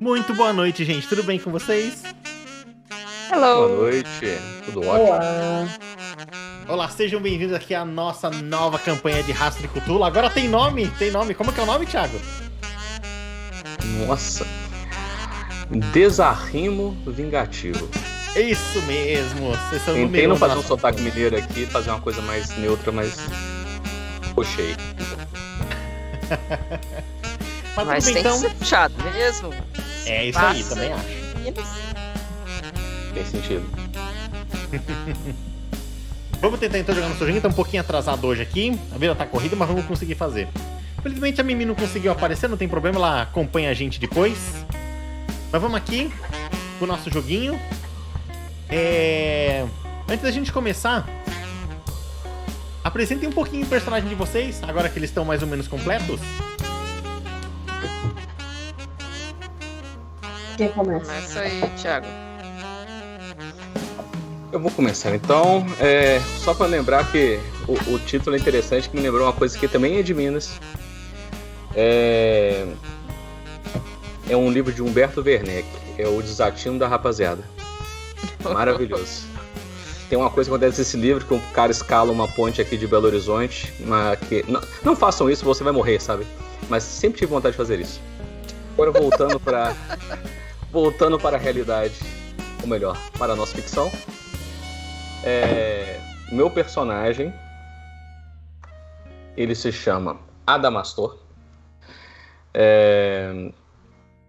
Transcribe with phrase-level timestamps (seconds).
[0.00, 1.06] Muito boa noite, gente.
[1.06, 2.02] Tudo bem com vocês?
[3.30, 3.68] Hello.
[3.68, 4.38] Boa noite.
[4.64, 5.06] Tudo ótimo?
[5.06, 5.68] Olá.
[6.66, 10.02] Olá, sejam bem-vindos aqui à nossa nova campanha de Rastro de Cthulhu.
[10.02, 11.34] Agora tem nome, tem nome.
[11.34, 12.18] Como é que é o nome, Thiago?
[14.06, 14.46] Nossa.
[15.92, 17.88] Desarrimo vingativo.
[18.36, 19.50] Isso mesmo.
[19.50, 23.16] Vocês são Tentei não fazer um sotaque mineiro aqui, fazer uma coisa mais neutra, mas.
[24.34, 24.74] Puxei.
[27.76, 28.34] Mas, Mas bem, tem então.
[28.40, 29.50] que ser puxado mesmo.
[30.06, 30.74] É isso aí, Passa.
[30.74, 31.06] também acho.
[33.14, 33.64] Tem sentido.
[36.40, 37.40] Vamos tentar então jogar no seu jogo.
[37.40, 38.78] Tá um pouquinho atrasado hoje aqui.
[38.92, 40.46] A vida tá corrida, mas vamos conseguir fazer.
[41.02, 44.36] Felizmente a Mimi não conseguiu aparecer, não tem problema, ela acompanha a gente depois.
[45.50, 46.12] Mas vamos aqui
[46.78, 47.58] pro nosso joguinho.
[48.68, 49.64] É...
[50.08, 51.08] Antes da gente começar,
[52.82, 56.20] apresentem um pouquinho o personagem de vocês, agora que eles estão mais ou menos completos.
[60.56, 61.06] Quem começa?
[61.06, 62.06] Começa aí, Thiago.
[64.52, 65.66] Eu vou começar então.
[65.80, 69.58] É, só para lembrar que o, o título é interessante, que me lembrou uma coisa
[69.58, 70.60] que também é de Minas.
[71.74, 72.64] É,
[74.28, 75.66] é um livro de Humberto Werneck.
[75.98, 77.42] É o Desatino da Rapaziada.
[78.42, 79.24] Maravilhoso.
[80.08, 82.86] Tem uma coisa que acontece nesse livro que um cara escala uma ponte aqui de
[82.86, 83.72] Belo Horizonte.
[83.80, 86.24] Uma, que, não, não façam isso, você vai morrer, sabe?
[86.68, 88.00] Mas sempre tive vontade de fazer isso.
[88.74, 89.74] Agora voltando para
[90.74, 91.94] voltando para a realidade,
[92.60, 93.92] ou melhor, para a nossa ficção.
[95.22, 96.00] É,
[96.32, 97.32] meu personagem
[99.36, 101.16] ele se chama Adamastor.
[102.52, 103.52] É,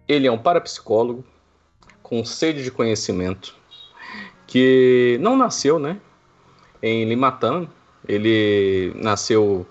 [0.06, 1.24] ele é um parapsicólogo
[2.00, 3.56] com sede de conhecimento
[4.46, 6.00] que não nasceu, né,
[6.80, 7.66] em Limatã.
[8.06, 9.66] Ele nasceu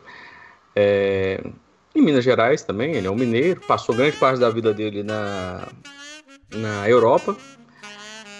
[0.75, 1.41] é,
[1.95, 2.95] em Minas Gerais também.
[2.95, 3.61] Ele é um mineiro.
[3.61, 5.65] Passou grande parte da vida dele na
[6.55, 7.35] na Europa.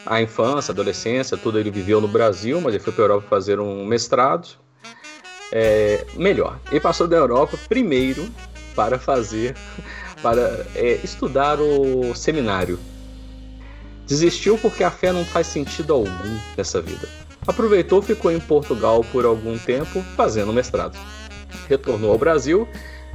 [0.05, 3.27] A infância, a adolescência, tudo ele viveu no Brasil, mas ele foi para a Europa
[3.27, 4.47] fazer um mestrado.
[5.51, 8.27] É, melhor, ele passou da Europa primeiro
[8.75, 9.55] para fazer,
[10.21, 12.79] para é, estudar o seminário.
[14.05, 17.07] Desistiu porque a fé não faz sentido algum nessa vida.
[17.47, 20.97] Aproveitou, ficou em Portugal por algum tempo fazendo mestrado.
[21.67, 22.67] Retornou ao Brasil,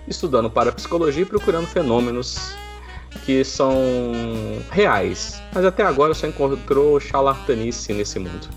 [0.08, 2.56] estudando parapsicologia e procurando fenômenos
[3.24, 3.74] que são
[4.70, 8.48] reais, mas até agora só encontrou charlatanice nesse mundo.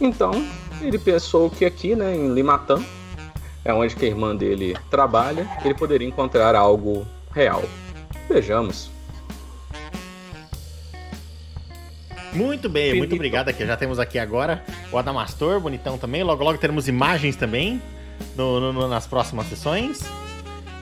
[0.00, 0.32] Então,
[0.80, 2.82] ele pensou que aqui, né, em Limatã,
[3.64, 7.62] é onde que a irmã dele trabalha, ele poderia encontrar algo real.
[8.28, 8.90] Vejamos.
[12.32, 12.98] Muito bem, Felipe.
[12.98, 13.64] muito obrigado aqui.
[13.64, 16.24] Já temos aqui agora o Adamastor, bonitão também.
[16.24, 17.80] Logo, logo teremos imagens também
[18.36, 20.00] no- no- nas próximas sessões.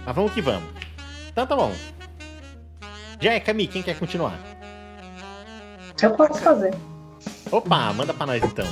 [0.04, 0.64] Mas vamos que vamos.
[1.30, 1.72] Então tá bom.
[3.22, 4.36] Já é Cami, quem quer continuar?
[6.02, 6.74] Eu posso fazer.
[7.52, 8.66] Opa, manda pra nós então.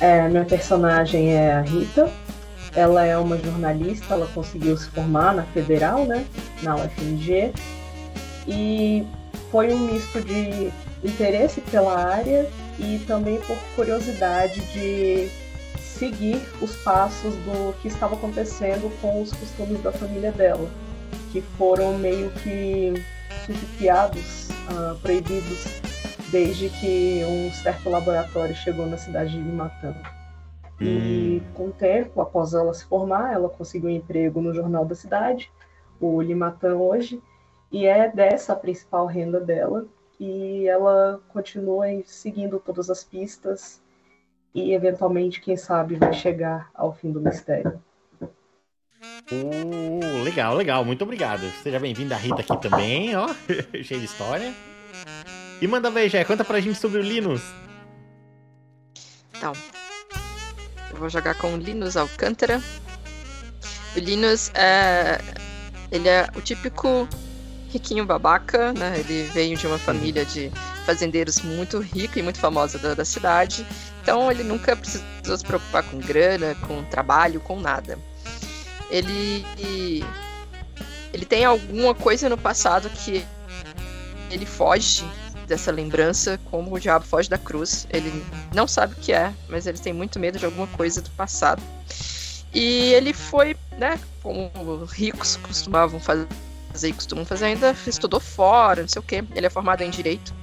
[0.00, 2.10] É, minha personagem é a Rita.
[2.74, 6.26] Ela é uma jornalista, ela conseguiu se formar na Federal, né?
[6.64, 7.52] Na UFMG.
[8.48, 9.06] E
[9.52, 10.72] foi um misto de
[11.04, 15.30] interesse pela área e também por curiosidade de
[15.78, 20.68] seguir os passos do que estava acontecendo com os costumes da família dela,
[21.34, 22.94] que foram meio que
[23.44, 25.64] sufiados, ah, proibidos
[26.30, 29.96] desde que um certo laboratório chegou na cidade de Limatã.
[30.80, 34.94] E com o tempo, após ela se formar, ela conseguiu um emprego no jornal da
[34.94, 35.50] cidade,
[36.00, 37.20] o Limatã hoje,
[37.72, 39.86] e é dessa a principal renda dela.
[40.20, 43.82] E ela continua seguindo todas as pistas
[44.54, 47.82] e eventualmente, quem sabe, vai chegar ao fim do mistério.
[49.30, 50.84] Uh, legal, legal.
[50.84, 51.42] Muito obrigado.
[51.62, 53.28] Seja bem-vinda a Rita aqui também, ó.
[53.82, 54.52] Cheio de história.
[55.60, 57.42] E manda ver, Jé, conta pra gente sobre o Linus.
[59.36, 59.52] Então,
[60.90, 62.60] eu vou jogar com o Linus Alcântara.
[63.96, 65.20] O Linus é.
[65.90, 67.08] Ele é o típico
[67.70, 68.98] riquinho babaca, né?
[68.98, 70.50] Ele veio de uma família de
[70.84, 73.66] fazendeiros muito rica e muito famosa da, da cidade.
[74.02, 77.98] Então ele nunca precisou se preocupar com grana, com trabalho, com nada.
[78.90, 80.04] Ele.
[81.12, 83.24] Ele tem alguma coisa no passado que
[84.30, 85.04] ele foge
[85.46, 87.86] dessa lembrança, como o diabo foge da cruz.
[87.90, 88.10] Ele
[88.52, 91.62] não sabe o que é, mas ele tem muito medo de alguma coisa do passado.
[92.52, 94.50] E ele foi, né, como
[94.84, 96.26] ricos costumavam fazer
[96.82, 99.24] e costumam fazer ainda, estudou fora, não sei o quê.
[99.34, 100.34] Ele é formado em direito.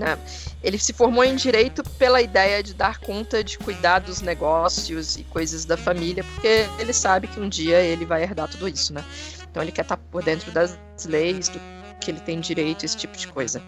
[0.00, 0.18] Né?
[0.62, 5.24] Ele se formou em direito pela ideia de dar conta de cuidar dos negócios e
[5.24, 9.04] coisas da família, porque ele sabe que um dia ele vai herdar tudo isso, né?
[9.50, 11.60] Então ele quer estar por dentro das leis, do
[12.00, 13.62] que ele tem direito, esse tipo de coisa.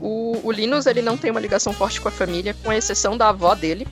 [0.00, 3.28] O, o Linus, ele não tem uma ligação forte com a família, com exceção da
[3.28, 3.86] avó dele,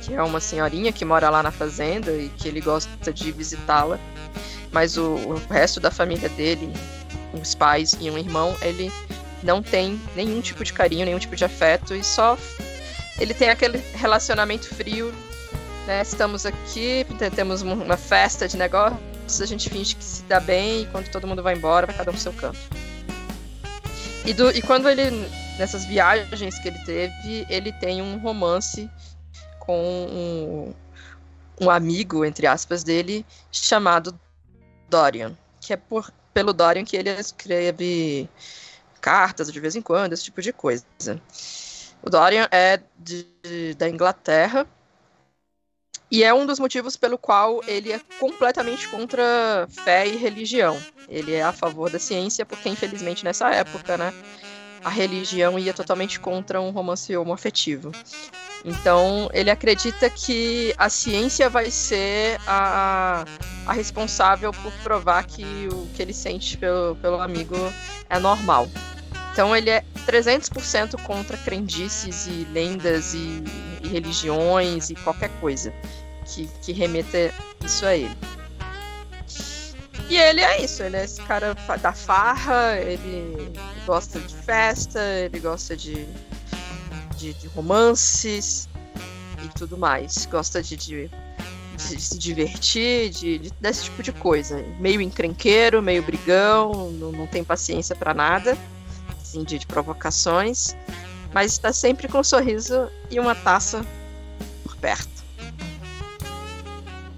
[0.00, 4.00] que é uma senhorinha que mora lá na fazenda e que ele gosta de visitá-la.
[4.70, 6.72] Mas o, o resto da família dele,
[7.38, 8.90] os pais e um irmão, ele
[9.42, 12.38] não tem nenhum tipo de carinho, nenhum tipo de afeto e só
[13.18, 15.12] ele tem aquele relacionamento frio,
[15.86, 16.02] né?
[16.02, 20.86] Estamos aqui, temos uma festa de negócios, a gente finge que se dá bem e
[20.86, 22.58] quando todo mundo vai embora, vai cada um pro seu canto.
[24.24, 25.10] E, do, e quando ele,
[25.58, 28.88] nessas viagens que ele teve, ele tem um romance
[29.58, 30.74] com um,
[31.60, 34.18] um amigo, entre aspas, dele, chamado
[34.88, 38.28] Dorian, que é por, pelo Dorian que ele escreve
[39.02, 40.86] cartas de vez em quando, esse tipo de coisa.
[42.02, 43.26] O Dorian é de,
[43.76, 44.66] da Inglaterra
[46.10, 50.80] e é um dos motivos pelo qual ele é completamente contra fé e religião.
[51.08, 54.12] Ele é a favor da ciência, porque infelizmente nessa época, né,
[54.84, 57.92] a religião ia totalmente contra um romance homoafetivo.
[58.64, 63.24] Então, ele acredita que a ciência vai ser a,
[63.66, 67.56] a responsável por provar que o que ele sente pelo, pelo amigo
[68.08, 68.68] é normal.
[69.32, 73.42] Então, ele é 300% contra crendices e lendas e,
[73.82, 75.72] e, religiões e qualquer coisa
[76.26, 77.32] que, que remeta
[77.64, 78.16] isso a ele.
[80.08, 83.50] E ele é isso, ele é esse cara da farra, ele
[83.86, 86.06] gosta de festa, ele gosta de
[87.22, 88.68] de, de romances
[89.44, 90.26] e tudo mais.
[90.26, 91.10] Gosta de, de,
[91.76, 94.62] de se divertir, de, de, desse tipo de coisa.
[94.80, 98.58] Meio encrenqueiro, meio brigão, não, não tem paciência para nada,
[99.20, 100.74] assim, de, de provocações,
[101.32, 103.86] mas está sempre com um sorriso e uma taça
[104.64, 105.22] por perto.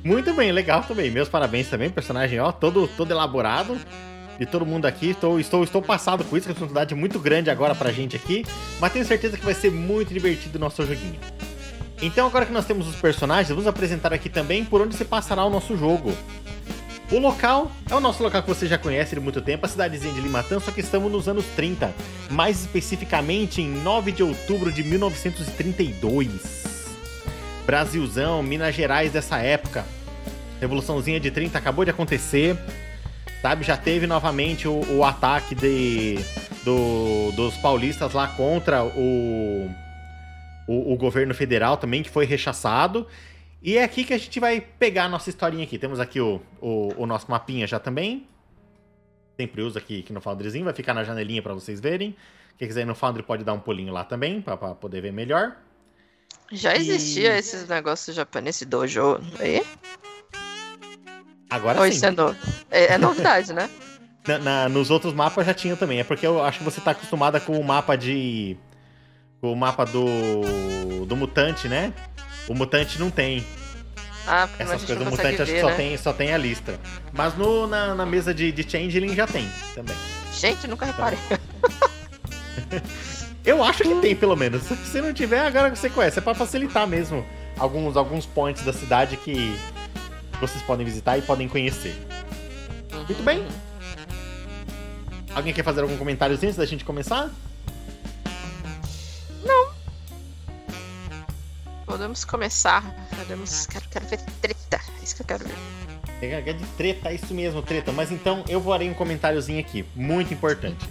[0.04, 1.10] Muito bem, legal também.
[1.10, 3.80] Meus parabéns também, personagem ó, todo, todo elaborado
[4.38, 5.10] de todo mundo aqui.
[5.10, 8.44] Estou, estou, estou passado com isso, responsabilidade é muito grande agora pra gente aqui.
[8.80, 11.18] Mas tenho certeza que vai ser muito divertido o nosso joguinho.
[12.02, 15.44] Então, agora que nós temos os personagens, vamos apresentar aqui também por onde se passará
[15.44, 16.12] o nosso jogo.
[17.10, 20.12] O local é o nosso local que você já conhece de muito tempo, a cidadezinha
[20.12, 21.94] de Limatã, só que estamos nos anos 30,
[22.30, 26.64] mais especificamente em 9 de outubro de 1932.
[27.66, 29.84] Brasilzão, Minas Gerais dessa época.
[30.60, 32.58] Revoluçãozinha de 30 acabou de acontecer
[33.44, 33.62] sabe?
[33.62, 36.14] Já teve novamente o, o ataque de,
[36.64, 39.70] do, dos paulistas lá contra o,
[40.66, 43.06] o, o, governo federal também, que foi rechaçado.
[43.62, 45.78] E é aqui que a gente vai pegar a nossa historinha aqui.
[45.78, 48.26] Temos aqui o, o, o nosso mapinha já também.
[49.38, 52.16] Sempre uso aqui, aqui no Foundryzinho, vai ficar na janelinha para vocês verem.
[52.56, 55.54] Quem quiser ir no Foundry pode dar um pulinho lá também, para poder ver melhor.
[56.50, 57.38] Já existia e...
[57.38, 59.62] esses negócios japoneses dojo aí?
[61.54, 61.92] Agora Ou sim.
[61.92, 62.36] Isso é, no...
[62.70, 63.70] é, novidade, né?
[64.26, 66.00] Na, na, nos outros mapas já tinha também.
[66.00, 68.56] É porque eu acho que você tá acostumada com o mapa de.
[69.38, 71.04] Com o mapa do.
[71.04, 71.92] do mutante, né?
[72.48, 73.44] O mutante não tem.
[74.26, 75.74] Ah, Essas coisas do mutante ver, acho que só, né?
[75.74, 76.80] tem, só tem a lista.
[77.12, 79.96] Mas no, na, na mesa de, de Changeling já tem também.
[80.32, 81.18] Gente, nunca reparei.
[83.44, 84.62] eu acho que tem, pelo menos.
[84.62, 86.18] Se não tiver, agora você conhece.
[86.18, 87.26] É pra facilitar mesmo
[87.58, 89.54] alguns, alguns points da cidade que
[90.40, 91.94] vocês podem visitar e podem conhecer.
[92.92, 93.46] Muito bem.
[95.34, 97.30] Alguém quer fazer algum comentário antes da gente começar?
[99.44, 99.72] Não.
[101.84, 102.82] Podemos começar.
[103.16, 103.66] Podemos.
[103.66, 104.80] Quero, quero ver treta.
[105.00, 105.54] É isso que eu quero ver.
[106.22, 107.92] É de treta, é isso mesmo, treta.
[107.92, 110.88] Mas então eu farei um comentáriozinho aqui, muito importante.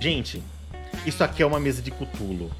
[0.00, 0.42] Gente,
[1.04, 2.50] isso aqui é uma mesa de cutulo.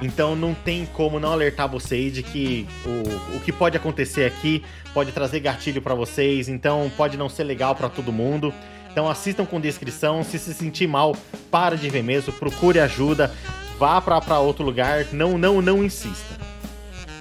[0.00, 4.62] Então não tem como não alertar vocês de que o, o que pode acontecer aqui
[4.92, 8.52] pode trazer gatilho para vocês, então pode não ser legal para todo mundo.
[8.90, 11.16] Então assistam com descrição, se se sentir mal,
[11.50, 13.34] para de ver mesmo, procure ajuda,
[13.78, 16.36] vá para outro lugar, não não não insista.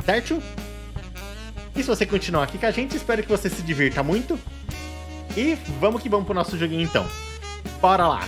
[0.05, 0.41] Certo?
[1.75, 4.39] E se você continuar aqui com a gente, espero que você se divirta muito.
[5.36, 7.05] E vamos que vamos pro nosso joguinho então.
[7.82, 8.27] Bora lá.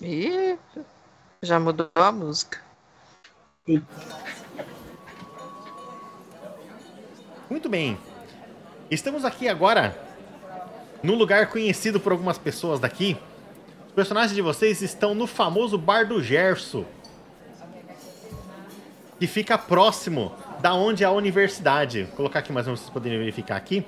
[0.00, 0.56] E
[1.42, 2.60] já mudou a música.
[7.48, 7.98] Muito bem.
[8.90, 9.98] Estamos aqui agora
[11.02, 13.16] num lugar conhecido por algumas pessoas daqui.
[13.86, 16.84] Os personagens de vocês estão no famoso Bar do Gerso,
[19.18, 22.04] que fica próximo da onde é a universidade.
[22.04, 23.84] Vou colocar aqui mais um vocês poderem verificar aqui.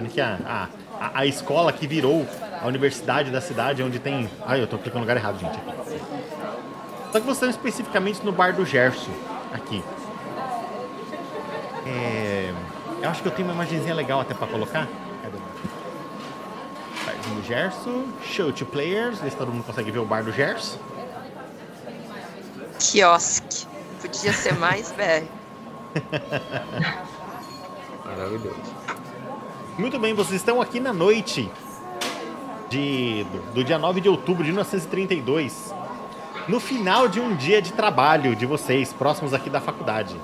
[0.00, 2.26] Aqui a, a, a escola que virou
[2.60, 4.28] a universidade da cidade, onde tem.
[4.46, 5.58] Ai, eu tô clicando no lugar errado, gente.
[7.12, 9.12] Só que vocês estão especificamente no bar do Gerson,
[9.52, 9.84] aqui.
[11.86, 12.52] É...
[13.02, 14.88] Eu acho que eu tenho uma imagenzinha legal até pra colocar.
[15.22, 15.38] Cadê?
[17.34, 18.06] do Gerson.
[18.24, 19.20] Show to players.
[19.20, 20.78] Vê se todo mundo consegue ver o bar do Gerson.
[22.78, 23.66] Quiosque.
[24.00, 25.26] Podia ser mais BR.
[28.04, 29.03] Maravilhoso.
[29.76, 31.50] Muito bem, vocês estão aqui na noite
[32.70, 35.74] de, do, do dia 9 de outubro de 1932.
[36.46, 40.14] No final de um dia de trabalho de vocês, próximos aqui da faculdade.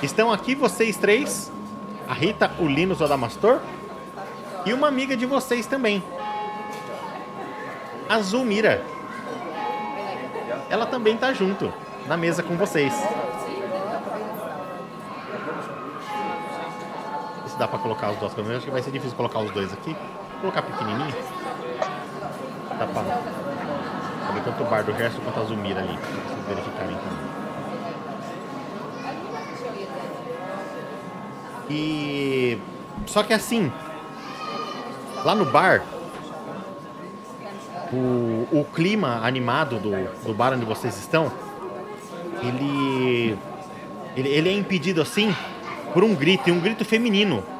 [0.00, 1.50] Estão aqui vocês três,
[2.08, 3.58] a Rita, o Linus, o Adamastor,
[4.64, 6.00] e uma amiga de vocês também,
[8.08, 8.84] a Zulmira.
[10.70, 11.72] Ela também tá junto,
[12.06, 12.94] na mesa com vocês.
[17.62, 19.94] Dá pra colocar os dois, acho que vai ser difícil colocar os dois aqui.
[20.42, 21.14] Vou colocar pequenininho.
[22.76, 23.04] Dá pra
[24.26, 27.32] saber tanto o bar do Gerson quanto a Zulmira ali, pra vocês verificarem também.
[31.70, 32.58] E.
[33.06, 33.72] Só que assim.
[35.24, 35.84] Lá no bar.
[37.92, 39.92] O, o clima animado do,
[40.24, 41.30] do bar onde vocês estão.
[42.42, 43.38] Ele,
[44.16, 44.28] ele.
[44.30, 45.32] Ele é impedido assim.
[45.94, 47.51] Por um grito, e um grito feminino.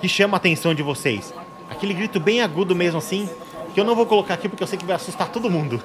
[0.00, 1.34] Que chama a atenção de vocês.
[1.70, 3.28] Aquele grito bem agudo mesmo assim.
[3.74, 5.82] Que eu não vou colocar aqui porque eu sei que vai assustar todo mundo.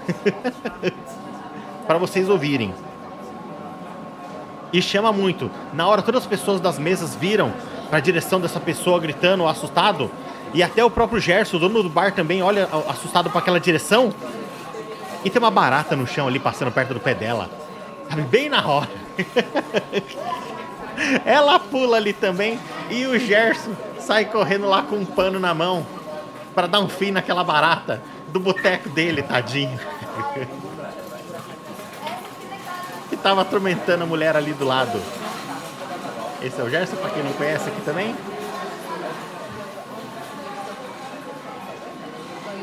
[1.86, 2.74] Para vocês ouvirem.
[4.74, 5.52] E chama muito.
[5.74, 7.54] Na hora, todas as pessoas das mesas viram
[7.90, 10.10] para a direção dessa pessoa gritando, assustado.
[10.54, 14.14] E até o próprio Gerson, o dono do bar, também olha assustado para aquela direção.
[15.24, 17.50] E tem uma barata no chão ali passando perto do pé dela.
[18.10, 18.90] Sabe, bem na hora.
[21.26, 22.60] Ela pula ali também.
[22.90, 23.72] E o Gerson
[24.06, 25.86] sai correndo lá com um pano na mão
[26.54, 29.78] para dar um fim naquela barata do boteco dele, tadinho.
[33.10, 35.02] que tava atormentando a mulher ali do lado.
[36.42, 38.16] Esse é o Gerson, pra quem não conhece aqui também.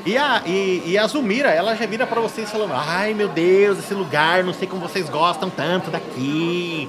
[0.05, 3.79] E a, e, e a Zumira, ela já vira pra vocês falando: Ai meu Deus,
[3.79, 6.89] esse lugar, não sei como vocês gostam tanto daqui.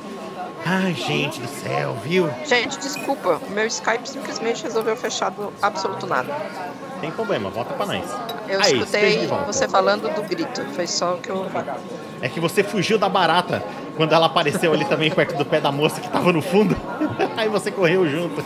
[0.66, 2.30] Ai, gente do céu, viu?
[2.46, 6.34] Gente, desculpa, o meu Skype simplesmente resolveu fechar do absoluto nada.
[7.02, 8.04] Tem problema, volta pra nós.
[8.48, 11.58] Eu Aí, escutei você falando do grito, foi só o que eu ouvi.
[12.22, 13.62] É que você fugiu da barata
[13.98, 16.78] quando ela apareceu ali também perto do pé da moça que tava no fundo.
[17.36, 18.42] Aí você correu junto.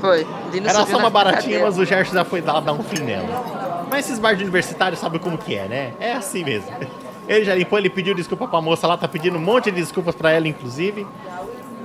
[0.00, 0.26] Foi.
[0.50, 3.86] Linus Era só uma baratinha, mas o Gerson já foi lá dar um fim nela.
[3.90, 5.92] Mas esses bar de universitário sabem como que é, né?
[6.00, 6.70] É assim mesmo.
[7.28, 10.14] Ele já limpou, ele pediu desculpa pra moça lá, tá pedindo um monte de desculpas
[10.14, 11.06] pra ela, inclusive.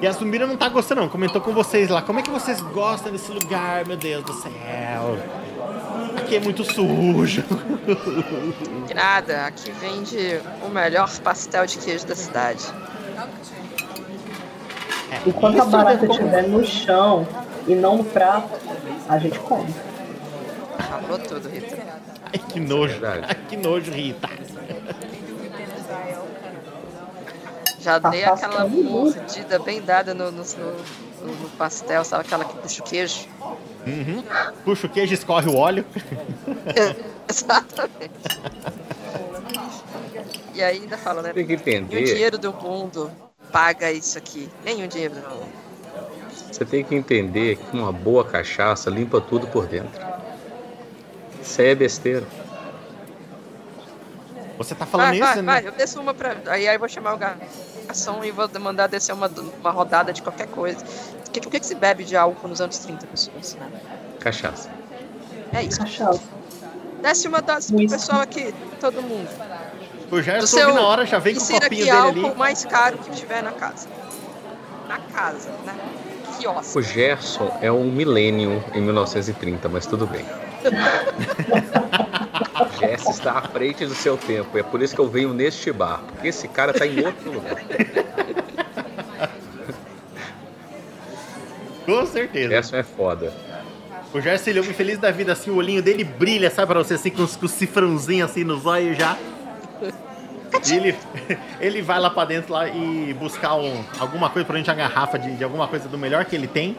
[0.02, 1.10] E a Zumira não tá gostando, não.
[1.10, 2.02] Comentou com vocês lá.
[2.02, 5.18] Como é que vocês gostam desse lugar, meu Deus do céu?
[6.18, 7.44] Aqui é muito sujo.
[8.94, 12.64] Nada, aqui vende o melhor pastel de queijo da cidade.
[15.26, 17.28] Enquanto a Isso barata é como- estiver no chão
[17.68, 18.50] e não no prato,
[19.10, 19.74] a gente come.
[20.90, 21.78] Falou tudo, Rita.
[22.26, 23.00] Ai, que nojo.
[23.00, 23.26] Verdade.
[23.30, 24.30] Ai, que nojo, Rita.
[27.88, 32.54] Já Tá dei aquela mordida bem dada no, no, no- no pastel, sabe aquela que
[32.58, 33.28] puxa o queijo?
[33.88, 34.22] Uhum.
[34.66, 35.86] Puxa o queijo, escorre o óleo.
[37.30, 38.12] Exatamente.
[40.54, 41.32] E aí ainda fala, né?
[41.32, 43.10] Tem que Nenhum entender, dinheiro do mundo
[43.54, 44.50] paga isso aqui.
[44.66, 45.48] Nenhum dinheiro do mundo.
[46.52, 50.06] você tem que entender que uma boa cachaça limpa tudo por dentro.
[51.42, 52.26] Isso aí é besteira.
[54.58, 55.44] Você tá falando Vai, isso, vai, né?
[55.54, 56.36] vai, eu desço uma pra.
[56.48, 57.18] Aí, aí eu vou chamar o
[57.88, 59.28] garçom e vou mandar descer uma,
[59.60, 60.78] uma rodada de qualquer coisa.
[61.28, 63.58] O que, o que, que se bebe de álcool nos anos 30, pessoas?
[64.20, 64.70] Cachaça.
[65.54, 65.80] É isso.
[65.80, 66.22] Cachaça.
[67.02, 69.30] Desce uma dose pro pessoal aqui, todo mundo.
[70.12, 72.36] O Gerson Do seu- na hora já vem com o copinho aqui dele álcool ali.
[72.36, 73.88] mais caro que tiver na casa.
[74.88, 75.76] Na casa, né?
[76.40, 76.78] Quiosque.
[76.78, 80.26] O Gerson é um milênio em 1930, mas tudo bem.
[82.60, 84.58] O Gerson está à frente do seu tempo.
[84.58, 86.02] É por isso que eu venho neste bar.
[86.12, 87.56] Porque esse cara está em outro lugar.
[91.86, 92.50] Com O certeza.
[92.50, 93.34] Gerson é foda.
[94.14, 96.96] O Gerson ele ouve feliz da vida assim, o olhinho dele brilha, sabe pra você
[96.96, 99.18] assim, com os, com os cifrãozinhos assim nos olhos já.
[100.68, 100.96] E ele,
[101.62, 105.20] ele vai lá pra dentro lá e buscar um, alguma coisa pra gente, uma garrafa
[105.20, 106.78] de, de alguma coisa do melhor que ele tem.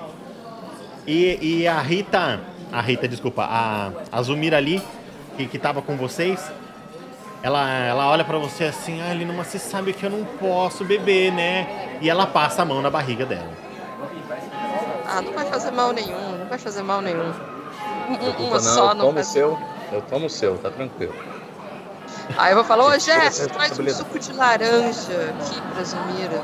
[1.07, 2.41] E, e a Rita,
[2.73, 4.83] a Rita, desculpa, a, a Zumira ali,
[5.37, 6.51] que, que tava com vocês,
[7.43, 10.85] ela, ela olha pra você assim, ah, Lino, mas você sabe que eu não posso
[10.85, 11.99] beber, né?
[12.01, 13.51] E ela passa a mão na barriga dela.
[15.07, 17.33] Ah, não vai fazer mal nenhum, não vai fazer mal nenhum.
[18.11, 19.59] Um- um- uma não, só eu não tomo o faz seu.
[19.93, 21.15] Eu tomo o seu, tá tranquilo.
[22.37, 26.43] Aí eu vou falar, ô Jéssica, traz um suco de laranja aqui pra Zumira.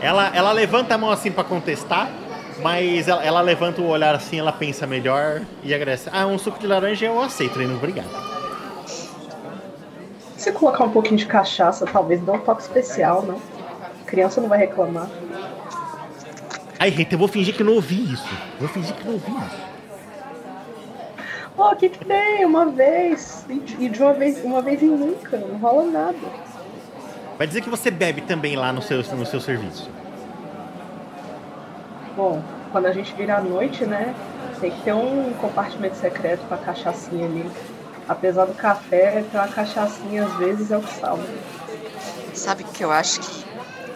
[0.00, 2.08] Ela, ela levanta a mão assim pra contestar,
[2.62, 6.08] Mas ela, ela levanta o olhar assim, ela pensa melhor e agradece.
[6.12, 8.08] Ah, um suco de laranja eu aceito, Lino, obrigado.
[10.36, 13.36] Se colocar um pouquinho de cachaça, talvez dê um toque especial, né?
[14.02, 15.08] A criança não vai reclamar.
[16.78, 18.28] Ai, Rita, eu vou fingir que não ouvi isso.
[18.58, 19.74] Vou fingir que não ouvi isso.
[21.56, 22.44] Ó, o que que tem?
[22.44, 23.46] Uma vez.
[23.48, 25.36] E de e de uma vez, uma vez em nunca.
[25.38, 26.18] Não rola nada.
[27.38, 29.88] Vai dizer que você bebe também lá no seu, no seu serviço.
[32.16, 32.40] Bom,
[32.70, 34.14] quando a gente vira à noite, né?
[34.60, 37.50] Tem que ter um compartimento secreto pra cachaçinha ali.
[38.08, 41.26] Apesar do café, ter uma cachaçinha às vezes é o que salva.
[42.34, 43.44] Sabe o que eu acho que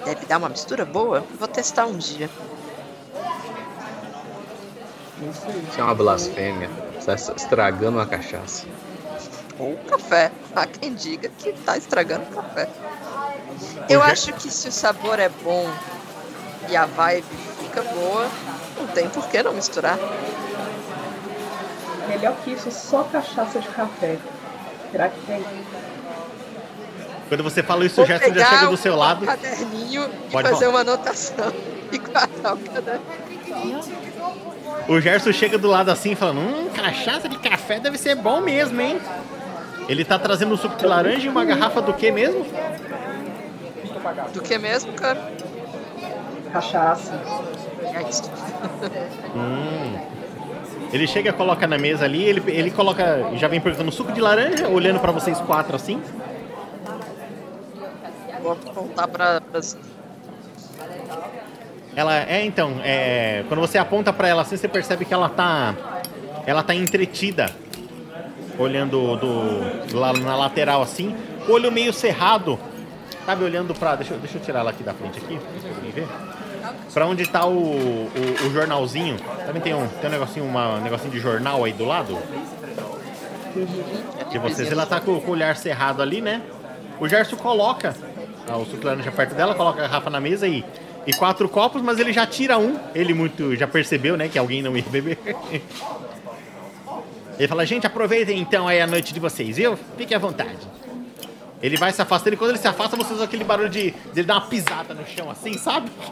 [0.04, 1.24] deve dar uma mistura boa?
[1.38, 2.28] Vou testar um dia.
[5.20, 6.70] Isso é uma blasfêmia.
[6.98, 8.66] Você está estragando uma cachaça.
[9.58, 10.32] Ou café.
[10.54, 12.68] Há quem diga que tá estragando o café.
[13.88, 15.68] Eu acho que se o sabor é bom
[16.68, 18.28] e a vibe fica boa,
[18.78, 19.98] não tem por que não misturar.
[22.08, 24.16] Melhor que isso, só cachaça de café.
[24.90, 25.44] Será que tem?
[27.28, 29.26] Quando você fala isso, Vou o Gerson já chega do um seu lado.
[29.26, 30.70] caderninho e Pode fazer falar.
[30.70, 31.52] uma anotação
[31.92, 33.80] e guardar o caderninho.
[34.88, 38.80] O Gerson chega do lado assim, falando: Hum, cachaça de café deve ser bom mesmo,
[38.80, 38.98] hein?
[39.86, 42.46] Ele tá trazendo um suco de laranja e uma garrafa do que mesmo?
[44.32, 45.30] Do que mesmo, cara?
[46.52, 47.12] Cachaça.
[47.94, 48.30] É isso.
[49.34, 49.98] Hum.
[50.92, 53.30] Ele chega, coloca na mesa ali, ele, ele coloca.
[53.34, 56.00] Já vem perguntando suco de laranja, olhando pra vocês quatro assim.
[58.42, 59.76] Vou voltar pra, pras
[61.94, 65.74] Ela é então, é, quando você aponta pra ela assim, você percebe que ela tá
[66.46, 67.50] ela tá entretida,
[68.58, 71.14] olhando do, lá na lateral assim,
[71.46, 72.58] olho meio cerrado,
[73.26, 73.96] sabe, olhando pra.
[73.96, 76.08] deixa, eu- deixa eu tirar ela aqui da frente aqui, pra ver.
[76.92, 79.16] Pra onde tá o, o, o jornalzinho?
[79.46, 82.18] Também tem um, tem um negocinho, uma, um negocinho de jornal aí do lado
[84.30, 84.70] de vocês.
[84.70, 86.42] Ela tá com, com o olhar cerrado ali, né?
[87.00, 87.94] O Gerson coloca
[88.48, 90.64] ah, o suco de laranja perto dela, coloca a garrafa na mesa e,
[91.06, 92.78] e quatro copos, mas ele já tira um.
[92.94, 95.18] Ele muito já percebeu, né, que alguém não ia beber.
[97.38, 99.78] Ele fala, gente, aproveitem então aí a noite de vocês, viu?
[99.96, 100.58] Fiquem à vontade.
[101.60, 103.96] Ele vai se afastando e quando ele se afasta, vocês ouvem aquele barulho de, de
[104.20, 105.90] ele dar uma pisada no chão assim, sabe?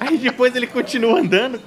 [0.00, 1.60] Aí depois ele continua andando.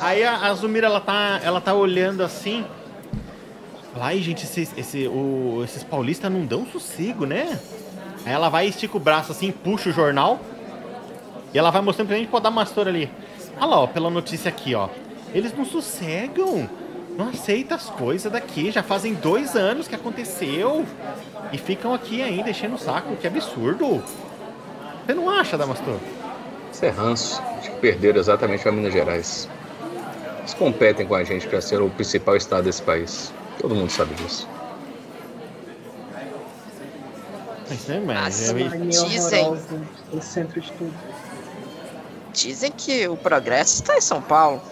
[0.00, 2.64] Aí a, a Zumira, ela tá, ela tá olhando assim.
[4.00, 7.58] Ai, gente, esses, esse, o- esses paulistas não dão sossego, né?
[8.24, 10.40] Aí ela vai, estica o braço assim, puxa o jornal.
[11.52, 13.10] E ela vai mostrando pra gente, pode dar uma ali.
[13.56, 14.88] Olha lá, ó, pela notícia aqui, ó.
[15.34, 16.68] Eles não sossegam.
[17.18, 18.70] Não aceitam as coisas daqui.
[18.70, 20.86] Já fazem dois anos que aconteceu.
[21.52, 23.16] E ficam aqui ainda enchendo o saco.
[23.16, 24.00] Que absurdo.
[25.04, 25.98] Você não acha, Damastor?
[26.72, 27.42] Isso é ranço.
[27.58, 29.48] Acho que perderam exatamente para Minas Gerais.
[30.38, 33.32] Eles competem com a gente para ser o principal estado desse país.
[33.58, 34.48] Todo mundo sabe disso.
[37.68, 38.00] Mas, né, é
[38.68, 39.58] Mania Dizem.
[40.12, 40.94] O centro de tudo.
[42.32, 44.62] Dizem que o progresso está em São Paulo.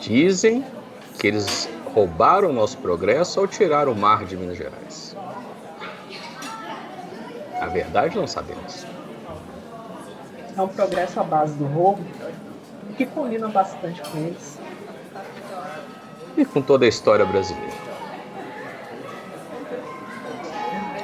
[0.00, 0.64] Dizem
[1.18, 5.16] que eles roubaram o nosso progresso ao tirar o mar de Minas Gerais.
[7.60, 8.86] A verdade não sabemos.
[10.56, 12.02] É um progresso à base do roubo,
[12.96, 14.58] que combina bastante com eles.
[16.36, 17.90] E com toda a história brasileira.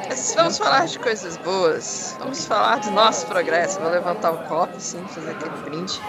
[0.09, 2.17] Mas vamos falar de coisas boas.
[2.19, 3.79] Vamos falar do nosso progresso.
[3.81, 6.01] Vou levantar o copo, sim, fazer aquele brinde.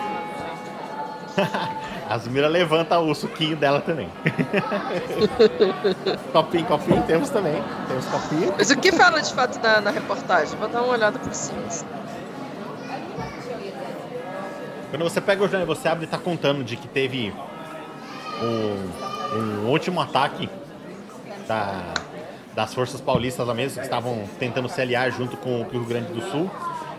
[2.09, 4.09] A Zumira levanta o suquinho dela também.
[6.31, 7.61] copinho, copinho, temos também.
[7.87, 8.53] Temos copinho.
[8.57, 10.57] Mas o que fala de fato na, na reportagem?
[10.57, 11.61] Vou dar uma olhada por cima.
[14.89, 17.33] Quando você pega o jornal e você abre, ele tá contando de que teve
[18.41, 20.49] um, um último ataque
[21.47, 21.93] da-
[22.55, 26.11] das forças paulistas lá mesmo, que estavam tentando se aliar junto com o Rio Grande
[26.13, 26.49] do Sul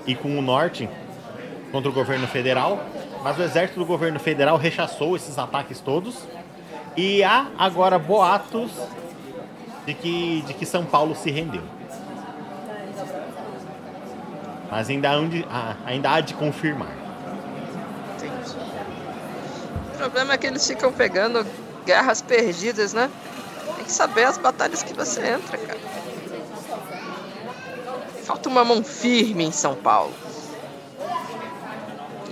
[0.07, 0.89] e com o Norte
[1.73, 2.79] contra o governo federal.
[3.23, 6.17] Mas o exército do governo federal rechaçou esses ataques todos.
[6.97, 8.71] E há agora boatos
[9.87, 11.63] de que, de que São Paulo se rendeu.
[14.71, 15.47] Mas ainda há, de,
[15.87, 16.93] ainda há de confirmar.
[18.17, 18.57] Entendi.
[19.95, 21.47] O problema é que eles ficam pegando
[21.87, 23.11] guerras perdidas, né?
[23.77, 25.79] Tem que saber as batalhas que você entra, cara.
[28.25, 30.13] Falta uma mão firme em São Paulo.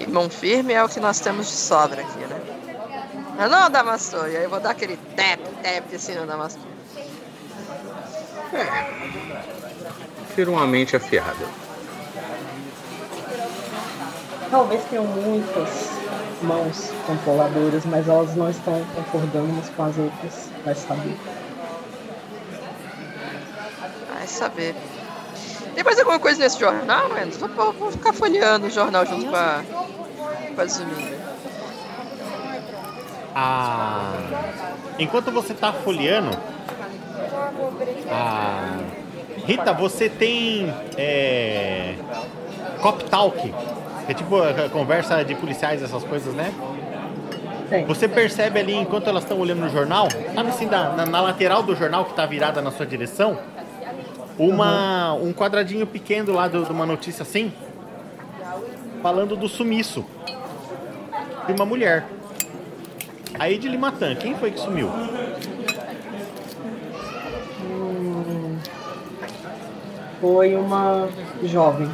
[0.06, 2.40] E mão firme é o que nós temos de sobra aqui, né?
[3.36, 4.30] Mas não, Damastor.
[4.30, 6.62] E aí eu vou dar aquele tap, tap assim no Damastor.
[10.36, 11.46] prefiro uma mente afiada.
[14.50, 15.90] Talvez tenham muitas
[16.42, 20.50] mãos controladoras, mas elas não estão concordando umas com as outras.
[20.64, 21.16] Vai saber.
[24.12, 24.74] Vai saber.
[25.76, 27.46] Tem mais alguma coisa nesse jornal, Enzo?
[27.48, 29.62] Vou, vou ficar folheando o jornal junto com a,
[30.54, 31.16] com a Zumira.
[33.34, 34.12] Ah,
[34.98, 36.30] enquanto você tá folheando,
[38.10, 38.78] ah,
[39.44, 41.94] Rita, você tem é,
[42.80, 46.50] Cop Talk, que é tipo a conversa de policiais, essas coisas, né?
[47.86, 51.62] Você percebe ali, enquanto elas estão olhando no jornal, sabe assim, da- na, na lateral
[51.62, 53.36] do jornal que está virada na sua direção,
[54.38, 57.52] uma, um quadradinho pequeno lá de uma notícia assim,
[59.02, 60.04] falando do sumiço
[61.46, 62.04] de uma mulher.
[63.38, 64.90] Aí de Limatã, quem foi que sumiu?
[67.62, 68.58] Hum,
[70.20, 71.08] foi uma
[71.44, 71.88] jovem.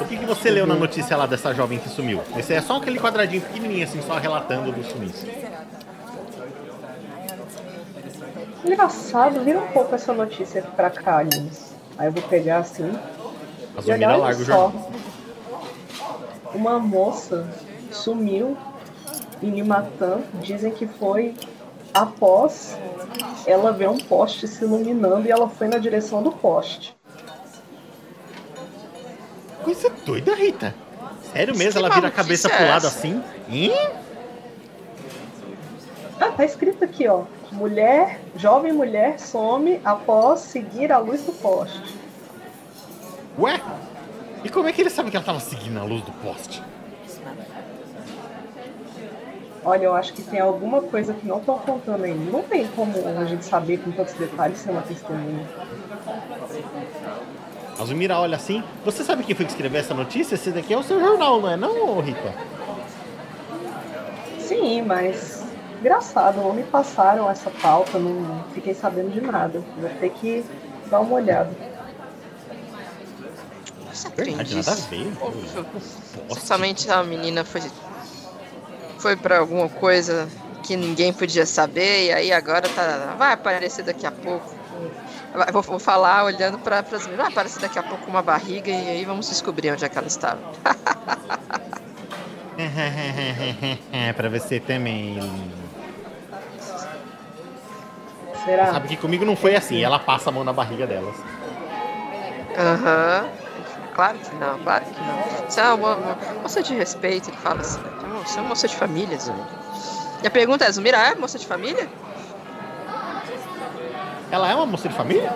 [0.00, 2.20] O que, que você leu na notícia lá dessa jovem que sumiu?
[2.36, 5.26] Esse é só aquele quadradinho pequenininho assim, só relatando do sumiço.
[8.64, 11.72] Engraçado, vira um pouco essa notícia pra cá, Lins.
[11.98, 12.90] Aí eu vou pegar assim.
[13.76, 14.72] A E olha larga só.
[16.54, 17.48] Uma moça
[17.90, 18.56] sumiu
[19.42, 20.20] em Limatã.
[20.34, 21.34] Dizem que foi
[21.92, 22.76] após
[23.46, 26.96] ela ver um poste se iluminando e ela foi na direção do poste.
[29.64, 30.74] Coisa doida, Rita.
[31.32, 31.80] Sério mesmo?
[31.80, 33.22] Ela vira a cabeça é pro lado assim?
[33.48, 33.72] Ih?
[36.20, 37.24] Ah, tá escrito aqui, ó.
[37.52, 41.96] Mulher, jovem mulher some após seguir a luz do poste.
[43.38, 43.60] Ué?
[44.42, 46.62] E como é que ele sabe que ela tava seguindo a luz do poste?
[49.64, 52.30] Olha, eu acho que tem alguma coisa que não estão contando ainda.
[52.30, 55.46] Não tem como a gente saber com tantos detalhes ser uma testemunha.
[57.78, 58.64] A Zumira olha assim.
[58.84, 60.34] Você sabe quem foi que escreveu essa notícia?
[60.34, 62.34] Esse daqui é o seu jornal, não é não, Rita?
[64.40, 65.41] Sim, mas
[65.82, 69.62] engraçado, não me passaram essa pauta, não fiquei sabendo de nada.
[69.76, 70.44] Vou ter que
[70.88, 71.50] dar uma olhada.
[73.92, 75.12] Você Verdade, nada a ver.
[76.28, 76.46] Poste.
[76.46, 77.60] Somente a menina foi
[78.98, 80.28] foi para alguma coisa
[80.62, 84.54] que ninguém podia saber e aí agora tá vai aparecer daqui a pouco.
[85.52, 89.04] Vou, vou falar olhando para as vai aparecer daqui a pouco uma barriga e aí
[89.04, 90.40] vamos descobrir onde é que ela estava.
[94.16, 95.18] pra você também.
[98.44, 98.72] Será?
[98.72, 99.82] Sabe que comigo não foi assim.
[99.82, 101.14] Ela passa a mão na barriga delas.
[102.58, 103.28] Aham.
[103.94, 105.22] Claro que não, claro que não.
[105.48, 107.80] Você é uma, uma moça de respeito, ele fala assim.
[108.08, 109.46] "Não, Você é uma moça de família, Zumira.
[110.22, 111.86] E a pergunta é, Zumira é moça de família?
[114.30, 115.30] Ela é uma moça de família?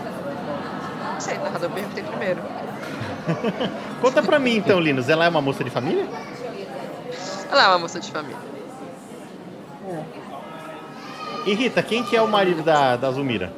[1.12, 2.40] Não sei, narrador perguntei primeiro.
[4.01, 5.09] Conta pra mim então, Linus.
[5.09, 6.07] Ela é uma moça de família?
[7.51, 8.38] Ela é uma moça de família.
[9.88, 10.03] É.
[11.46, 13.52] E Rita, quem que é o marido da, da Zumira?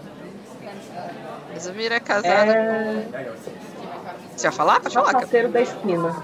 [1.55, 2.53] A Zumira é casada.
[2.53, 3.33] É
[4.37, 4.81] Você vai falar?
[4.81, 5.12] Pode falar.
[5.12, 6.16] sapateiro da esquina.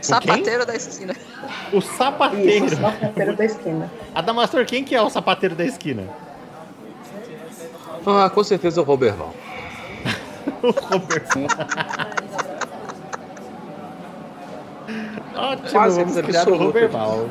[0.00, 1.14] Sapateiro da esquina.
[1.72, 2.68] O Isso, sapateiro.
[2.70, 3.90] sapateiro da esquina.
[4.14, 6.08] Adamastor, quem que é o sapateiro da esquina?
[8.06, 9.34] Ah, com certeza o Roberval.
[10.62, 11.38] O Roberto.
[15.36, 16.64] Ótimo, Quase vamos criar o absoluto.
[16.64, 17.28] Roberval.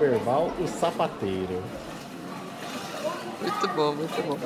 [0.00, 1.62] Roberval, o sapateiro.
[3.42, 4.38] Muito bom, muito bom.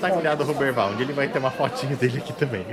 [0.00, 2.64] Tá criado o Roberval, onde ele vai ter uma fotinho dele aqui também.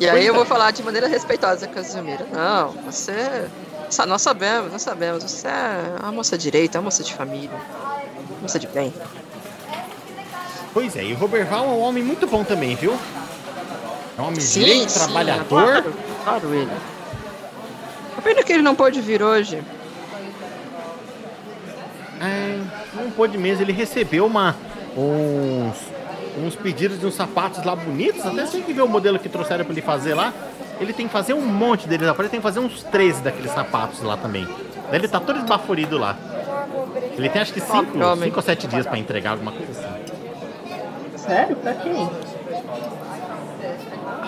[0.00, 2.26] E aí eu vou falar de maneira respeitosa Zumira.
[2.32, 3.48] Não, você.
[4.08, 5.22] Nós sabemos, nós sabemos.
[5.22, 7.58] Você é uma moça direita, uma moça de família.
[8.42, 8.92] Moça de bem.
[10.74, 12.98] Pois é, e o Roberval é um homem muito bom também, viu?
[14.18, 15.84] É um homem Sim, direito, sim, trabalhador.
[16.24, 16.95] Claro ele.
[18.26, 19.62] A pena que ele não pôde vir hoje.
[22.20, 22.58] É,
[22.92, 24.56] não pôde mesmo, ele recebeu uma,
[24.96, 25.76] uns,
[26.44, 28.26] uns pedidos de uns sapatos lá bonitos.
[28.26, 30.34] Até você que ver o modelo que trouxeram pra ele fazer lá.
[30.80, 32.16] Ele tem que fazer um monte deles lá.
[32.18, 34.44] Ele tem que fazer uns 13 daqueles sapatos lá também.
[34.90, 36.16] Daí ele tá todo esbaforido lá.
[37.16, 38.32] Ele tem acho que 5 Pobre homem.
[38.34, 41.16] ou 7 dias pra entregar alguma coisa assim.
[41.16, 41.54] Sério?
[41.54, 42.10] Pra quem?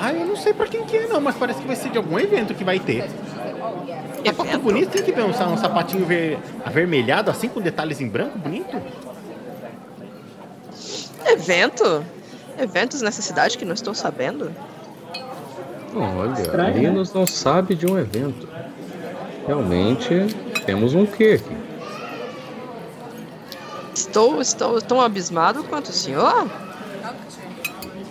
[0.00, 1.98] Ah, eu não sei pra quem que é não, mas parece que vai ser de
[1.98, 3.08] algum evento que vai ter.
[4.24, 4.58] Sapato Evento?
[4.60, 8.80] bonito, tem que ver um, um sapatinho ver, avermelhado assim com detalhes em branco, bonito.
[11.26, 12.04] Evento?
[12.58, 14.50] Eventos nessa cidade que não estou sabendo?
[15.94, 16.80] Olha, Estranho, né?
[16.80, 18.48] Linus não sabe de um evento.
[19.46, 20.26] Realmente
[20.66, 21.68] temos um quê aqui?
[24.08, 26.48] estou, estou tão abismado quanto o senhor.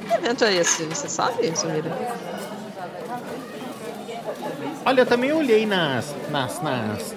[0.08, 0.84] Que evento é esse?
[0.84, 1.92] Você sabe, Sumira?
[4.86, 7.16] Olha, eu também olhei nas, nas, nas,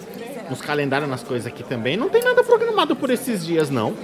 [0.49, 1.97] nos calendários, nas coisas aqui também.
[1.97, 3.95] Não tem nada programado por esses dias, não.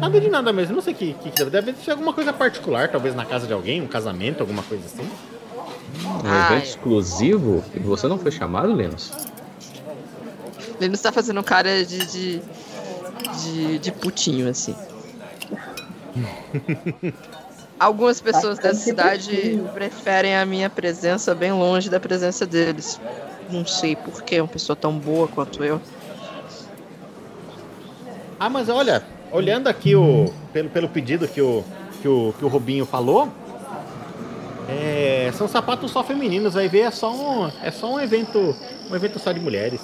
[0.00, 0.74] Nada de nada mesmo.
[0.74, 1.50] Não sei o que, que deve.
[1.50, 5.08] Deve ser alguma coisa particular, talvez na casa de alguém, um casamento, alguma coisa assim.
[6.04, 6.66] Um ah, evento é.
[6.66, 7.62] exclusivo?
[7.74, 9.12] E você não foi chamado, Linus?
[10.80, 12.42] Linus tá fazendo cara de, de,
[13.40, 14.74] de, de putinho, assim.
[17.82, 23.00] Algumas pessoas dessa cidade preferem a minha presença bem longe da presença deles.
[23.50, 25.80] Não sei por que uma pessoa tão boa quanto eu.
[28.38, 31.64] Ah, mas olha, olhando aqui o pelo, pelo pedido que o,
[32.00, 33.28] que o que o Robinho falou,
[34.68, 38.54] é, são sapatos só femininos, vai ver é só um é só um evento
[38.88, 39.80] um evento só de mulheres.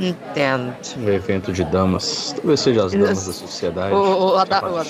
[0.00, 0.74] Entendo.
[0.96, 2.32] Um evento de damas.
[2.34, 3.94] Talvez seja as damas da sociedade.
[3.94, 4.80] O, o, a, da, o,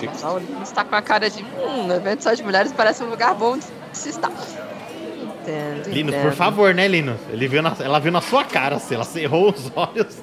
[0.63, 1.43] está com a cara de.
[1.43, 4.31] Hum, um evento só de mulheres parece um lugar bom de se estar.
[4.31, 5.89] Entendo.
[5.89, 6.23] Linus, entendo.
[6.23, 7.17] por favor, né, Linus?
[7.33, 10.23] Ele viu na, ela viu na sua cara, assim, ela cerrou os olhos.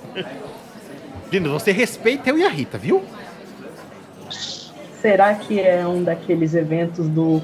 [1.30, 3.04] Linus, você respeita eu e a Rita, viu?
[5.02, 7.42] Será que é um daqueles eventos do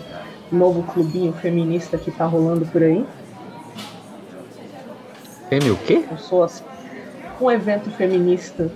[0.49, 3.05] novo clubinho feminista que tá rolando por aí?
[5.49, 6.05] Fêmea o quê?
[6.09, 6.63] Pessoas
[7.45, 8.71] um evento feminista.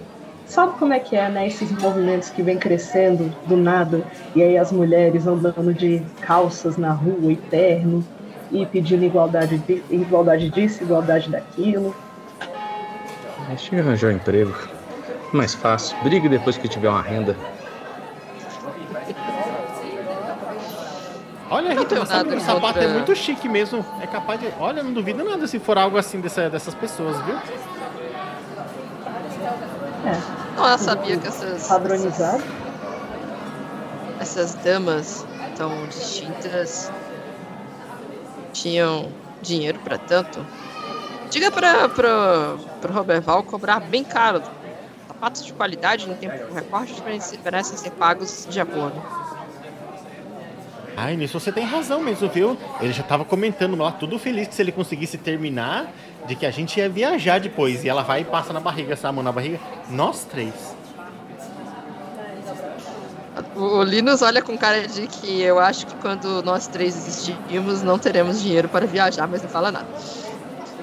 [0.45, 1.47] Sabe como é que é, né?
[1.47, 4.03] Esses movimentos que vem crescendo do nada,
[4.35, 8.03] e aí as mulheres andando de calças na rua e terno,
[8.51, 11.93] e pedindo igualdade, de, igualdade disso, igualdade daquilo.
[13.49, 14.53] Deixa eu arranjar um emprego.
[15.33, 15.97] Mais fácil.
[16.03, 17.35] Brigue depois que tiver uma renda.
[21.49, 23.85] Olha, Rita, sabe o sapato é muito chique mesmo.
[24.01, 24.47] É capaz de.
[24.59, 27.35] Olha, não duvido nada se for algo assim dessa, dessas pessoas, viu?
[30.07, 30.55] É.
[30.55, 31.67] Não, ela sabia que essas.
[31.67, 32.43] Padronizado.
[34.19, 35.25] Essas, essas damas
[35.57, 36.91] tão distintas
[38.53, 39.09] tinham
[39.41, 40.45] dinheiro para tanto.
[41.29, 44.41] Diga para o Roberval cobrar bem caro.
[45.07, 46.95] Sapatos de qualidade no tempo recorde
[47.43, 49.01] merecem ser pagos de acordo.
[50.95, 52.57] Ai, nisso você tem razão mesmo, viu?
[52.79, 55.91] Ele já tava comentando lá, tudo feliz que se ele conseguisse terminar,
[56.27, 57.83] de que a gente ia viajar depois.
[57.83, 59.59] E ela vai e passa na barriga, essa mão na barriga.
[59.89, 60.53] Nós três.
[63.55, 67.97] O Linus olha com cara de que eu acho que quando nós três existirmos, não
[67.97, 69.87] teremos dinheiro para viajar, mas não fala nada.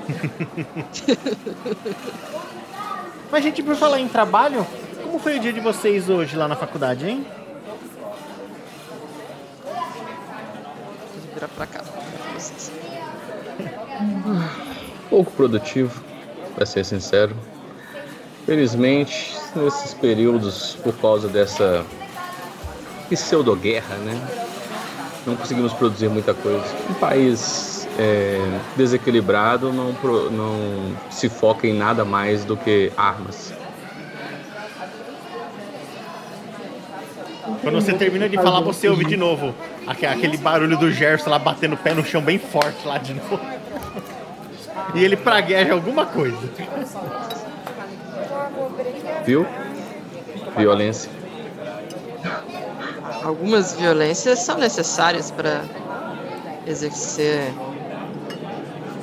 [3.31, 4.67] mas, gente, por falar em trabalho,
[5.03, 7.27] como foi o dia de vocês hoje lá na faculdade, hein?
[11.35, 11.83] virar pra cá.
[15.15, 16.03] Pouco produtivo,
[16.57, 17.37] pra ser sincero.
[18.45, 21.87] Felizmente, nesses períodos, por causa dessa
[23.09, 24.21] pseudo-guerra, né?
[25.25, 26.65] Não conseguimos produzir muita coisa.
[26.91, 28.41] Um país é,
[28.75, 29.93] desequilibrado não,
[30.33, 33.55] não se foca em nada mais do que armas.
[37.63, 39.55] Quando você termina de falar, você ouve de novo
[39.87, 43.39] aquele barulho do Gerson lá batendo o pé no chão bem forte lá de novo.
[44.93, 46.51] E ele pragueja alguma coisa.
[49.25, 49.47] Viu?
[50.57, 51.11] Violência.
[53.23, 55.63] Algumas violências são necessárias para
[56.67, 57.53] exercer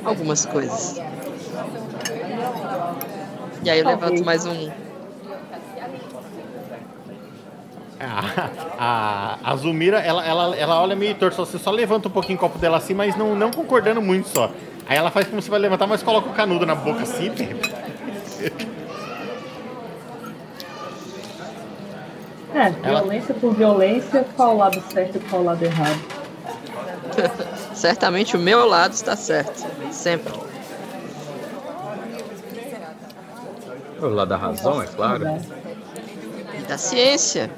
[0.05, 1.01] algumas coisas.
[3.63, 4.71] E aí eu levanto mais um
[7.99, 12.35] A, a, a Zumira, ela, ela, ela olha meio torto, você só levanta um pouquinho
[12.35, 14.49] o copo dela assim, mas não, não concordando muito só.
[14.87, 17.31] Aí ela faz como se vai levantar, mas coloca o canudo na boca assim.
[22.53, 23.39] É, violência ela...
[23.39, 25.99] por violência, qual o lado certo e qual o lado errado?
[27.73, 30.33] Certamente o meu lado está certo, sempre.
[34.01, 35.23] O lado da razão, é claro.
[36.57, 37.51] E da ciência.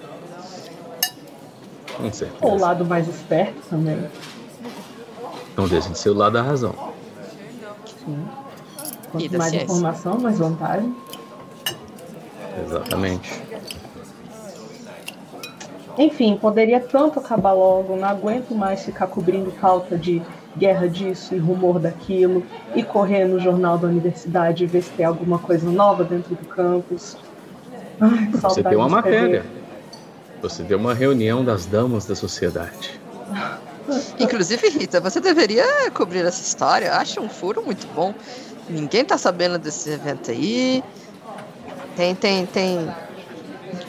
[1.96, 2.46] Com certeza.
[2.46, 4.10] o lado mais esperto também.
[5.56, 6.93] Não deixa de ser o lado da razão.
[8.06, 8.26] Sim.
[9.12, 9.66] Quanto mais ciência.
[9.66, 10.96] informação, mais vantagem.
[12.66, 13.42] Exatamente.
[15.98, 20.22] Enfim, poderia tanto acabar logo, não aguento mais ficar cobrindo falta de
[20.58, 22.44] guerra disso e rumor daquilo,
[22.76, 26.46] e correr no jornal da universidade e ver se tem alguma coisa nova dentro do
[26.48, 27.18] campus.
[28.00, 29.46] Ai, Você tem uma matéria.
[30.42, 33.00] Você deu uma reunião das damas da sociedade.
[34.20, 36.94] Inclusive, Rita, você deveria cobrir essa história.
[36.94, 38.14] Acho um furo muito bom.
[38.70, 40.84] Ninguém tá sabendo desse evento aí.
[41.96, 42.94] Tem, tem, tem.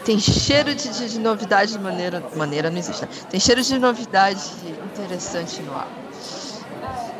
[0.04, 2.22] Tem cheiro de, de, de novidade de maneira.
[2.34, 3.02] Maneira não existe.
[3.02, 3.08] Né?
[3.30, 4.42] Tem cheiro de novidade
[4.92, 5.88] interessante no ar.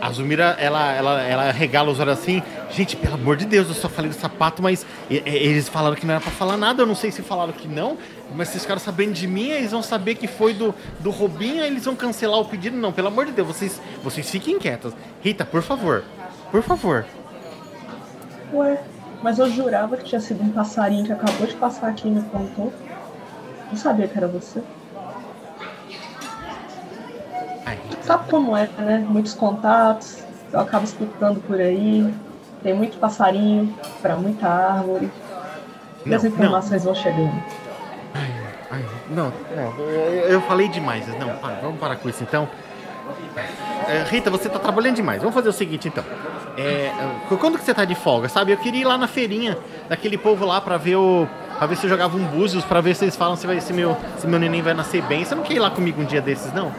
[0.01, 2.43] A Zumira, ela, ela, ela regala os olhos assim.
[2.75, 6.15] Gente, pelo amor de Deus, eu só falei do sapato, mas eles falaram que não
[6.15, 6.83] era pra falar nada.
[6.83, 7.97] Eu não sei se falaram que não,
[8.35, 11.63] mas se eles ficaram sabendo de mim, eles vão saber que foi do, do Robinho,
[11.63, 12.77] eles vão cancelar o pedido.
[12.77, 14.93] Não, pelo amor de Deus, vocês, vocês fiquem quietas.
[15.23, 16.03] Rita, por favor,
[16.51, 17.07] por favor.
[18.53, 18.83] Ué,
[19.23, 22.23] mas eu jurava que tinha sido um passarinho que acabou de passar aqui e me
[22.23, 22.73] contou.
[23.69, 24.61] Não sabia que era você.
[27.65, 28.99] Ai, Sabe como é, né?
[29.09, 32.13] Muitos contatos, eu acabo escutando por aí.
[32.65, 35.11] Tem muito passarinho para muita árvore.
[36.05, 36.95] E não, as informações não.
[36.95, 37.43] vão chegando.
[38.15, 38.31] Ai,
[38.71, 41.07] ai, não, não, eu falei demais.
[41.19, 42.49] Não, para, vamos parar com isso então.
[43.87, 45.21] É, Rita, você tá trabalhando demais.
[45.21, 46.03] Vamos fazer o seguinte então.
[46.57, 46.91] É,
[47.39, 48.53] quando que você tá de folga, sabe?
[48.53, 51.29] Eu queria ir lá na feirinha daquele povo lá pra ver o.
[51.59, 53.73] Pra ver se eu jogava um búzios, pra ver se eles falam se, vai, se,
[53.75, 55.23] meu, se meu neném vai nascer bem.
[55.23, 56.73] Você não quer ir lá comigo um dia desses, não?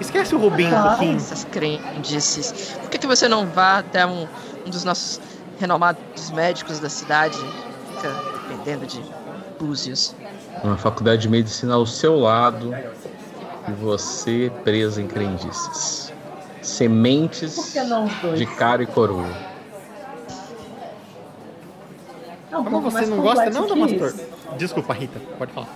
[0.00, 1.16] Esquece o Rubinho um pouquinho.
[1.16, 2.76] Essas crendices.
[2.80, 4.26] Por que, que você não vá até um,
[4.66, 5.20] um dos nossos
[5.58, 7.38] renomados médicos da cidade?
[7.94, 8.12] Fica
[8.48, 9.02] dependendo de
[9.58, 10.14] búzios.
[10.62, 12.74] Uma faculdade de medicina ao seu lado
[13.68, 16.12] e você presa em crendices.
[16.62, 17.74] Sementes
[18.36, 19.30] de cara e coroa.
[22.50, 24.14] É um Como você não gosta não, Damastor?
[24.56, 25.68] Desculpa, Rita, pode falar.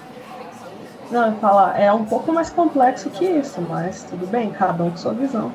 [1.11, 4.91] Não, eu falar, é um pouco mais complexo que isso, mas tudo bem, cada um
[4.91, 5.53] com sua visão.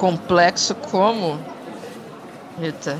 [0.00, 1.38] Complexo como?
[2.58, 2.96] Rita,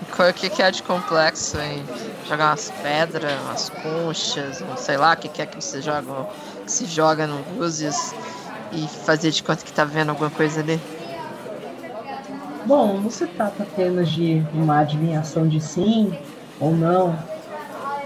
[0.00, 1.84] o que, que é de complexo em
[2.28, 6.28] jogar umas pedras, umas conchas, não sei lá o que, que é que você joga,
[6.64, 8.14] que se joga no Luzes
[8.70, 10.80] e fazer de conta que tá vendo alguma coisa ali?
[12.64, 16.16] Bom, não se trata apenas de uma adivinhação de sim
[16.60, 17.18] ou não.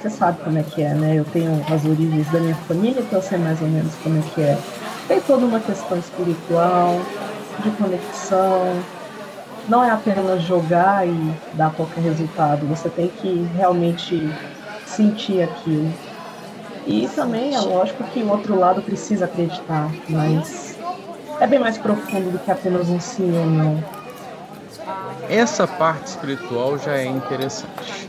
[0.00, 1.14] Você sabe como é que é, né?
[1.14, 4.22] Eu tenho as origens da minha família, então eu sei mais ou menos como é
[4.34, 4.58] que é.
[5.06, 6.98] Tem toda uma questão espiritual,
[7.58, 8.80] de conexão,
[9.68, 14.28] não é apenas jogar e dar qualquer resultado, você tem que realmente
[14.86, 15.92] sentir aquilo.
[16.86, 20.76] E também é lógico que o outro lado precisa acreditar, mas
[21.38, 23.84] é bem mais profundo do que apenas um sim ou não.
[25.28, 28.08] Essa parte espiritual já é interessante.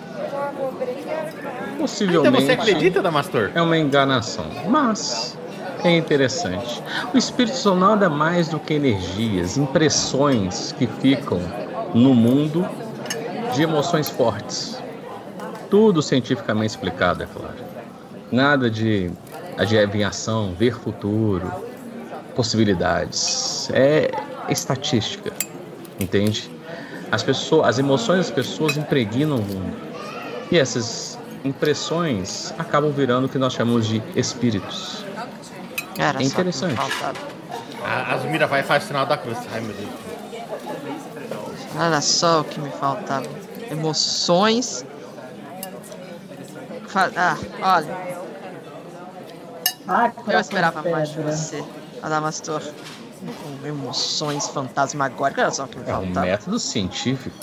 [1.78, 2.28] Possivelmente.
[2.28, 3.52] Então você acredita, Damastor?
[3.54, 4.46] É uma enganação.
[4.68, 5.38] Mas
[5.84, 6.82] é interessante.
[7.14, 11.40] O espírito são nada mais do que energias, impressões que ficam
[11.94, 12.68] no mundo
[13.54, 14.82] de emoções fortes.
[15.70, 17.56] Tudo cientificamente explicado, é claro.
[18.32, 19.12] Nada de
[19.58, 21.52] adivinhação, ver futuro,
[22.36, 23.70] possibilidades.
[23.74, 24.12] É
[24.50, 25.32] estatística,
[26.00, 26.50] entende?
[27.12, 29.76] As pessoas, as emoções das pessoas impregnam o mundo.
[30.52, 35.04] E essas impressões acabam virando o que nós chamamos de espíritos.
[36.02, 36.80] Era é interessante.
[37.84, 39.38] A Azumira vai e faz o sinal da cruz.
[39.54, 39.90] Ai, meu Deus.
[41.78, 43.28] Olha só o que me faltava.
[43.70, 44.84] Emoções.
[47.16, 47.98] Ah, olha.
[49.88, 51.64] Ah, eu esperava mais de você,
[52.02, 52.62] Adamastor.
[53.62, 55.44] Com emoções fantasmagóricas.
[55.44, 56.06] Olha só o que me faltava.
[56.06, 57.36] É um método científico.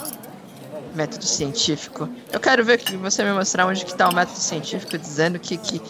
[0.95, 2.09] Método científico.
[2.33, 5.57] Eu quero ver que você me mostrar onde que tá o método científico dizendo que,
[5.57, 5.81] que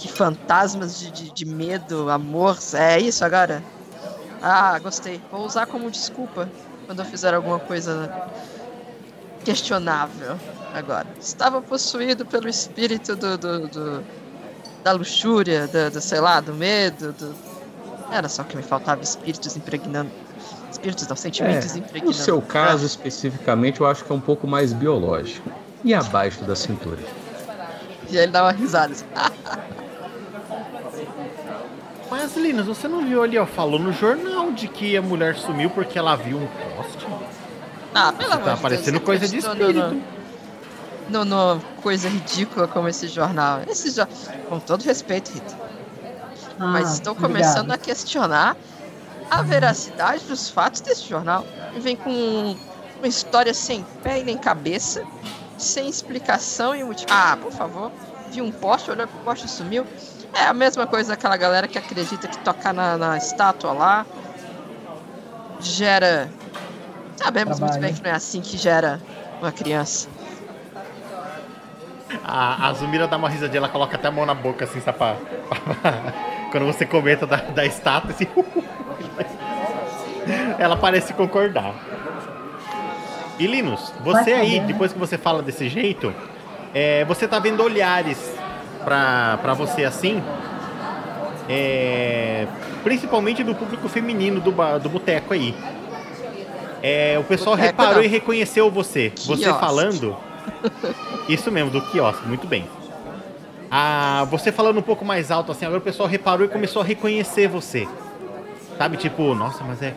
[0.00, 2.56] que fantasmas de, de, de, medo, amor.
[2.72, 3.62] É isso agora?
[4.42, 5.20] Ah, gostei.
[5.30, 6.48] Vou usar como desculpa
[6.86, 8.10] quando eu fizer alguma coisa
[9.44, 10.38] questionável
[10.74, 11.06] agora.
[11.20, 14.04] Estava possuído pelo espírito do, do, do
[14.82, 17.12] da luxúria, do, do, sei lá, do medo.
[17.12, 17.34] Do...
[18.10, 20.10] Era só que me faltava espíritos impregnando.
[20.70, 22.06] Espíritos não, sentimentos é, impregnando.
[22.06, 25.50] No seu caso, especificamente, eu acho que é um pouco mais biológico.
[25.84, 27.00] E abaixo da cintura.
[28.08, 28.94] E aí ele dá uma risada.
[32.10, 35.70] Mas, Linus, você não viu ali, ó, falou no jornal de que a mulher sumiu
[35.70, 37.06] porque ela viu um poste?
[37.94, 40.02] Ah, pelo amor Tá parecendo coisa de espírito.
[41.08, 43.60] No, no, no, coisa ridícula como esse jornal.
[43.68, 44.06] Esse jo...
[44.48, 45.56] Com todo respeito, Rita.
[46.58, 47.72] Ah, Mas estou começando obrigado.
[47.72, 48.56] a questionar
[49.30, 51.46] a veracidade dos fatos desse jornal.
[51.74, 52.56] E vem com
[52.98, 55.04] uma história sem pé e nem cabeça,
[55.56, 57.10] sem explicação e motivo.
[57.12, 57.92] Ah, por favor.
[58.30, 59.86] Vi um poste, olhou pro poste e sumiu.
[60.34, 64.06] É a mesma coisa daquela galera que acredita que tocar na, na estátua lá
[65.60, 66.30] gera.
[67.16, 67.80] Sabemos Trabalho.
[67.80, 69.00] muito bem que não é assim que gera
[69.40, 70.08] uma criança.
[72.24, 74.98] A, a Zumira dá uma risadinha, ela coloca até a mão na boca, assim, sabe?
[74.98, 75.16] Pra,
[76.50, 78.26] quando você comenta da, da estátua, assim.
[80.58, 81.74] ela parece concordar.
[83.38, 86.14] E Linus, você aí, depois que você fala desse jeito,
[86.74, 88.34] é, você tá vendo olhares
[88.84, 90.22] pra, pra você assim.
[91.48, 92.46] é,
[92.82, 95.54] principalmente do público feminino do, do boteco aí.
[96.82, 98.02] É, o pessoal Boteco reparou não.
[98.02, 99.12] e reconheceu você.
[99.16, 99.60] Você Quiosque.
[99.60, 100.16] falando.
[101.28, 102.66] Isso mesmo, do quiosque, muito bem.
[103.70, 106.84] Ah, você falando um pouco mais alto assim, agora o pessoal reparou e começou a
[106.84, 107.86] reconhecer você.
[108.78, 109.88] Sabe, tipo, nossa, mas é.
[109.88, 109.94] é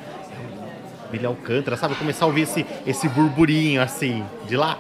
[1.10, 1.96] Billy Alcântara, sabe?
[1.96, 4.78] Começar a ouvir esse, esse burburinho assim, de lá.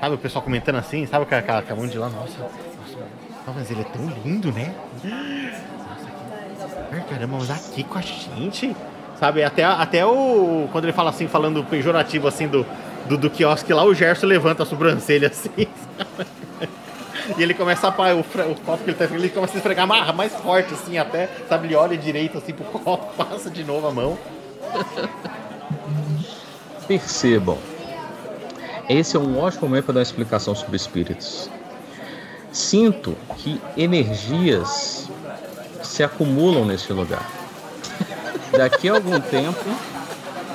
[0.00, 2.08] Sabe, o pessoal comentando assim, sabe, com a, com a com a mão de lá,
[2.08, 4.74] nossa, nossa, mas ele é tão lindo, né?
[5.04, 8.74] Nossa, caramba, mas aqui com a gente.
[9.18, 10.66] Sabe, até, até o.
[10.72, 12.64] Quando ele fala assim, falando pejorativo assim do,
[13.06, 15.68] do, do quiosque lá, o Gerson levanta a sobrancelha assim.
[17.36, 20.14] E ele começa a o, o copo que ele tá ele começa a esfregar mais,
[20.14, 23.92] mais forte, assim, até, sabe, ele olha direito assim pro copo, passa de novo a
[23.92, 24.18] mão.
[26.88, 27.58] Percebam,
[28.90, 31.48] esse é um ótimo momento para dar uma explicação sobre espíritos.
[32.50, 35.08] Sinto que energias
[35.84, 37.24] se acumulam neste lugar.
[38.50, 39.64] Daqui a algum tempo,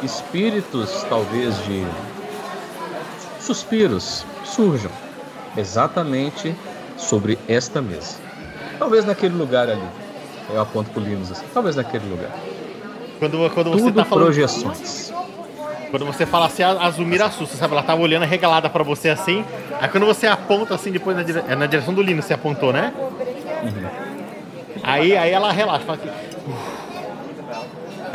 [0.04, 1.86] espíritos, talvez de
[3.40, 4.92] suspiros, surjam
[5.56, 6.54] exatamente
[6.98, 8.18] sobre esta mesa.
[8.78, 9.88] Talvez naquele lugar ali.
[10.50, 11.46] Eu aponto pro Linus assim.
[11.54, 12.32] Talvez naquele lugar.
[13.18, 14.26] Quando, quando você Tudo tá falando.
[14.26, 15.15] projeções.
[15.92, 17.74] Quando você fala assim, a, a Zumira assusta, sabe?
[17.74, 19.46] Ela tava olhando arregalada pra você assim.
[19.80, 21.44] Aí quando você aponta assim, depois na, dire...
[21.48, 22.94] é na direção do Lino, você apontou, né?
[24.84, 26.10] Aí, aí ela relaxa, fala assim.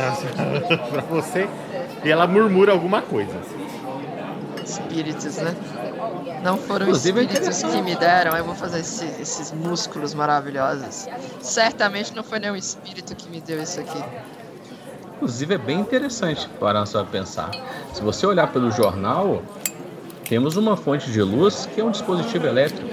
[0.91, 1.47] pra você.
[2.03, 3.33] E ela murmura alguma coisa.
[4.63, 5.55] Espíritos, né?
[6.43, 11.07] Não foram Inclusive, é espíritos que me deram, eu vou fazer esse- esses músculos maravilhosos.
[11.39, 14.03] Certamente não foi nenhum espírito que me deu isso aqui.
[15.21, 17.51] Inclusive é bem interessante para só pensar.
[17.93, 19.43] Se você olhar pelo jornal,
[20.27, 22.89] temos uma fonte de luz que é um dispositivo elétrico.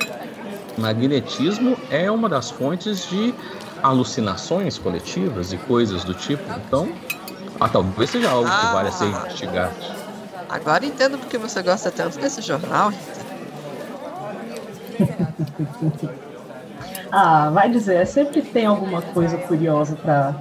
[0.76, 3.34] Magnetismo é uma das fontes de
[3.82, 6.42] alucinações coletivas e coisas do tipo.
[6.66, 6.92] Então,
[7.58, 9.08] ah, talvez seja algo que vale a ser Ah.
[9.08, 9.74] investigado.
[10.50, 12.92] Agora entendo porque você gosta tanto desse jornal.
[17.10, 20.34] Ah, vai dizer, sempre tem alguma coisa curiosa pra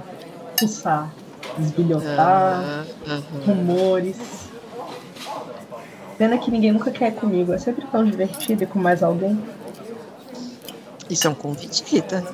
[0.58, 1.08] pulsar,
[1.60, 3.22] esbilhotar, Aham, aham.
[3.46, 4.16] rumores.
[6.16, 9.38] Pena que ninguém nunca quer ir comigo, é sempre tão divertido e com mais alguém.
[11.08, 12.24] Isso é um convite, Rita.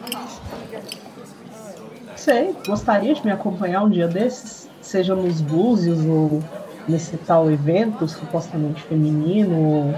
[2.16, 6.43] Sei, gostaria de me acompanhar um dia desses, seja nos búzios ou
[6.89, 9.95] nesse tal evento supostamente feminino, ou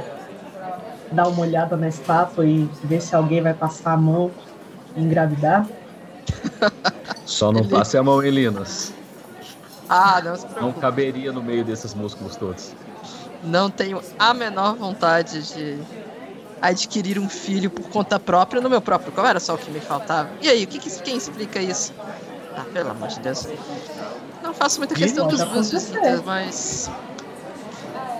[1.12, 4.30] dar uma olhada na estátua e ver se alguém vai passar a mão
[4.96, 5.66] e engravidar.
[7.24, 8.92] Só não passe a mão em Linus.
[9.88, 10.80] Ah, não se Não preocupe.
[10.80, 12.72] caberia no meio desses músculos todos.
[13.42, 15.78] Não tenho a menor vontade de
[16.60, 19.28] adquirir um filho por conta própria no meu próprio corpo.
[19.28, 20.30] Era só o que me faltava.
[20.40, 21.92] E aí, o que, que quem explica isso?
[22.56, 23.46] Ah, pelo amor de Deus.
[24.42, 25.94] Não faço muita questão dos acontecer.
[26.00, 26.90] Rita, mas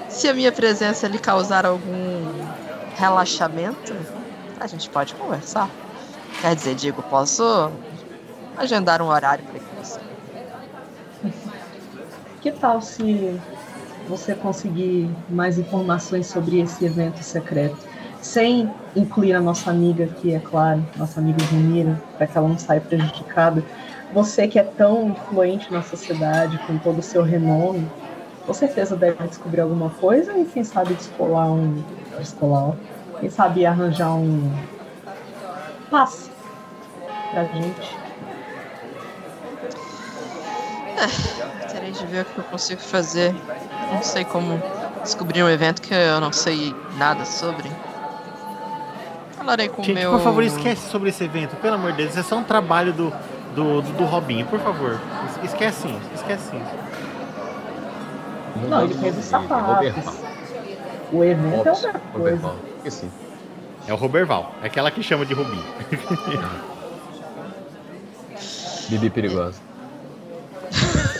[0.09, 2.33] se a minha presença lhe causar algum
[2.97, 3.95] relaxamento,
[4.61, 5.69] a gente pode conversar.
[6.41, 7.71] Quer dizer, digo, posso
[8.57, 10.01] agendar um horário para que você.
[12.47, 13.41] Que tal se
[14.09, 17.77] você conseguir mais informações sobre esse evento secreto?
[18.23, 22.57] Sem incluir a nossa amiga aqui, é claro, nossa amiga Junira, para que ela não
[22.57, 23.65] saia prejudicada.
[24.15, 27.91] Você que é tão influente na sociedade, com todo o seu renome,
[28.47, 31.83] com certeza deve descobrir alguma coisa e quem sabe descolar um.
[32.17, 32.77] Descolar,
[33.19, 34.57] quem sabe arranjar um
[35.91, 36.31] passe
[37.33, 38.07] pra gente.
[40.97, 41.56] Terei
[41.99, 43.35] de ver o que eu consigo fazer.
[43.93, 44.61] Não sei como
[45.03, 47.71] descobrir um evento que eu não sei nada sobre.
[49.37, 50.11] Falarei com o meu.
[50.13, 52.11] por favor, esquece sobre esse evento, pelo amor de Deus.
[52.11, 53.11] Isso é só um trabalho do,
[53.55, 54.99] do, do, do Robinho, por favor.
[55.45, 56.75] Es- Esquece isso, esquece isso.
[58.69, 60.15] Não, ele fez os sapatos.
[61.13, 62.19] O evento é Ops, outra coisa.
[62.19, 62.57] Roberval.
[62.79, 63.09] Esqueci.
[63.87, 65.63] É o Roberval, é aquela que chama de Rubinho.
[68.89, 69.61] Bibi perigosa.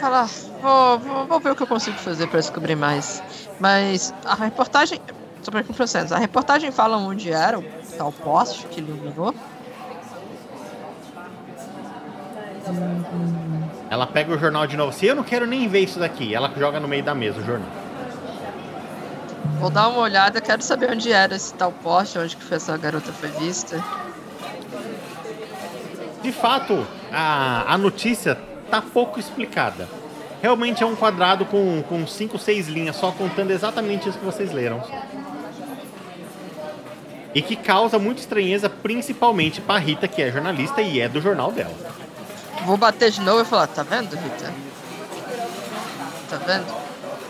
[0.00, 0.24] Ele fala,
[0.62, 3.22] vou, vou, vou ver o que eu consigo fazer para descobrir mais.
[3.58, 4.98] Mas a reportagem.
[5.42, 6.12] Sobre aqui processos.
[6.12, 7.64] A reportagem fala onde era o
[7.98, 9.34] tal poste que iluminou.
[13.90, 14.90] Ela pega o jornal de novo.
[14.92, 17.44] Se eu não quero nem ver isso daqui, ela joga no meio da mesa o
[17.44, 17.68] jornal.
[19.58, 23.12] Vou dar uma olhada, quero saber onde era esse tal poste, onde que essa garota
[23.12, 23.82] foi vista.
[26.22, 28.38] De fato, a, a notícia
[28.70, 29.88] tá pouco explicada.
[30.40, 34.52] Realmente é um quadrado com, com cinco, seis linhas, só contando exatamente isso que vocês
[34.52, 34.82] leram.
[37.34, 41.52] E que causa muita estranheza, principalmente pra Rita, que é jornalista e é do jornal
[41.52, 41.74] dela.
[42.64, 44.52] Vou bater de novo e falar, tá vendo, Rita?
[46.28, 46.80] Tá vendo?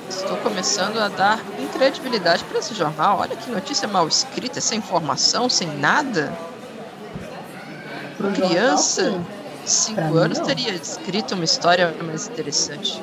[0.09, 3.19] Estou começando a dar incredibilidade para esse jornal.
[3.21, 6.33] Olha que notícia mal escrita, sem informação, sem nada.
[8.17, 9.27] Pro Criança, jornal,
[9.71, 9.95] sim.
[9.95, 13.03] Pra 5 mim, anos, teria escrito uma história mais interessante.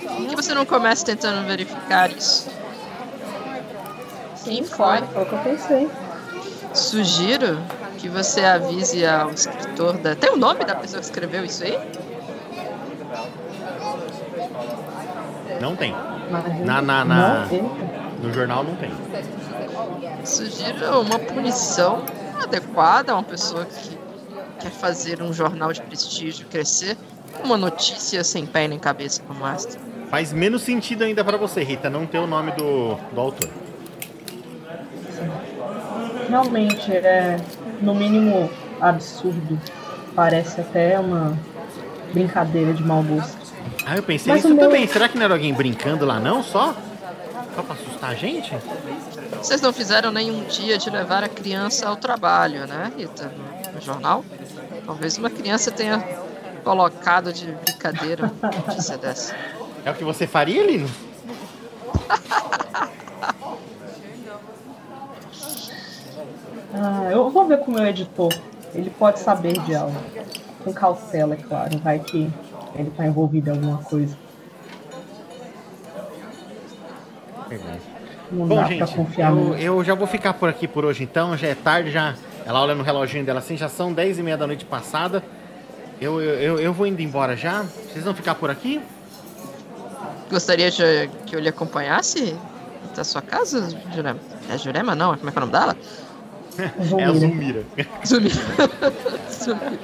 [0.00, 2.48] Por que você não começa tentando verificar isso?
[4.44, 4.98] Quem Sim, foi?
[5.02, 5.90] foi o que eu pensei.
[6.74, 7.58] Sugiro
[7.98, 10.16] que você avise ao escritor da.
[10.16, 11.78] Tem o nome da pessoa que escreveu isso aí?
[15.60, 15.94] Não tem.
[16.64, 17.46] Na- na- não, na-.
[18.22, 18.90] No jornal não tem.
[20.24, 22.02] Sugiro uma punição
[22.42, 23.98] adequada a uma pessoa que
[24.62, 26.96] quer fazer um jornal de prestígio crescer.
[27.42, 29.78] Uma notícia sem pé nem cabeça como esta.
[30.10, 33.48] Faz menos sentido ainda pra você, Rita, não ter o nome do, do autor.
[36.28, 37.38] Realmente é,
[37.80, 38.48] no mínimo,
[38.80, 39.58] absurdo.
[40.14, 41.36] Parece até uma
[42.12, 43.38] brincadeira de mau gosto.
[43.86, 44.86] Ah, eu pensei Mas nisso o meu- também.
[44.86, 46.74] Será que não era alguém brincando lá não, só?
[47.54, 48.54] Só pra assustar a gente?
[49.38, 53.32] Vocês não fizeram nenhum dia de levar a criança ao trabalho, né, Rita?
[53.74, 54.24] No jornal?
[54.84, 55.98] Talvez uma criança tenha
[56.64, 59.34] colocado de brincadeira uma notícia dessa.
[59.84, 60.88] É o que você faria, Lino?
[66.74, 68.32] Ah, eu vou ver com o meu editor.
[68.74, 69.96] Ele pode saber de algo.
[70.64, 71.78] Com cautela, é claro.
[71.78, 72.30] Vai que
[72.74, 74.16] ele tá envolvido em alguma coisa.
[78.30, 81.04] Não Bom, dá gente, pra confiar eu, eu já vou ficar por aqui por hoje
[81.04, 81.36] então.
[81.36, 82.14] Já é tarde, já.
[82.44, 85.22] Ela olha no reloginho dela assim, já são 10 e meia da noite passada.
[86.00, 87.62] Eu, eu, eu, eu vou indo embora já.
[87.62, 88.80] Vocês vão ficar por aqui?
[90.30, 92.36] Gostaria de, que eu lhe acompanhasse
[92.90, 94.18] até a sua casa, Jurema?
[94.50, 95.16] É Jurema, não?
[95.16, 95.76] Como é que é o nome dela?
[96.58, 97.12] É a Zulmira.
[97.14, 97.64] Zumira.
[98.04, 98.34] Zumira.
[99.30, 99.78] Zumira.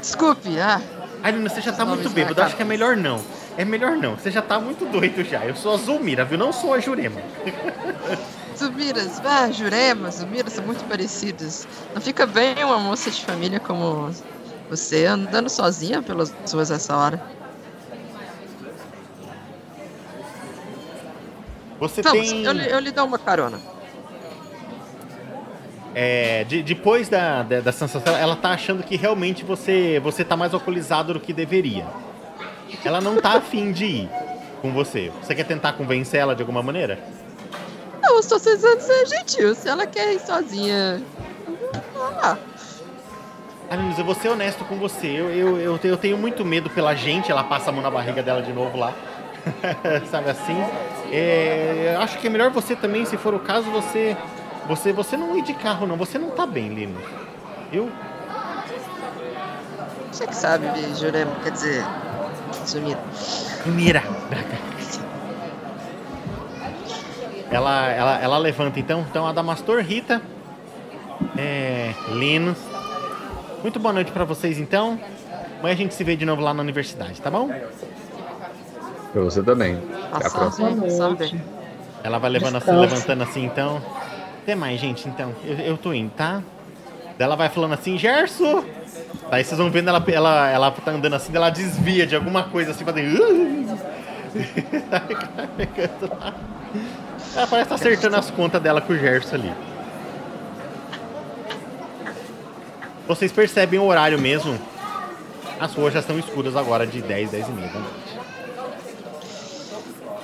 [0.00, 0.80] Desculpe, ah.
[1.22, 2.40] Ai, Lino, você já tá muito bêbado.
[2.40, 3.20] Acho que é melhor não.
[3.56, 4.14] É melhor não.
[4.14, 5.44] Você já tá muito doido já.
[5.44, 6.38] Eu sou a Zulmira, viu?
[6.38, 7.20] Não sou a Jurema.
[8.58, 11.66] Zumiras, ah, Jurema, Zumira são muito parecidos.
[11.94, 14.10] Não fica bem uma moça de família como
[14.68, 17.22] você andando sozinha pelas ruas essa hora.
[21.78, 22.44] Você Vamos, tem.
[22.44, 23.58] eu, lhe- eu lhe dou uma carona.
[25.94, 30.36] É, de- depois da, da, da sensação, ela tá achando que realmente você, você tá
[30.36, 31.86] mais alcoolizado do que deveria.
[32.84, 34.10] Ela não tá afim de ir
[34.60, 35.10] com você.
[35.22, 36.98] Você quer tentar convencer ela de alguma maneira?
[38.08, 39.54] Eu estou tentando ser gentil.
[39.54, 41.02] Se ela quer ir sozinha.
[41.94, 42.38] vamos lá.
[43.70, 45.06] Aminos, eu vou ser honesto com você.
[45.06, 47.30] Eu, eu, eu, eu tenho muito medo pela gente.
[47.30, 48.94] Ela passa a mão na barriga dela de novo lá.
[50.10, 50.56] Sabe assim?
[51.12, 54.16] É, acho que é melhor você também, se for o caso, você.
[54.66, 55.96] Você, você não ir de carro, não.
[55.96, 57.00] Você não tá bem, Lino.
[57.72, 57.90] Eu.
[60.10, 61.84] Você que sabe, Jurema, quer dizer.
[62.66, 63.00] Zumira.
[63.66, 64.02] Mira.
[67.50, 69.04] Ela, ela, ela levanta então.
[69.08, 70.20] Então, Adamastor, Rita,
[71.36, 72.58] é, Linus.
[73.62, 75.00] Muito boa noite pra vocês então.
[75.58, 77.50] Amanhã a gente se vê de novo lá na universidade, tá bom?
[79.12, 79.78] Pra você também.
[80.12, 80.70] Até a próxima.
[80.70, 81.40] Noite.
[82.04, 83.82] Ela vai levando assim, levantando assim então.
[84.42, 85.32] Até mais, gente, então.
[85.44, 86.42] Eu, eu tô indo, tá?
[87.18, 88.64] Ela vai falando assim, Gerso!
[89.30, 92.70] Daí vocês vão vendo ela, ela, ela tá andando assim, ela desvia de alguma coisa
[92.70, 93.18] assim, fazendo.
[97.38, 99.54] ela parece estar acertando as contas dela com o Gerso ali.
[103.06, 104.58] Vocês percebem o horário mesmo.
[105.60, 108.18] As ruas já estão escuras agora de 10, 10 e meia da noite.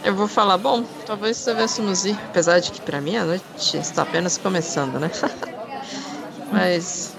[0.04, 4.02] Eu vou falar, bom, talvez devêssemos ir, apesar de que pra mim a noite está
[4.02, 5.10] apenas começando, né?
[6.52, 7.14] Mas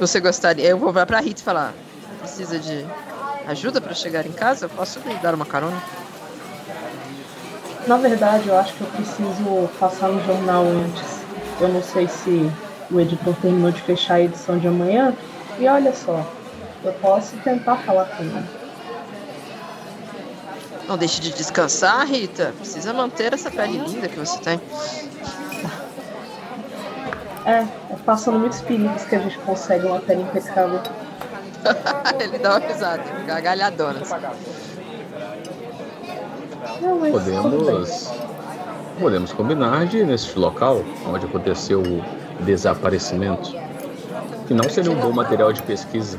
[0.00, 0.66] você gostaria?
[0.66, 1.72] Eu vou pra Rita e falar,
[2.18, 2.84] precisa de
[3.46, 4.64] ajuda pra chegar em casa?
[4.64, 5.80] Eu posso lhe dar uma carona?
[7.88, 11.22] Na verdade, eu acho que eu preciso passar no jornal antes.
[11.58, 12.52] Eu não sei se
[12.90, 15.14] o editor terminou de fechar a edição de amanhã.
[15.58, 16.22] E olha só,
[16.84, 18.44] eu posso tentar falar com ele.
[20.86, 22.52] Não deixe de descansar, Rita.
[22.58, 24.60] Precisa manter essa pele linda que você tem.
[27.46, 30.82] É, é passando muitos perigos que a gente consegue uma pele impecável.
[32.20, 34.02] Ele dá uma risada, gargalhadona.
[34.02, 34.67] assim.
[36.80, 37.12] Não, mas.
[37.12, 38.10] Podemos
[38.98, 42.04] podemos combinar de ir nesse local onde aconteceu o
[42.44, 43.52] desaparecimento.
[44.46, 46.18] Que não seria um bom material de pesquisa.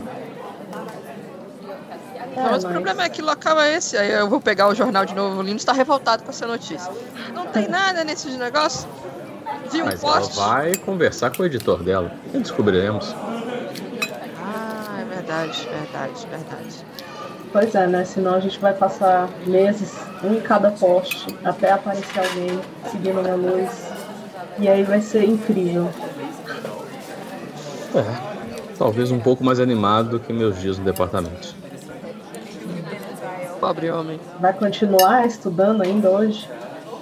[2.35, 3.97] Não, mas, mas, o problema é que local é esse?
[3.97, 5.39] Aí eu vou pegar o jornal de novo.
[5.39, 6.91] O Linus está revoltado com essa notícia.
[7.33, 8.87] Não tem nada nesse negócio.
[9.71, 10.39] Viu mas um poste.
[10.39, 12.11] ela vai conversar com o editor dela.
[12.33, 13.13] E descobriremos.
[14.37, 16.85] Ah, é verdade, verdade, verdade.
[17.51, 18.05] Pois é, né?
[18.05, 22.59] Senão a gente vai passar meses, um em cada poste, até aparecer alguém
[22.91, 23.91] seguindo uma luz.
[24.59, 25.89] E aí vai ser incrível.
[27.95, 28.29] É.
[28.77, 31.55] Talvez um pouco mais animado do que meus dias no departamento.
[33.59, 34.19] Pobre homem.
[34.39, 36.47] Vai continuar estudando ainda hoje?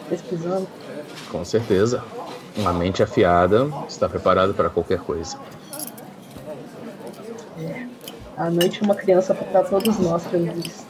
[0.10, 0.68] Pesquisando?
[1.30, 2.04] Com certeza.
[2.56, 5.38] Uma mente afiada está preparada para qualquer coisa.
[8.38, 10.86] A noite é uma criança para todos nós, pelo visto.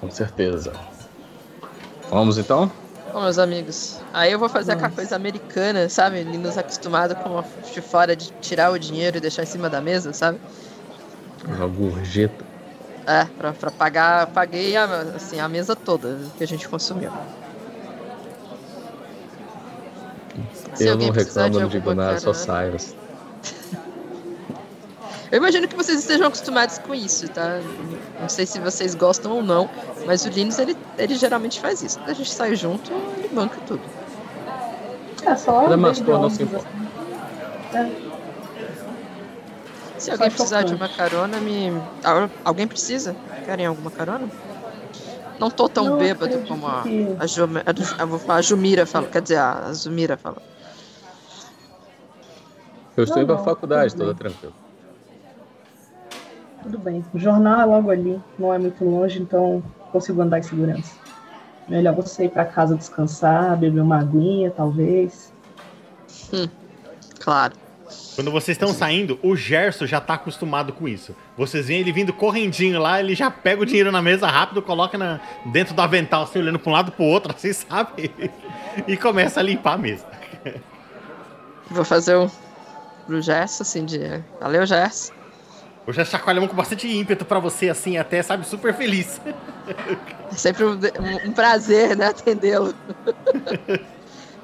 [0.00, 0.72] Com certeza.
[2.08, 2.70] Vamos então?
[3.12, 4.86] Bom, meus amigos, aí eu vou fazer Nossa.
[4.86, 6.22] aquela coisa americana, sabe?
[6.22, 9.80] Meninos acostumados com a de fora de tirar o dinheiro e deixar em cima da
[9.80, 10.38] mesa, sabe?
[11.44, 12.44] Uma gorjeta.
[13.04, 14.84] É, pra, pra pagar, paguei a,
[15.16, 17.10] assim, a mesa toda que a gente consumiu.
[20.78, 22.94] eu não reclamo, não digo nada, só Cyrus.
[25.30, 27.60] Eu imagino que vocês estejam acostumados com isso, tá?
[28.20, 29.68] Não sei se vocês gostam ou não,
[30.06, 31.98] mas o Linus, ele, ele geralmente faz isso.
[31.98, 33.82] Quando a gente sai junto, ele banca tudo.
[35.24, 36.68] É só Ela não se importa.
[37.74, 38.08] É.
[39.98, 41.72] Se alguém precisar de uma carona, me.
[42.44, 43.14] Alguém precisa?
[43.44, 44.28] Querem alguma carona?
[45.38, 46.82] Não tô tão não, bêbado como a,
[47.20, 49.08] a, Ju, a, a Jumira falou.
[49.08, 50.42] Quer dizer, a Zumira falou.
[52.96, 54.52] Eu estou indo à faculdade, toda tranquila.
[56.62, 57.04] Tudo bem.
[57.14, 60.96] O jornal é logo ali, não é muito longe, então consigo andar em segurança.
[61.68, 65.32] Melhor você ir para casa descansar, beber uma aguinha, talvez.
[66.32, 66.48] Hum,
[67.20, 67.54] claro.
[68.14, 71.14] Quando vocês estão saindo, o Gerson já tá acostumado com isso.
[71.36, 74.98] Vocês veem ele vindo correndinho lá, ele já pega o dinheiro na mesa rápido, coloca
[74.98, 78.10] na, dentro do avental, assim, olhando para um lado pro outro, assim, sabe?
[78.86, 80.06] E começa a limpar a mesa.
[81.70, 82.30] Vou fazer o
[83.06, 84.22] pro Gerson, assim, de.
[84.40, 85.17] Valeu, Gerson.
[85.88, 89.18] Eu já chacoalhamos com bastante ímpeto para você, assim, até, sabe, super feliz.
[90.30, 90.78] É sempre um,
[91.24, 92.74] um prazer, né, atendê-lo.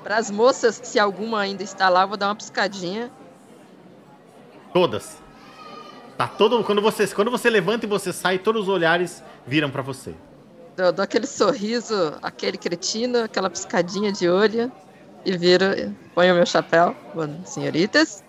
[0.03, 3.13] para as moças, se alguma ainda está lá, eu vou dar uma piscadinha.
[4.73, 5.19] Todas.
[6.17, 9.83] Tá todo quando você quando você levanta e você sai, todos os olhares viram para
[9.83, 10.15] você.
[10.75, 14.73] Dou, dou, aquele sorriso, aquele cretino, aquela piscadinha de olho
[15.27, 15.67] e viro,
[16.15, 16.97] ponho o meu chapéu,
[17.45, 18.25] senhoritas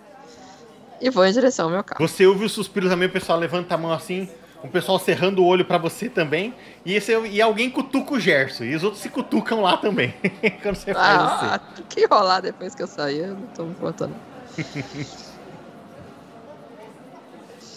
[1.00, 2.06] e vou em direção ao meu carro.
[2.06, 4.28] Você ouve o suspiro também, o pessoal levanta a mão assim,
[4.62, 8.64] o pessoal cerrando o olho para você também, e, esse, e alguém cutuca o Gerson,
[8.64, 10.14] e os outros se cutucam lá também,
[10.62, 11.82] quando você faz ah, assim.
[11.88, 14.14] que rolar depois que eu sair, eu não tô me contando.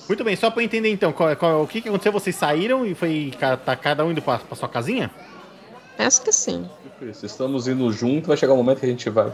[0.10, 2.12] Muito bem, só pra entender então, qual, qual, o que, que aconteceu?
[2.12, 3.32] Vocês saíram e foi
[3.64, 5.12] tá cada um indo pra, pra sua casinha?
[6.00, 6.68] Acho que sim.
[7.00, 9.32] Isso, estamos indo junto, vai chegar o um momento que a gente vai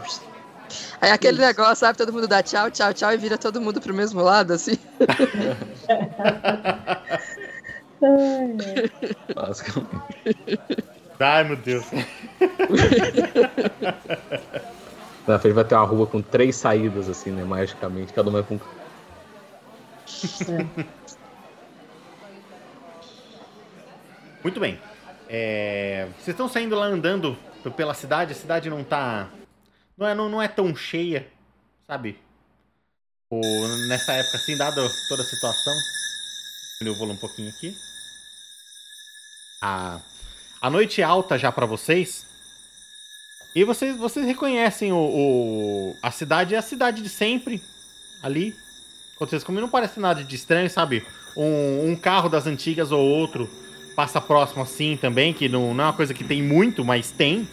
[1.02, 1.46] Aí aquele Isso.
[1.46, 1.98] negócio, sabe?
[1.98, 4.78] Todo mundo dá tchau, tchau, tchau e vira todo mundo pro mesmo lado, assim.
[11.20, 11.86] Ai, meu Deus.
[15.28, 17.44] Na frente vai ter uma rua com três saídas, assim, né?
[17.44, 18.60] Magicamente, cada uma é com.
[20.48, 20.86] É.
[24.44, 24.80] Muito bem.
[25.28, 26.08] É...
[26.18, 27.36] Vocês estão saindo lá andando
[27.76, 29.28] pela cidade, a cidade não tá
[29.98, 31.28] não é, não, não é tão cheia,
[31.88, 32.20] sabe?
[33.30, 33.42] Ou
[33.88, 35.74] nessa época, assim, dada toda a situação.
[36.82, 37.76] Eu vou um pouquinho aqui.
[39.62, 40.00] A,
[40.62, 42.26] a noite é alta já para vocês.
[43.56, 47.64] E vocês, vocês reconhecem o, o, a cidade, é a cidade de sempre.
[48.22, 48.56] Ali.
[49.18, 51.06] Quando vocês comem, não parece nada de estranho, sabe?
[51.38, 53.50] Um, um carro das antigas ou outro
[53.96, 57.48] passa próximo assim também, que não, não é uma coisa que tem muito, mas tem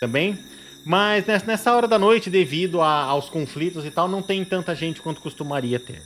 [0.00, 0.38] também.
[0.84, 5.00] Mas nessa hora da noite, devido a, aos conflitos e tal, não tem tanta gente
[5.00, 6.02] quanto costumaria ter.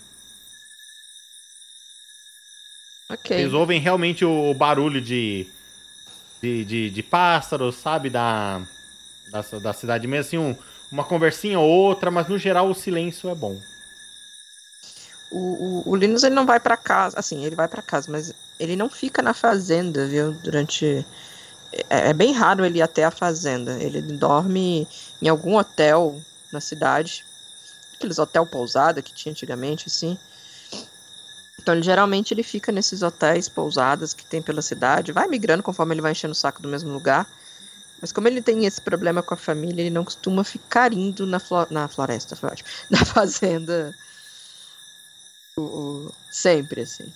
[3.08, 3.36] Ok.
[3.36, 5.46] Eles ouvem realmente o barulho de,
[6.42, 8.10] de, de, de pássaros, sabe?
[8.10, 8.60] Da,
[9.30, 10.26] da, da cidade mesmo.
[10.26, 10.56] Assim, um,
[10.90, 13.60] uma conversinha ou outra, mas no geral o silêncio é bom.
[15.30, 18.32] O, o, o Linus ele não vai para casa, assim, ele vai para casa, mas
[18.58, 20.32] ele não fica na fazenda, viu?
[20.32, 21.04] Durante
[21.90, 23.82] é, é, bem raro ele ir até a fazenda.
[23.82, 24.86] Ele dorme
[25.20, 26.20] em algum hotel
[26.52, 27.24] na cidade.
[27.94, 30.16] Aqueles hotel pousada que tinha antigamente, assim.
[31.60, 35.12] Então, ele, geralmente, ele fica nesses hotéis pousadas que tem pela cidade.
[35.12, 37.26] Vai migrando conforme ele vai enchendo o saco do mesmo lugar.
[38.00, 41.38] Mas como ele tem esse problema com a família, ele não costuma ficar indo na,
[41.38, 42.36] flo na floresta,
[42.90, 43.94] na fazenda
[45.56, 47.10] o, o, sempre, assim.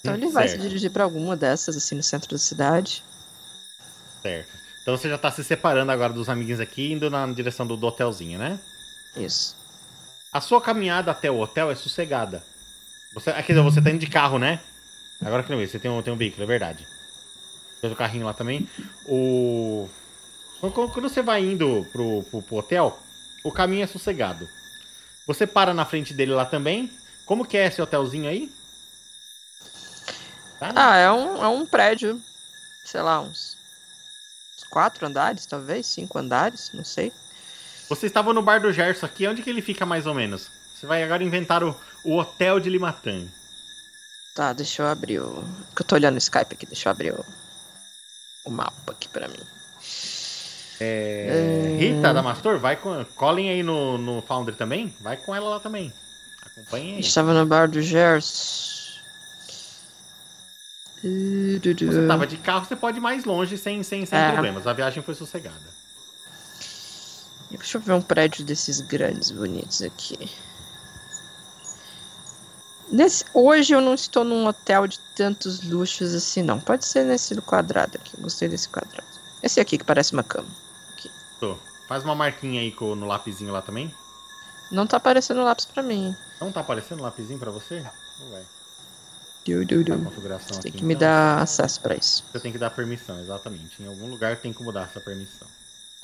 [0.00, 3.02] Então ele vai se dirigir para alguma dessas, assim, no centro da cidade.
[4.24, 4.48] Certo.
[4.80, 7.86] Então você já tá se separando agora dos amiguinhos aqui, indo na direção do, do
[7.86, 8.58] hotelzinho, né?
[9.14, 9.54] Isso.
[10.32, 12.42] A sua caminhada até o hotel é sossegada.
[13.12, 14.60] Você, quer dizer, você tá indo de carro, né?
[15.22, 16.86] Agora que não vi, você tem um, tem um veículo, é verdade.
[17.82, 18.66] Fez o carrinho lá também.
[19.06, 19.88] O.
[20.58, 22.98] Quando você vai indo pro, pro, pro, hotel,
[23.44, 24.48] o caminho é sossegado.
[25.26, 26.90] Você para na frente dele lá também.
[27.26, 28.50] Como que é esse hotelzinho aí?
[30.58, 30.74] Tá, né?
[30.76, 32.20] Ah, é um, é um prédio,
[32.84, 33.54] sei lá, uns
[34.74, 37.12] quatro andares, talvez, cinco andares, não sei.
[37.88, 40.50] Você estava no bar do Gerson aqui, onde que ele fica mais ou menos?
[40.74, 43.24] Você vai agora inventar o, o hotel de Limatã.
[44.34, 45.44] Tá, deixa eu abrir o.
[45.78, 47.24] Eu tô olhando o Skype aqui, deixa eu abrir o,
[48.44, 49.38] o mapa aqui pra mim.
[50.80, 51.76] É...
[51.76, 51.76] é...
[51.78, 53.04] Rita da Mastor, vai com.
[53.14, 54.92] Colin aí no, no Foundry também?
[55.00, 55.92] Vai com ela lá também.
[56.44, 57.00] Acompanhe aí.
[57.00, 58.73] Estava no bar do Gerson.
[61.04, 64.32] Você tava de carro, você pode ir mais longe sem, sem, sem é.
[64.32, 64.66] problemas.
[64.66, 65.74] A viagem foi sossegada.
[67.50, 70.18] Deixa eu ver um prédio desses grandes bonitos aqui.
[72.90, 76.58] Nesse, hoje eu não estou num hotel de tantos luxos assim, não.
[76.58, 78.16] Pode ser nesse quadrado aqui.
[78.20, 79.06] Gostei desse quadrado.
[79.42, 80.48] Esse aqui que parece uma cama.
[80.92, 81.10] Aqui.
[81.38, 81.56] Tô.
[81.86, 83.94] Faz uma marquinha aí com, no lapisinho lá também.
[84.70, 86.16] Não tá aparecendo lápis pra mim.
[86.40, 87.84] Não tá aparecendo lapisinho pra você?
[88.20, 88.42] Não vai.
[89.44, 89.98] Du, du, du.
[90.04, 92.24] Configuração tem aqui, que me então, dar acesso pra isso.
[92.32, 93.82] Você tem que dar permissão, exatamente.
[93.82, 95.46] Em algum lugar tem que mudar essa permissão.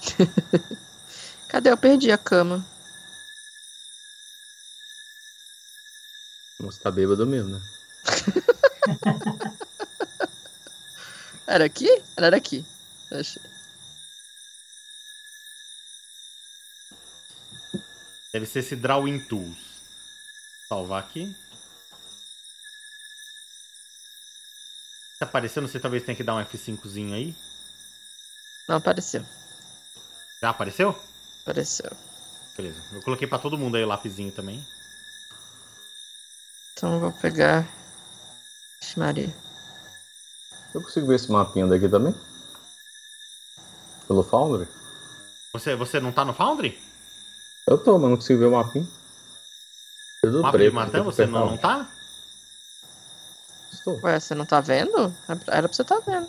[1.49, 1.71] Cadê?
[1.71, 2.65] Eu perdi a cama.
[6.61, 7.61] Você tá bêbado mesmo, né?
[11.47, 12.03] Era aqui?
[12.17, 12.65] Era aqui.
[13.11, 13.43] Achei.
[18.33, 19.57] Deve ser esse Drawing Tools.
[20.69, 21.35] Salvar aqui.
[25.21, 25.69] Tá aparecendo?
[25.69, 27.37] Você talvez tenha que dar um F5zinho aí.
[28.67, 29.23] Não apareceu.
[30.41, 30.99] Já apareceu?
[31.43, 31.91] Apareceu.
[32.57, 32.83] Beleza.
[32.91, 34.67] Eu coloquei pra todo mundo aí o lapisinho também.
[36.73, 37.69] Então eu vou pegar.
[38.97, 39.33] Maria.
[40.75, 42.15] Eu consigo ver esse mapinha daqui também?
[44.09, 44.67] Pelo Foundry?
[45.53, 46.81] Você, você não tá no Foundry?
[47.67, 48.89] Eu tô, mas não consigo ver o mapinha.
[50.23, 51.89] Tudo Mapa preto, de Matã, você não, não tá?
[53.81, 53.99] Estou.
[54.03, 55.13] Ué, você não tá vendo?
[55.49, 56.27] Era pra você tá vendo.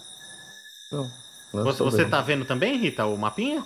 [0.91, 1.11] Não.
[1.53, 3.63] não você, você tá vendo também, Rita, o mapinha?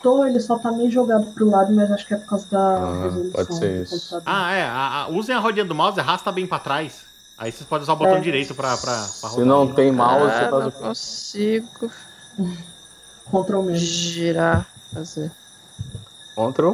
[0.00, 2.76] Tô, ele só tá meio jogado pro lado, mas acho que é por causa da
[2.76, 4.22] ah, resolução pode ser isso.
[4.24, 4.62] Ah, é.
[4.62, 7.04] A, a, usem a rodinha do mouse e arrasta bem pra trás.
[7.36, 8.20] Aí vocês podem usar o botão é.
[8.20, 9.30] direito pra, pra, pra rodar.
[9.30, 10.78] Se não tem mouse, ah, você faz o quê?
[10.78, 11.90] consigo.
[13.24, 13.80] Ctrl menos.
[13.80, 15.32] Girar, fazer.
[16.36, 16.72] Ctrl?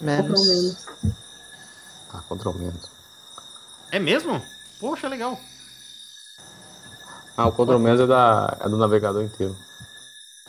[0.00, 0.40] Menos.
[0.40, 0.86] Ctrl menos.
[2.12, 2.90] Ah, Ctrl menos.
[3.90, 4.42] É mesmo?
[4.78, 5.38] Poxa, legal.
[7.36, 9.56] Ah, o Ctrl menos é, da, é do navegador inteiro.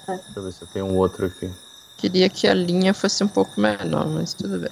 [0.07, 0.15] É.
[0.17, 1.51] Deixa eu ver se tem um outro aqui.
[1.97, 4.71] Queria que a linha fosse um pouco menor, mas tudo bem.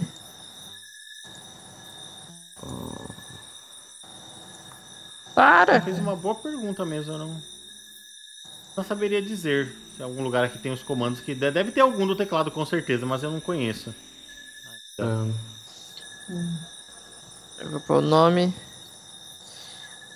[5.34, 5.82] Para!
[5.82, 7.42] Fez uma boa pergunta mesmo, eu não.
[8.78, 11.34] Não saberia dizer se algum lugar aqui tem os comandos que.
[11.34, 13.94] Deve ter algum do teclado com certeza, mas eu não conheço.
[14.94, 15.34] Então.
[17.60, 18.54] Eu vou pôr o nome.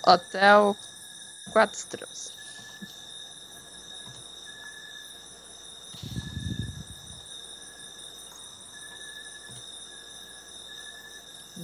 [0.08, 0.74] Hotel
[1.52, 2.32] 4 estrelas.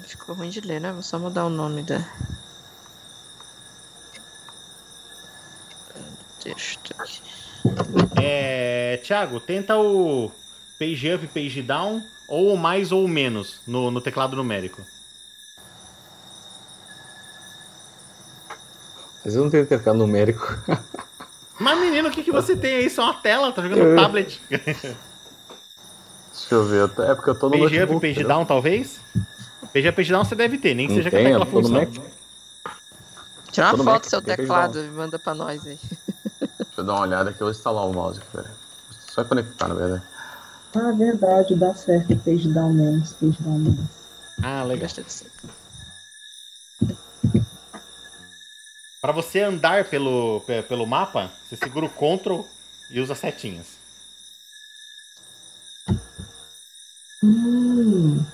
[0.07, 0.93] Ficou ruim de ler, né?
[0.93, 2.07] Vou só mudar o nome da.
[6.43, 7.23] Texto aqui.
[8.23, 10.31] É, Thiago, tenta o
[10.79, 14.83] page up, page down, ou mais ou menos no, no teclado numérico.
[19.25, 20.57] Mas eu não tenho teclado numérico.
[21.59, 22.91] Mas menino, o que, que você tem aí?
[22.91, 23.97] Só uma tela, tá jogando eu...
[23.97, 24.41] tablet.
[24.51, 24.95] Deixa
[26.51, 29.01] eu ver, é porque eu tô no Page up, page down, talvez?
[29.75, 31.87] PG Page Down você deve ter, nem que seja com aquela função.
[33.51, 35.79] Tira uma foto do seu teclado e manda pra nós aí.
[36.41, 38.53] Deixa eu dar uma olhada aqui, eu vou instalar o mouse aqui, peraí.
[39.09, 40.03] Só conectar, na verdade.
[40.77, 42.17] Ah, verdade, dá certo.
[42.17, 43.87] Page down menos, page down menos.
[44.43, 44.89] Ah, legal.
[49.05, 52.41] Para você andar pelo, pelo mapa, você segura o Ctrl
[52.89, 53.67] e usa setinhas.
[57.23, 58.25] Hum.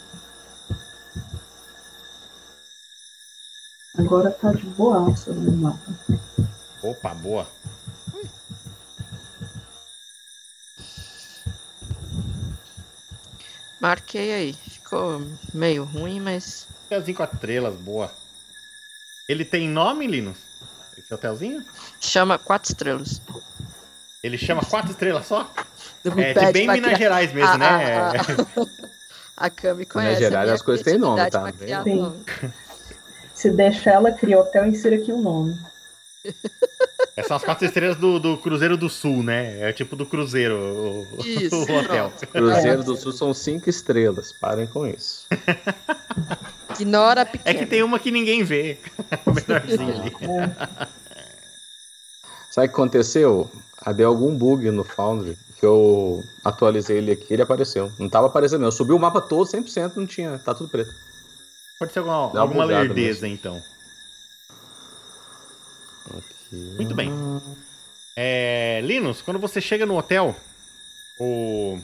[3.99, 5.93] Agora tá de boa no mapa.
[6.85, 7.49] Opa, boa.
[13.81, 14.53] Marquei aí.
[14.53, 15.21] Ficou
[15.53, 16.69] meio ruim, mas.
[16.89, 18.09] Pezinho com as estrelas, boa.
[19.29, 20.50] Ele tem nome, Linus?
[20.97, 21.65] Esse hotelzinho?
[22.01, 23.21] Chama quatro estrelas.
[24.23, 25.51] Ele chama quatro estrelas só?
[26.17, 27.67] É, de bem Minas criar- Gerais mesmo, Ah, né?
[27.67, 28.67] ah, ah,
[29.47, 30.19] A Cami conhece.
[30.19, 31.41] Gerais a minha as coisas têm nome, tá
[31.97, 32.25] nome.
[33.35, 35.59] Se deixar ela criar hotel, insira aqui o nome.
[37.17, 39.69] Essas são as quatro estrelas do, do Cruzeiro do Sul, né?
[39.69, 42.13] É tipo do Cruzeiro, o, Isso, o hotel.
[42.33, 44.33] Cruzeiro do Sul são cinco estrelas.
[44.33, 45.27] Parem com isso.
[46.79, 47.59] Ignora a É pequena.
[47.59, 48.79] que tem uma que ninguém vê.
[49.27, 50.17] O menorzinho ali.
[50.21, 51.37] É,
[52.51, 53.51] Sabe o que aconteceu?
[53.85, 57.93] Ah, Deu algum bug no Foundry que eu atualizei ele aqui ele apareceu.
[57.99, 58.65] Não tava aparecendo.
[58.65, 60.39] Eu subi o mapa todo 100%, não tinha.
[60.39, 60.91] Tá tudo preto.
[61.79, 63.61] Pode ser alguma, Dá alguma lerdeza, então.
[66.53, 67.11] Muito bem.
[68.17, 70.35] É, Linus, quando você chega no hotel,
[71.19, 71.79] o...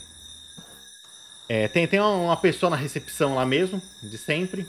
[1.49, 4.67] é, tem, tem uma, pessoa na recepção lá mesmo, de sempre.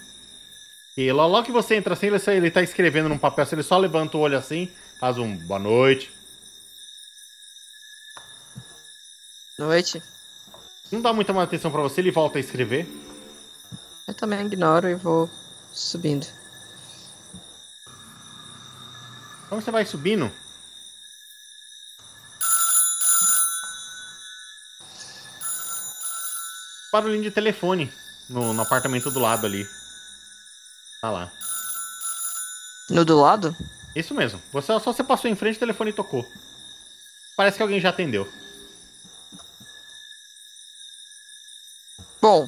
[0.95, 4.18] E logo, que você entra assim, ele, ele tá escrevendo num papel, ele só levanta
[4.18, 6.12] o olho assim, faz um boa noite.
[9.58, 10.02] Noite.
[10.91, 12.88] Não dá muita mais atenção pra você, ele volta a escrever.
[14.08, 15.30] Eu também ignoro e vou
[15.74, 16.28] subindo.
[19.48, 20.32] Então você vai subindo.
[26.91, 27.91] Barulhinho de telefone
[28.30, 29.68] no, no apartamento do lado ali.
[31.02, 31.32] Tá lá.
[32.89, 33.56] No do lado?
[33.95, 34.41] Isso mesmo.
[34.54, 36.26] Você só você passou em frente, o telefone tocou.
[37.36, 38.32] Parece que alguém já atendeu.
[42.22, 42.48] Bom.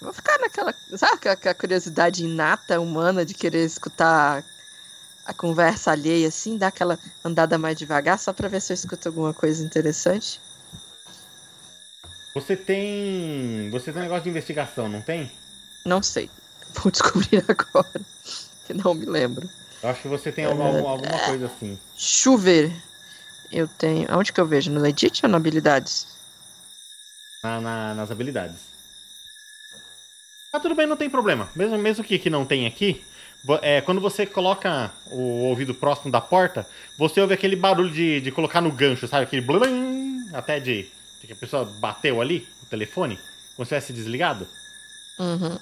[0.00, 0.74] Vou ficar naquela.
[0.96, 4.44] Sabe com a- com a curiosidade inata humana de querer escutar
[5.26, 9.08] a conversa alheia assim, dar aquela andada mais devagar só pra ver se eu escuto
[9.08, 10.40] alguma coisa interessante?
[12.34, 13.70] Você tem.
[13.70, 15.30] Você tem um negócio de investigação, não tem?
[15.84, 16.28] Não sei.
[16.82, 18.00] Vou descobrir agora.
[18.66, 19.48] Que não me lembro.
[19.82, 21.78] Eu acho que você tem alguma, alguma- alguma coisa assim.
[21.96, 22.72] Chover.
[23.50, 24.06] Eu tenho.
[24.12, 24.70] Aonde que eu vejo?
[24.70, 26.14] No Edit ou no Habilidades?
[27.42, 28.56] na- na- nas habilidades.
[30.52, 31.48] Mas tudo bem, não tem problema.
[31.54, 33.04] Mesmo, mesmo que, que não tem aqui,
[33.62, 36.66] é, quando você coloca o ouvido próximo da porta,
[36.98, 39.24] você ouve aquele barulho de, de colocar no gancho, sabe?
[39.24, 40.90] Aquele blim, até de,
[41.20, 43.18] de que a pessoa bateu ali, o telefone,
[43.54, 44.48] como se tivesse desligado.
[45.18, 45.58] Uhum.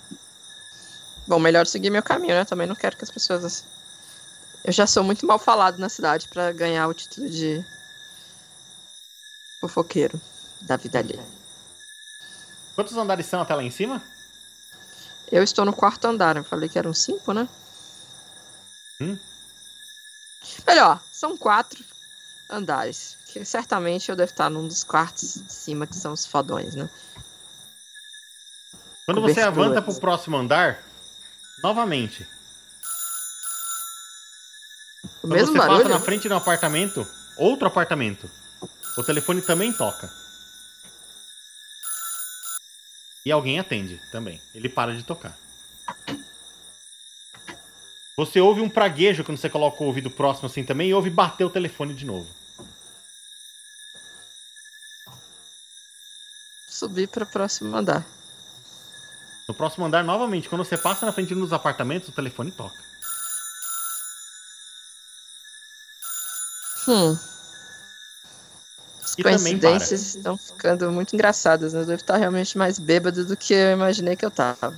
[1.26, 2.44] Bom, melhor seguir meu caminho, né?
[2.44, 3.64] Também não quero que as pessoas.
[4.64, 7.64] Eu já sou muito mal falado na cidade pra ganhar o título de
[9.60, 10.20] fofoqueiro
[10.62, 11.24] da vida alheia.
[12.74, 14.02] Quantos andares são até lá em cima?
[15.30, 17.48] Eu estou no quarto andar, eu falei que eram cinco, né?
[19.00, 19.18] Hum.
[20.66, 21.82] Melhor, são quatro
[22.48, 23.16] andares.
[23.26, 26.88] Que certamente eu devo estar num dos quartos de cima, que são os fodões, né?
[29.06, 30.82] Quando você avança pro próximo andar,
[31.62, 32.26] novamente.
[35.02, 35.82] O Quando mesmo você barulho?
[35.82, 38.30] passa na frente de um apartamento, outro apartamento,
[38.96, 40.10] o telefone também toca.
[43.26, 44.40] E alguém atende também.
[44.54, 45.43] Ele para de tocar.
[48.16, 51.44] Você ouve um praguejo quando você coloca o ouvido próximo assim também e ouve bater
[51.44, 52.28] o telefone de novo.
[56.68, 58.06] Subir para o próximo andar.
[59.48, 62.50] No próximo andar, novamente, quando você passa na frente de um dos apartamentos, o telefone
[62.50, 62.76] toca.
[66.88, 67.18] Hum.
[69.02, 71.80] As E coincidências estão ficando muito engraçadas, né?
[71.80, 74.74] Eu devo estar realmente mais bêbado do que eu imaginei que eu tava.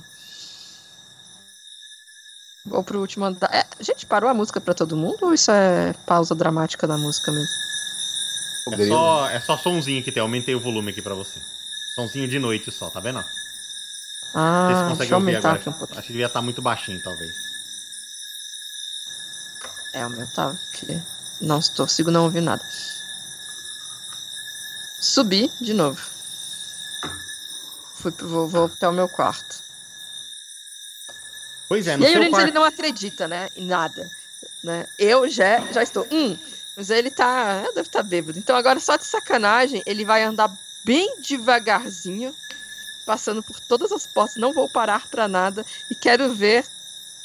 [2.77, 3.49] Vou pro último andar.
[3.51, 7.31] É, gente, parou a música pra todo mundo ou isso é pausa dramática da música
[7.31, 7.55] mesmo?
[8.71, 10.21] É só, é só sonzinho que tem.
[10.21, 11.39] Aumentei o volume aqui pra você.
[11.95, 13.17] Sonzinho de noite só, tá vendo?
[14.35, 15.59] Ah, se deixa consegue eu ouvir aumentar agora.
[15.59, 15.97] aqui um pouquinho.
[15.97, 17.33] Acho que devia estar muito baixinho, talvez.
[19.93, 21.01] É, aumentar, porque
[21.41, 22.63] não estou, consigo não ouvir nada.
[25.01, 25.99] Subi de novo.
[27.95, 29.66] Fui, vou, vou até o meu quarto.
[31.67, 32.47] Pois é, no E aí o seu Linus quarto...
[32.47, 33.49] ele não acredita, né?
[33.55, 34.09] Em nada.
[34.63, 34.87] Né?
[34.97, 36.07] Eu já, já estou.
[36.11, 36.37] Hum,
[36.75, 37.63] mas ele tá.
[37.65, 38.39] Eu devo estar bêbado.
[38.39, 40.51] Então agora, só de sacanagem, ele vai andar
[40.83, 42.33] bem devagarzinho,
[43.05, 44.37] passando por todas as portas.
[44.37, 45.65] Não vou parar pra nada.
[45.89, 46.65] E quero ver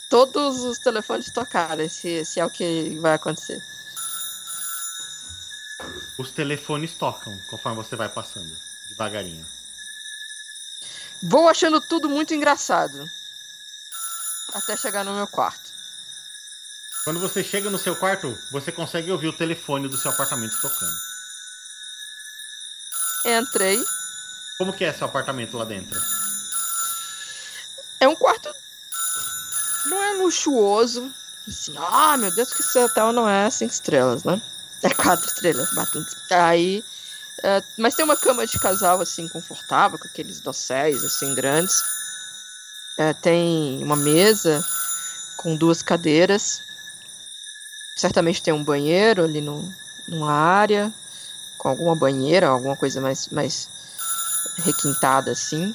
[0.09, 3.63] todos os telefones tocarem, se, se é o que vai acontecer.
[6.19, 8.53] Os telefones tocam conforme você vai passando.
[8.89, 9.45] Devagarinho.
[11.23, 13.09] Vou achando tudo muito engraçado.
[14.55, 15.73] Até chegar no meu quarto.
[17.05, 20.93] Quando você chega no seu quarto, você consegue ouvir o telefone do seu apartamento tocando.
[23.25, 23.83] Entrei.
[24.59, 26.01] Como que é seu apartamento lá dentro?
[27.99, 28.53] É um quarto.
[29.87, 31.13] Não é luxuoso.
[31.49, 34.41] Assim, ah, meu Deus, que esse hotel não é cinco estrelas, né?
[34.83, 36.15] É quatro estrelas, bastante.
[36.31, 36.85] Aí.
[37.43, 41.83] é, mas tem uma cama de casal, assim, confortável, com aqueles dosséis, assim, grandes.
[42.99, 44.65] É, tem uma mesa
[45.37, 46.61] com duas cadeiras.
[47.97, 49.73] Certamente tem um banheiro ali no,
[50.09, 50.93] numa área,
[51.59, 53.69] com alguma banheira, alguma coisa mais, mais
[54.59, 55.75] requintada, assim.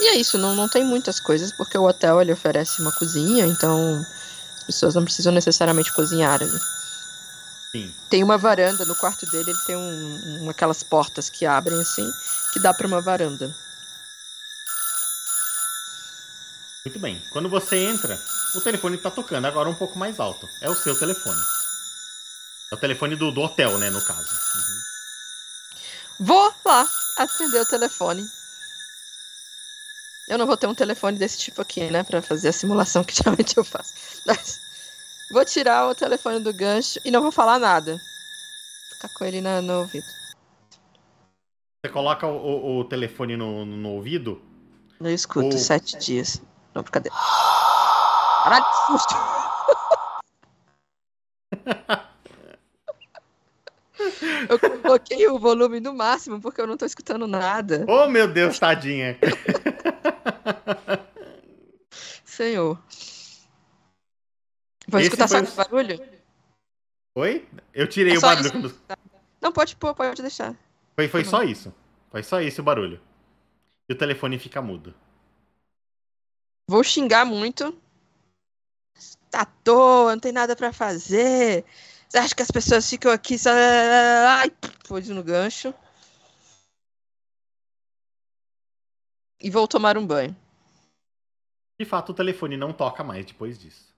[0.00, 3.46] E é isso, não, não tem muitas coisas, porque o hotel ele oferece uma cozinha,
[3.46, 4.04] então
[4.56, 6.60] as pessoas não precisam necessariamente cozinhar ali.
[7.72, 7.94] Sim.
[8.08, 12.10] Tem uma varanda no quarto dele, ele tem um, um- aquelas portas que abrem assim,
[12.52, 13.54] que dá pra uma varanda.
[16.84, 17.20] Muito bem.
[17.32, 18.18] Quando você entra,
[18.54, 20.48] o telefone tá tocando, agora um pouco mais alto.
[20.62, 21.40] É o seu telefone.
[22.72, 24.28] É o telefone do, do hotel, né, no caso.
[24.30, 24.80] Uhum.
[26.26, 26.86] Vou lá
[27.18, 28.26] atender o telefone.
[30.28, 33.14] Eu não vou ter um telefone desse tipo aqui, né, Pra fazer a simulação que
[33.16, 33.92] geralmente eu faço.
[34.26, 34.60] Mas
[35.32, 37.98] vou tirar o telefone do gancho e não vou falar nada.
[38.94, 40.06] Ficar com ele na- no ouvido.
[41.84, 44.40] Você coloca o, o- o telefone no, no ouvido.
[45.00, 46.40] Eu escuto O- sete dias.
[46.74, 47.16] Não, brincadeira.
[48.44, 49.14] Caralho, que susto!
[54.48, 57.84] Eu coloquei o volume no máximo porque eu não tô escutando nada.
[57.88, 59.18] Oh, meu Deus, tadinha.
[62.24, 62.78] Senhor.
[64.88, 66.00] Vou Esse escutar só o- esse barulho?
[67.14, 67.46] Oi?
[67.74, 68.66] Eu tirei É o barulho.
[68.66, 68.82] isso?
[69.40, 70.54] Não, pode pôr, pode deixar.
[70.96, 71.74] Foi, foi Tá só isso.
[72.10, 73.00] Foi só isso o barulho.
[73.88, 74.94] E o telefone fica mudo.
[76.70, 77.76] Vou xingar muito.
[79.28, 81.64] Tá à toa, não tem nada pra fazer.
[82.08, 83.50] Você acha que as pessoas ficam aqui só.
[83.50, 84.48] Ai,
[84.86, 85.74] pôs no gancho.
[89.40, 90.36] E vou tomar um banho.
[91.76, 93.92] De fato, o telefone não toca mais depois disso.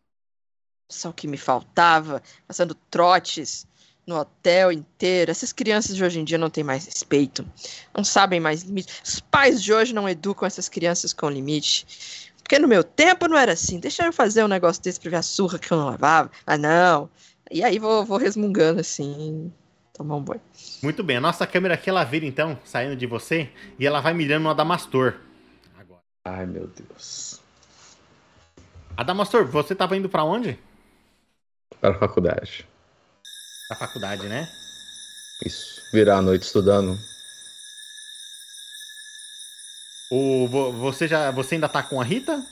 [0.91, 2.23] Só o que me faltava.
[2.47, 3.67] Passando trotes
[4.07, 5.31] no hotel inteiro.
[5.31, 7.47] Essas crianças de hoje em dia não têm mais respeito.
[7.95, 9.03] Não sabem mais limite.
[9.05, 12.32] Os pais de hoje não educam essas crianças com limite.
[12.43, 13.79] Porque no meu tempo não era assim.
[13.79, 16.31] Deixa eu fazer um negócio desse pra ver a surra que eu não lavava.
[16.47, 17.09] Ah, não.
[17.51, 19.53] E aí vou, vou resmungando assim.
[19.93, 20.41] Tomar um banho.
[20.83, 24.15] Muito bem, a nossa câmera aqui ela vira então, saindo de você, e ela vai
[24.15, 25.17] mirando no Adamastor.
[25.79, 26.01] Agora.
[26.25, 27.41] Ai, meu Deus.
[28.97, 30.59] Adamastor, você tava indo pra onde?
[31.81, 32.67] Para a faculdade.
[33.69, 34.49] Pra faculdade, né?
[35.45, 35.83] Isso.
[35.93, 36.97] Virar a noite estudando.
[40.15, 42.45] O, vo- você já, você ainda tá com a Rita?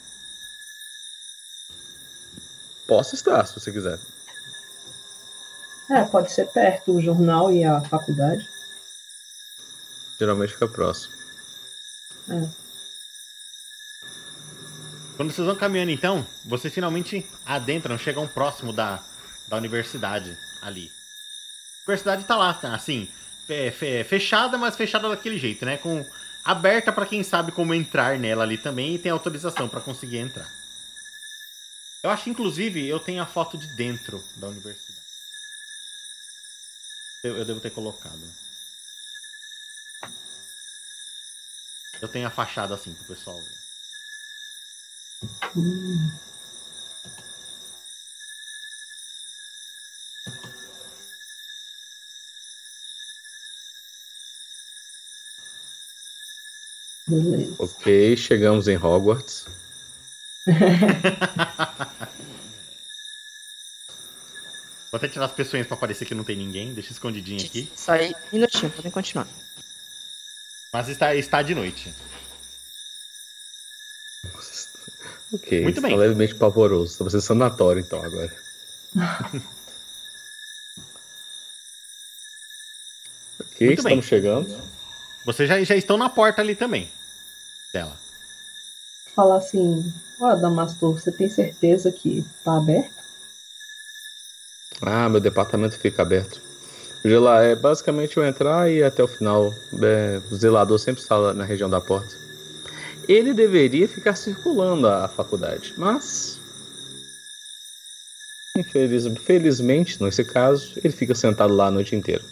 [2.88, 3.98] Posso estar, se você quiser.
[5.90, 8.48] É, pode ser perto o jornal e a faculdade.
[10.18, 11.12] Geralmente fica próximo.
[15.18, 19.04] Quando vocês vão caminhando então, vocês finalmente adentram, chegam próximo da,
[19.48, 20.90] da universidade ali.
[21.80, 23.06] A universidade tá lá, tá, assim,
[23.46, 25.76] fe- fe- fechada, mas fechada daquele jeito, né?
[25.76, 26.06] Com
[26.44, 30.48] aberta pra quem sabe como entrar nela ali também e tem autorização pra conseguir entrar.
[32.02, 34.98] Eu acho, inclusive, eu tenho a foto de dentro da universidade.
[37.22, 38.20] Eu, eu devo ter colocado.
[42.00, 43.60] Eu tenho a fachada assim pro pessoal ver.
[57.10, 57.54] Beleza.
[57.58, 59.46] Ok, chegamos em Hogwarts.
[64.90, 66.74] Vou até tirar as pessoas pra parecer que não tem ninguém.
[66.74, 67.70] Deixa escondidinho aqui.
[67.76, 69.28] Só aí, minutinho, podem continuar.
[70.72, 71.94] Mas está, está de noite.
[75.32, 75.96] Ok, Muito está bem.
[75.96, 76.92] levemente pavoroso.
[76.94, 78.34] Tá parecendo sanatório, então, agora.
[83.40, 83.92] ok, Muito bem.
[83.92, 84.60] estamos chegando.
[85.24, 86.90] Vocês já, já estão na porta ali também.
[87.72, 87.96] Dela.
[89.14, 93.00] Falar assim, ó, Damastor, você tem certeza que tá aberto?
[94.82, 96.40] Ah, meu departamento fica aberto.
[97.04, 99.52] De lá, é basicamente eu entrar e até o final.
[99.82, 102.14] É, o zelador sempre está lá na região da porta.
[103.08, 106.38] Ele deveria ficar circulando a faculdade, mas.
[108.56, 112.22] Infeliz, felizmente, nesse caso, ele fica sentado lá a noite inteira.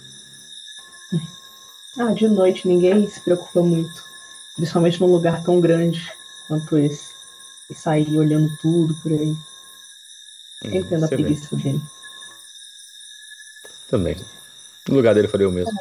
[1.99, 4.07] Ah, de noite ninguém se preocupa muito.
[4.59, 6.12] Principalmente num lugar tão grande
[6.48, 7.14] quanto esse.
[7.70, 9.28] E sair olhando tudo por aí.
[9.28, 9.38] Hum,
[10.64, 11.80] Entendo a você preguiça dele.
[13.88, 14.16] Também.
[14.88, 15.78] No lugar dele, eu faria o mesmo.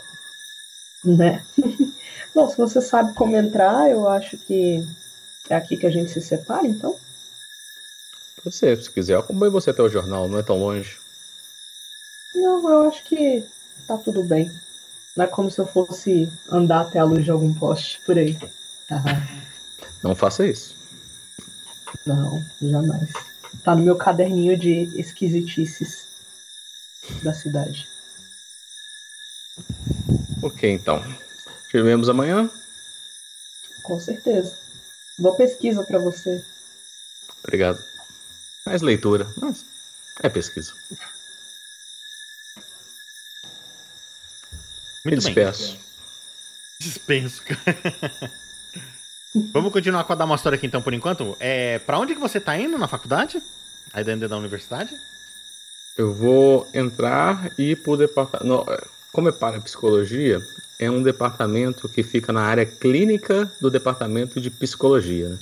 [1.04, 1.44] Né?
[2.36, 4.88] Bom, se você sabe como entrar, eu acho que
[5.50, 6.96] é aqui que a gente se separa, então.
[8.52, 11.00] Ser, se quiser, eu acompanho você até o jornal, não é tão longe.
[12.36, 13.44] Não, eu acho que
[13.88, 14.52] tá tudo bem.
[15.16, 18.38] Não é como se eu fosse andar até a luz de algum poste por aí.
[20.04, 20.76] Não faça isso.
[22.06, 23.10] Não, jamais.
[23.64, 26.08] Tá no meu caderninho de esquisitices
[27.24, 27.88] da cidade.
[30.42, 31.02] Ok, então.
[31.70, 32.50] Te vemos amanhã?
[33.84, 34.58] Com certeza.
[35.18, 36.44] Boa pesquisa para você.
[37.44, 37.84] Obrigado.
[38.66, 39.66] Mais leitura, mas
[40.22, 40.74] é pesquisa.
[45.04, 45.20] Muito Me bem.
[45.20, 45.78] despeço.
[46.80, 48.32] Dispenso, cara.
[49.54, 51.36] Vamos continuar com a Damastor aqui então por enquanto.
[51.40, 53.42] É, para onde que você tá indo na faculdade?
[53.94, 54.96] Aí dentro da universidade?
[55.98, 58.66] Eu vou entrar e ir pro departamento.
[59.12, 60.40] Como é para psicologia,
[60.78, 65.30] é um departamento que fica na área clínica do departamento de psicologia.
[65.30, 65.40] Né?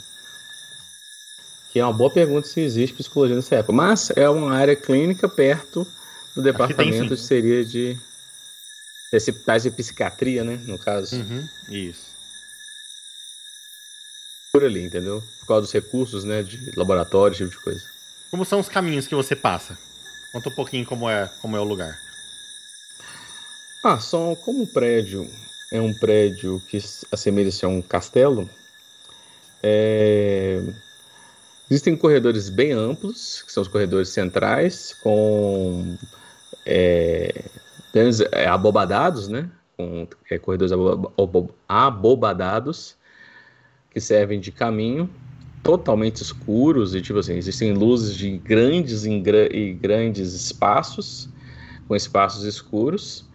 [1.72, 3.74] Que é uma boa pergunta se existe psicologia nessa época.
[3.74, 5.86] Mas é uma área clínica perto
[6.34, 7.98] do departamento tem, que seria de.
[9.46, 10.60] Tais de psiquiatria, né?
[10.66, 11.16] No caso.
[11.18, 12.05] Uhum, isso.
[14.56, 15.22] Por ali, entendeu?
[15.42, 16.42] Por causa dos recursos, né?
[16.42, 17.82] De laboratório, esse tipo de coisa.
[18.32, 19.78] Como são os caminhos que você passa?
[20.32, 21.94] Conta um pouquinho como é, como é o lugar.
[23.84, 25.30] Ah, são como o prédio
[25.74, 26.80] é um prédio que
[27.12, 28.50] assemelha-se a um castelo.
[29.62, 30.64] É...
[31.70, 35.98] Existem corredores bem amplos, que são os corredores centrais, com
[36.66, 37.44] é,
[38.32, 39.50] é, abobadados, né?
[39.76, 40.72] Com é, corredores
[41.68, 42.96] abobadados
[43.96, 45.10] que servem de caminho,
[45.64, 51.30] totalmente escuros e tipo assim existem luzes de grandes e grandes espaços,
[51.88, 53.26] com espaços escuros.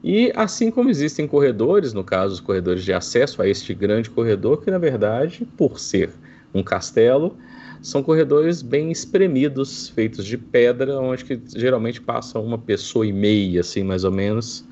[0.00, 4.62] E assim como existem corredores, no caso os corredores de acesso a este grande corredor,
[4.62, 6.12] que na verdade, por ser
[6.54, 7.36] um castelo,
[7.82, 13.62] são corredores bem espremidos, feitos de pedra, onde que geralmente passa uma pessoa e meia,
[13.62, 14.64] assim, mais ou menos,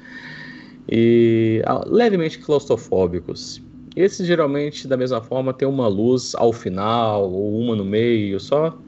[0.88, 3.60] e ah, levemente claustrofóbicos.
[3.96, 8.78] Esses geralmente, da mesma forma, tem uma luz ao final ou uma no meio, só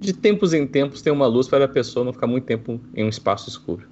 [0.00, 3.04] de tempos em tempos tem uma luz para a pessoa não ficar muito tempo em
[3.04, 3.86] um espaço escuro.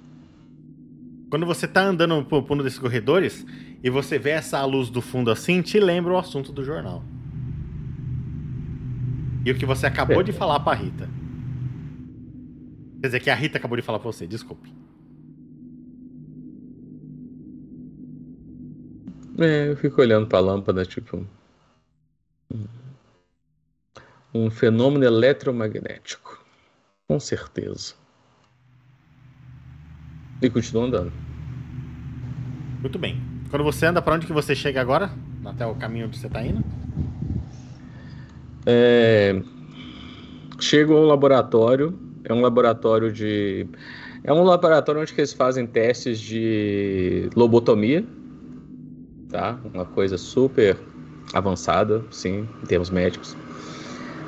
[1.29, 3.45] Quando você tá andando por, por um desses corredores
[3.83, 7.03] e você vê essa luz do fundo assim, te lembra o assunto do jornal.
[9.45, 10.23] E o que você acabou é.
[10.23, 11.07] de falar pra Rita.
[12.99, 14.73] Quer dizer, que a Rita acabou de falar pra você, desculpe.
[19.37, 21.25] É, eu fico olhando pra lâmpada, tipo.
[24.33, 26.43] Um fenômeno eletromagnético.
[27.07, 27.93] Com certeza.
[30.41, 31.11] E continua andando.
[32.81, 33.21] Muito bem.
[33.49, 35.11] Quando você anda, para onde que você chega agora?
[35.43, 36.63] Até o caminho onde você está indo?
[38.65, 39.41] É...
[40.59, 41.97] Chego ao laboratório.
[42.23, 43.67] É um laboratório de.
[44.23, 48.05] É um laboratório onde eles fazem testes de lobotomia.
[49.29, 49.59] Tá?
[49.73, 50.77] Uma coisa super
[51.33, 53.35] avançada, sim, em termos médicos.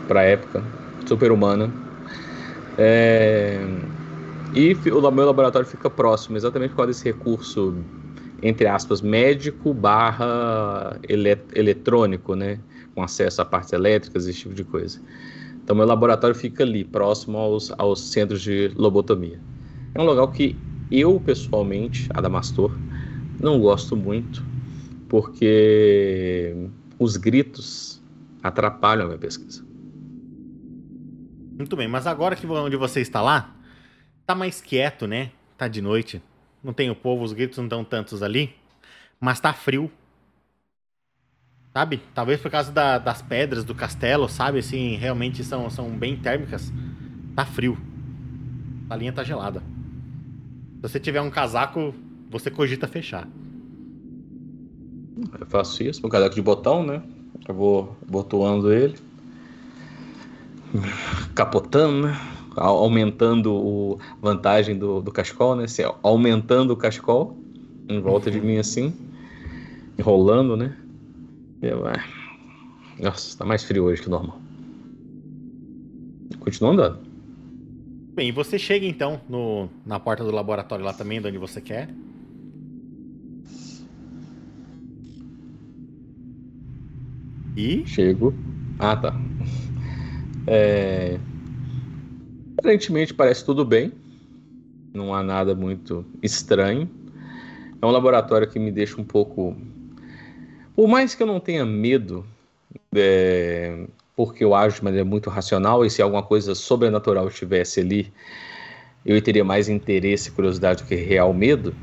[0.07, 0.64] Para a época.
[1.07, 1.72] Super humana.
[2.78, 3.60] É...
[4.53, 7.73] E o meu laboratório fica próximo, exatamente por causa desse recurso,
[8.44, 10.99] entre aspas, médico barra
[11.53, 12.60] eletrônico, né?
[12.94, 14.99] Com acesso a partes elétricas, esse tipo de coisa.
[15.64, 19.40] Então, meu laboratório fica ali, próximo aos, aos centros de lobotomia.
[19.95, 20.56] É um local que
[20.90, 22.78] eu, pessoalmente, Adamastor,
[23.40, 24.51] não gosto muito,
[25.12, 26.56] porque
[26.98, 28.02] os gritos
[28.42, 29.62] atrapalham a minha pesquisa.
[31.58, 33.54] Muito bem, mas agora que onde você está lá,
[34.26, 35.34] tá mais quieto, né?
[35.58, 36.24] Tá de noite.
[36.64, 38.56] Não tem o povo, os gritos não estão tantos ali.
[39.20, 39.92] Mas tá frio.
[41.74, 42.02] Sabe?
[42.16, 44.60] Talvez por causa da, das pedras do castelo, sabe?
[44.60, 46.72] Assim, realmente são, são bem térmicas.
[47.36, 47.78] Tá frio.
[48.90, 49.60] A linha tá gelada.
[49.60, 51.94] Se você tiver um casaco,
[52.30, 53.28] você cogita fechar.
[55.40, 57.02] Eu faço isso, um casaco de botão, né?
[57.48, 58.96] Eu vou botoando ele.
[61.36, 62.18] Capotando, né?
[62.56, 65.66] aumentando a vantagem do, do cachecol, né?
[65.66, 67.38] Assim, aumentando o cachecol
[67.88, 68.94] em volta de mim assim,
[69.98, 70.76] enrolando, né?
[71.62, 72.04] Eu, é...
[73.00, 74.40] Nossa, tá mais frio hoje que normal.
[76.40, 77.00] Continua andando.
[78.14, 81.90] Bem, você chega então no, na porta do laboratório lá também, de onde você quer.
[87.56, 87.86] E?
[87.86, 88.34] Chego.
[88.80, 89.15] Ah, tá.
[90.48, 91.19] É...
[92.57, 93.91] Aparentemente parece tudo bem,
[94.94, 96.90] não há nada muito estranho.
[97.82, 99.56] É um laboratório que me deixa um pouco
[100.76, 102.26] Por mais que eu não tenha medo,
[102.95, 108.14] é, porque eu acho de maneira muito racional, e se alguma coisa sobrenatural estivesse ali,
[109.06, 111.76] eu teria mais interesse e curiosidade do que real medo,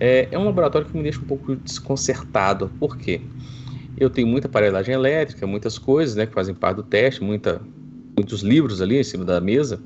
[0.00, 2.70] é, é um laboratório que me deixa um pouco desconcertado.
[2.78, 3.22] Por quê?
[4.02, 7.62] Eu tenho muita aparelhagem elétrica, muitas coisas né, que fazem parte do teste, muita,
[8.16, 9.80] muitos livros ali em cima da mesa,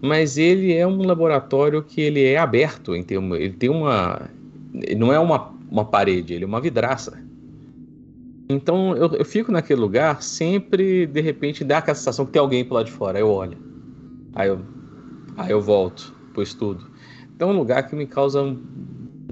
[0.00, 4.30] mas ele é um laboratório que ele é aberto, em termo, ele tem uma...
[4.72, 7.20] Ele não é uma, uma parede, ele é uma vidraça.
[8.48, 12.64] Então eu, eu, fico naquele lugar, sempre de repente dá aquela sensação que tem alguém
[12.64, 13.18] por lá de fora.
[13.18, 13.58] Aí eu olho,
[14.32, 14.60] aí eu,
[15.36, 16.88] aí eu volto pro estudo.
[17.34, 18.62] Então é um lugar que me causa um,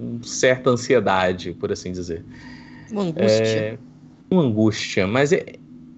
[0.01, 2.25] um certa ansiedade, por assim dizer.
[2.91, 3.45] Uma angústia.
[3.45, 3.79] É,
[4.31, 5.55] uma angústia, mas é,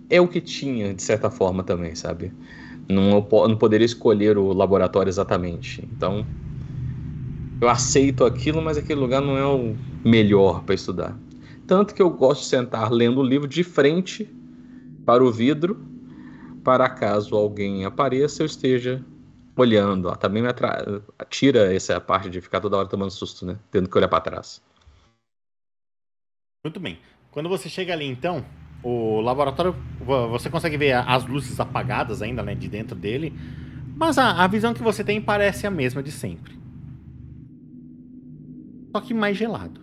[0.08, 2.32] é o que tinha, de certa forma, também, sabe?
[2.88, 5.88] Não, não poderia escolher o laboratório exatamente.
[5.92, 6.26] Então,
[7.60, 11.16] eu aceito aquilo, mas aquele lugar não é o melhor para estudar.
[11.66, 14.28] Tanto que eu gosto de sentar lendo o livro de frente
[15.04, 15.80] para o vidro,
[16.64, 19.04] para caso alguém apareça, eu esteja
[19.56, 20.08] olhando.
[20.08, 21.02] Ó, também me atra...
[21.28, 23.58] tira essa parte de ficar toda hora tomando susto, né?
[23.70, 24.62] Tendo que olhar para trás.
[26.64, 26.98] Muito bem.
[27.30, 28.44] Quando você chega ali, então,
[28.82, 33.32] o laboratório, você consegue ver as luzes apagadas ainda, né, de dentro dele,
[33.96, 36.58] mas a, a visão que você tem parece a mesma de sempre.
[38.90, 39.80] Só que mais gelado.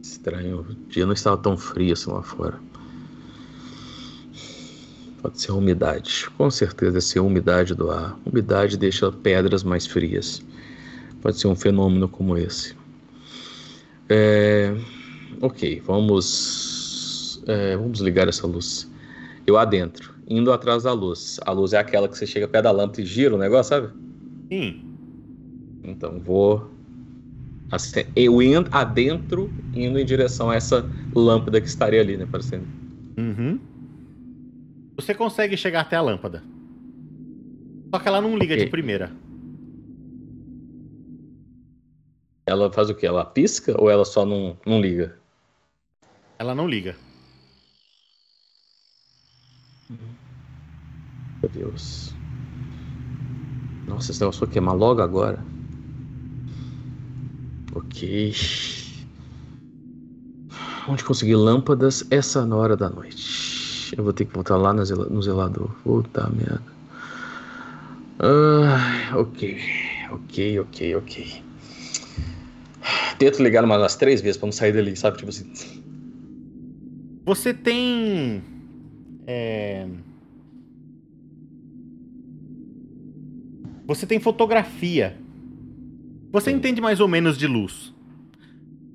[0.00, 2.60] Estranho, o dia não estava tão frio assim lá fora.
[5.20, 6.28] Pode ser a umidade.
[6.36, 8.16] Com certeza deve ser a umidade do ar.
[8.24, 10.42] umidade deixa pedras mais frias.
[11.22, 12.76] Pode ser um fenômeno como esse.
[14.08, 14.76] É...
[15.40, 17.42] Ok, vamos.
[17.46, 18.90] É, vamos ligar essa luz.
[19.46, 21.40] Eu adentro, indo atrás da luz.
[21.46, 23.88] A luz é aquela que você chega perto da lâmpada e gira o negócio, sabe?
[24.50, 24.84] Sim.
[25.82, 26.70] Então vou
[27.72, 32.28] Assim, eu indo adentro, indo em direção a essa lâmpada que estaria ali, né?
[32.30, 32.66] Parecendo.
[33.16, 33.58] Uhum.
[34.94, 36.42] Você consegue chegar até a lâmpada.
[37.90, 38.66] Só que ela não liga okay.
[38.66, 39.10] de primeira.
[42.46, 43.06] Ela faz o quê?
[43.06, 45.16] Ela pisca ou ela só não, não liga?
[46.38, 46.96] Ela não liga.
[51.42, 52.12] Meu Deus.
[53.86, 55.44] Nossa, esse negócio vai queimar logo agora.
[57.74, 58.32] Ok.
[60.88, 63.94] Onde conseguir lâmpadas essa hora da noite?
[63.96, 64.84] Eu vou ter que voltar lá no,
[65.22, 65.70] zelador.
[65.82, 66.72] Puta merda.
[68.18, 69.58] Ah, ok.
[70.10, 71.51] Ok, ok, ok.
[73.18, 75.18] Tento ligar umas três vezes pra não sair dali, sabe?
[75.18, 75.52] Tipo assim.
[77.24, 78.42] Você tem.
[79.26, 79.86] É...
[83.86, 85.16] Você tem fotografia
[86.32, 86.56] você Sim.
[86.56, 87.94] entende mais ou menos de luz.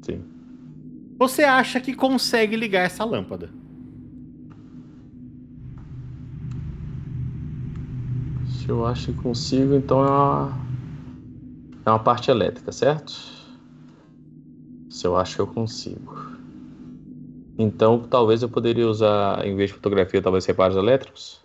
[0.02, 0.24] Sim.
[1.20, 3.52] Você acha que consegue ligar essa lâmpada?
[8.48, 10.58] Se eu acho que consigo, então é uma,
[11.86, 13.37] é uma parte elétrica, certo?
[14.98, 16.16] Se eu acho que eu consigo.
[17.56, 21.40] Então, talvez eu poderia usar, em vez de fotografia, talvez reparos elétricos?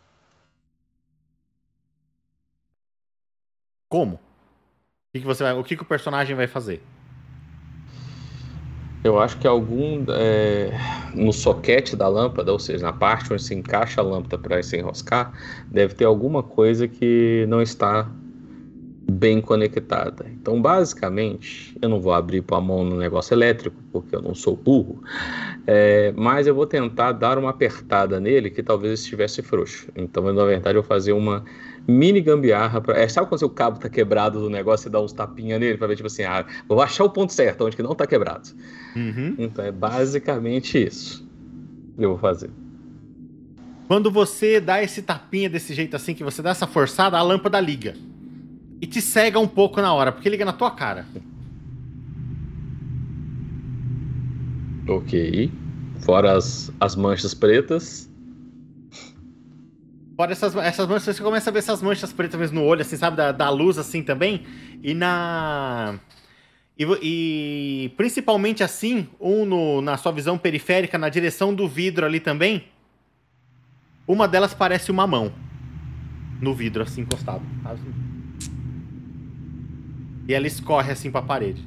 [3.91, 4.19] Como?
[5.13, 6.83] que, que você vai, o que, que o personagem vai fazer?
[9.05, 10.71] Eu acho que algum é,
[11.15, 14.79] no soquete da lâmpada, ou seja, na parte onde se encaixa a lâmpada para se
[14.79, 15.31] enroscar,
[15.71, 18.11] deve ter alguma coisa que não está
[19.13, 20.27] bem conectada.
[20.31, 24.35] Então, basicamente, eu não vou abrir com a mão no negócio elétrico, porque eu não
[24.35, 25.03] sou burro,
[25.67, 29.89] é, mas eu vou tentar dar uma apertada nele que talvez estivesse frouxo.
[29.95, 31.45] Então, na verdade, eu vou fazer uma
[31.87, 32.81] mini gambiarra.
[32.81, 35.77] Pra, é, sabe quando o cabo tá quebrado do negócio e dá uns tapinhas nele
[35.77, 38.49] para ver, tipo assim, ah, vou achar o ponto certo, onde que não tá quebrado.
[38.97, 39.35] Uhum.
[39.39, 41.29] Então, é basicamente isso
[41.97, 42.51] que eu vou fazer.
[43.89, 47.61] Quando você dá esse tapinha desse jeito assim, que você dá essa forçada, a lâmpada
[47.61, 47.95] liga
[48.83, 51.07] e te cega um pouco na hora, porque liga na tua cara.
[54.89, 55.53] Ok.
[56.01, 58.11] Fora as, as manchas pretas.
[60.17, 62.97] Fora essas, essas manchas, você começa a ver essas manchas pretas mesmo no olho, assim,
[62.97, 63.17] sabe?
[63.17, 64.45] Da, da luz, assim, também.
[64.83, 66.01] E na...
[66.77, 72.19] E, e principalmente assim, um no, na sua visão periférica, na direção do vidro ali
[72.19, 72.65] também.
[74.09, 75.33] Uma delas parece uma mão.
[76.41, 77.43] No vidro, assim, encostado.
[77.65, 78.02] Assim.
[80.29, 81.67] E ela escorre assim pra parede.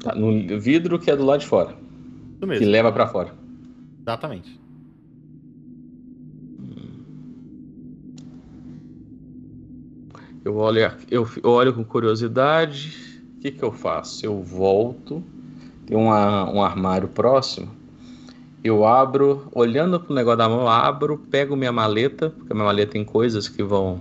[0.00, 1.74] Tá, no vidro que é do lado de fora.
[2.36, 2.64] Isso mesmo.
[2.64, 3.34] Que leva para fora.
[4.00, 4.60] Exatamente.
[10.44, 13.22] Eu olho, eu olho com curiosidade.
[13.38, 14.26] O que, que eu faço?
[14.26, 15.24] Eu volto.
[15.86, 17.70] Tem uma, um armário próximo.
[18.62, 22.66] Eu abro, olhando pro negócio da mão, eu abro, pego minha maleta, porque a minha
[22.66, 24.00] maleta tem coisas que vão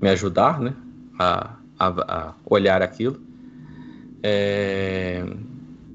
[0.00, 0.74] me ajudar, né?
[1.18, 3.20] A, a, a olhar aquilo.
[4.22, 5.24] É...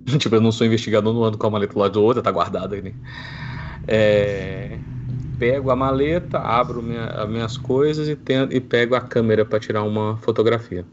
[0.18, 2.32] tipo, eu não sou investigador, não ando com a maleta do lado do outro, tá
[2.32, 2.94] guardada né?
[3.88, 4.78] É
[5.38, 9.60] pego a maleta, abro minha, as minhas coisas e, tento, e pego a câmera para
[9.60, 10.86] tirar uma fotografia.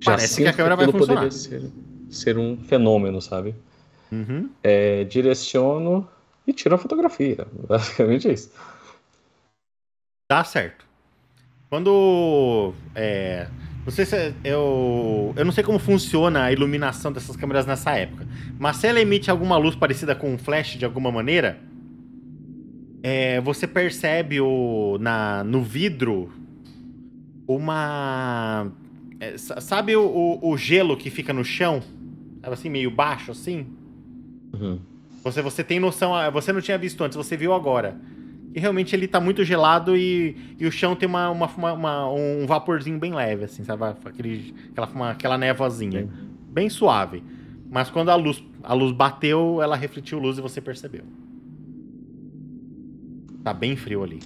[0.00, 1.22] Já Parece que a câmera vai funcionar.
[1.22, 1.70] Poderia ser,
[2.08, 3.54] ser um fenômeno, sabe?
[4.10, 4.48] Uhum.
[4.62, 6.08] É, direciono
[6.46, 7.46] e tiro a fotografia.
[7.68, 8.50] Basicamente isso.
[10.30, 10.86] Dá certo.
[11.68, 12.72] Quando.
[12.94, 13.48] É,
[13.84, 15.34] não sei se eu.
[15.34, 18.28] Eu não sei como funciona a iluminação dessas câmeras nessa época.
[18.56, 21.58] Mas se ela emite alguma luz parecida com um flash de alguma maneira,
[23.02, 26.32] é, você percebe o, na, no vidro
[27.44, 28.70] uma.
[29.18, 31.82] É, sabe o, o, o, gelo que fica no chão?
[32.40, 33.66] Sabe assim, meio baixo assim?
[34.52, 34.78] Uhum.
[35.24, 37.98] Você, você tem noção, você não tinha visto antes, você viu agora.
[38.52, 42.46] E realmente ele tá muito gelado e, e o chão tem uma, uma, uma, um
[42.46, 43.84] vaporzinho bem leve, assim, sabe?
[44.04, 46.08] Aquele, aquela, uma, aquela névoazinha.
[46.48, 47.22] Bem suave.
[47.70, 51.04] Mas quando a luz, a luz bateu, ela refletiu luz e você percebeu.
[53.44, 54.18] Tá bem frio ali.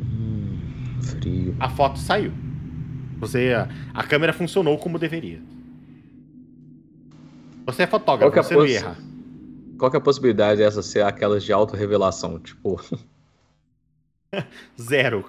[0.00, 0.58] Hum,
[1.02, 1.56] frio.
[1.58, 2.32] A foto saiu.
[3.18, 5.40] Você, a, a, câmera funcionou como deveria.
[7.66, 8.96] Você é fotógrafo, é você não erra.
[9.78, 12.38] Qual que é a possibilidade dessa ser aquelas de autorrevelação?
[12.38, 12.80] Tipo.
[14.80, 15.24] zero.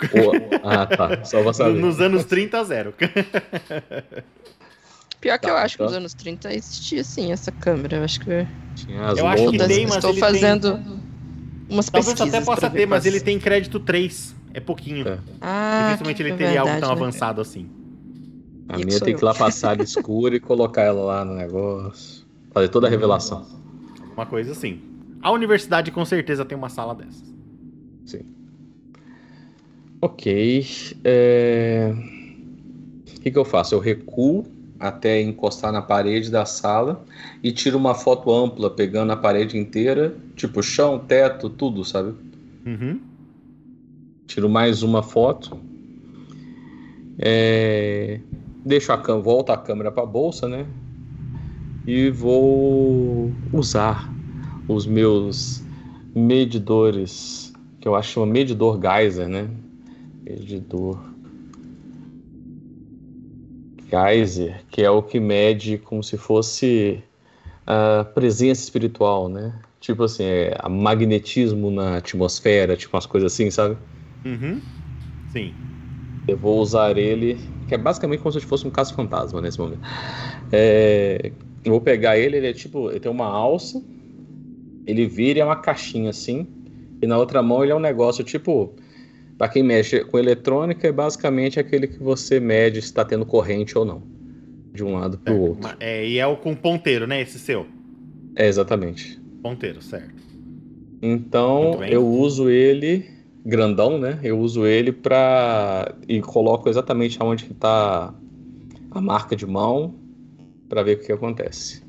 [0.63, 1.23] Ah, tá.
[1.23, 1.79] Só vou saber.
[1.79, 2.93] Nos anos 30, zero.
[5.21, 5.87] Pior que tá, eu acho então...
[5.87, 7.97] que nos anos 30 existia sim essa câmera.
[7.97, 8.47] Eu acho que.
[8.75, 10.99] Tinha as eu acho que tem, mas Estou fazendo tem...
[11.69, 12.17] umas pesquisas.
[12.17, 14.35] Talvez até possa ter, mas ele tem crédito 3.
[14.53, 15.07] É pouquinho.
[15.07, 15.19] É.
[15.41, 16.95] Ah, Dificilmente ele teria verdade, algo tão né?
[16.95, 17.69] avançado assim.
[18.69, 19.17] A minha tem eu.
[19.17, 22.25] que ir lá passar escura e colocar ela lá no negócio.
[22.51, 23.64] Fazer toda a revelação.
[24.15, 24.81] Uma coisa assim.
[25.21, 27.33] A universidade com certeza tem uma sala dessas.
[28.05, 28.21] Sim.
[30.01, 30.97] Ok.
[31.03, 31.93] É...
[31.93, 33.75] O que, que eu faço?
[33.75, 34.45] Eu recuo
[34.79, 37.03] até encostar na parede da sala
[37.41, 42.13] e tiro uma foto ampla, pegando a parede inteira, tipo chão, teto, tudo, sabe?
[42.65, 42.99] Uhum.
[44.27, 45.59] Tiro mais uma foto.
[47.17, 48.19] É...
[48.63, 50.65] Deixo a câmera, volto a câmera para a bolsa, né?
[51.85, 54.15] E vou usar
[54.67, 55.63] os meus
[56.13, 59.49] medidores, que eu acho um medidor Geyser, né?
[60.27, 60.99] Medidor
[63.89, 67.03] Geyser, que é o que mede como se fosse
[67.65, 69.53] a presença espiritual, né?
[69.79, 73.77] Tipo assim, é, a magnetismo na atmosfera, tipo umas coisas assim, sabe?
[74.25, 74.61] Uhum.
[75.27, 75.53] Sim.
[76.27, 79.81] Eu vou usar ele, que é basicamente como se fosse um caso fantasma nesse momento.
[80.51, 81.31] É,
[81.65, 83.83] eu vou pegar ele, ele é tipo, ele tem uma alça,
[84.85, 86.47] ele vira é uma caixinha assim,
[87.01, 88.73] e na outra mão ele é um negócio tipo
[89.37, 93.77] para quem mexe com eletrônica, é basicamente aquele que você mede se está tendo corrente
[93.77, 94.01] ou não.
[94.73, 95.75] De um lado para o outro.
[95.79, 97.21] É, e é o com ponteiro, né?
[97.21, 97.65] Esse seu.
[98.35, 99.19] É, exatamente.
[99.41, 100.13] Ponteiro, certo.
[101.01, 103.05] Então, eu uso ele,
[103.45, 104.19] grandão, né?
[104.23, 108.13] Eu uso ele para E coloco exatamente onde está
[108.91, 109.95] a marca de mão
[110.67, 111.83] para ver o que acontece.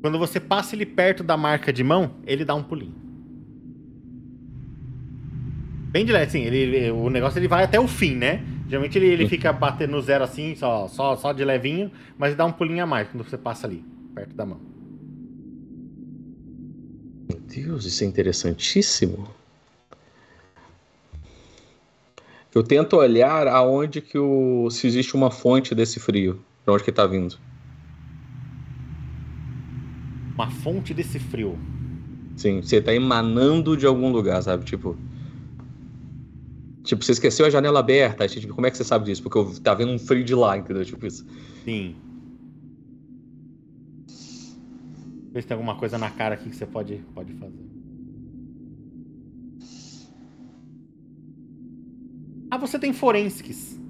[0.00, 2.94] Quando você passa ele perto da marca de mão, ele dá um pulinho.
[5.90, 8.44] Bem de leve, assim, ele, o negócio ele vai até o fim, né?
[8.68, 12.44] Geralmente ele, ele fica batendo no zero assim, só, só, só de levinho, mas dá
[12.44, 13.82] um pulinho a mais quando você passa ali,
[14.14, 14.60] perto da mão.
[17.28, 19.28] Meu Deus, isso é interessantíssimo.
[22.54, 24.70] Eu tento olhar aonde que o.
[24.70, 26.40] se existe uma fonte desse frio.
[26.68, 27.34] Pra onde que tá vindo.
[30.34, 31.58] Uma fonte desse frio.
[32.36, 34.66] Sim, você tá emanando de algum lugar, sabe?
[34.66, 34.94] Tipo.
[36.84, 38.22] Tipo, você esqueceu a janela aberta.
[38.22, 39.22] Aí, tipo, como é que você sabe disso?
[39.22, 40.84] Porque eu tá vendo um frio de lá, entendeu?
[40.84, 41.24] Tipo isso.
[41.64, 41.96] Sim.
[45.32, 47.66] Ver se tem alguma coisa na cara aqui que você pode, pode fazer.
[52.50, 53.87] Ah, você tem forensics.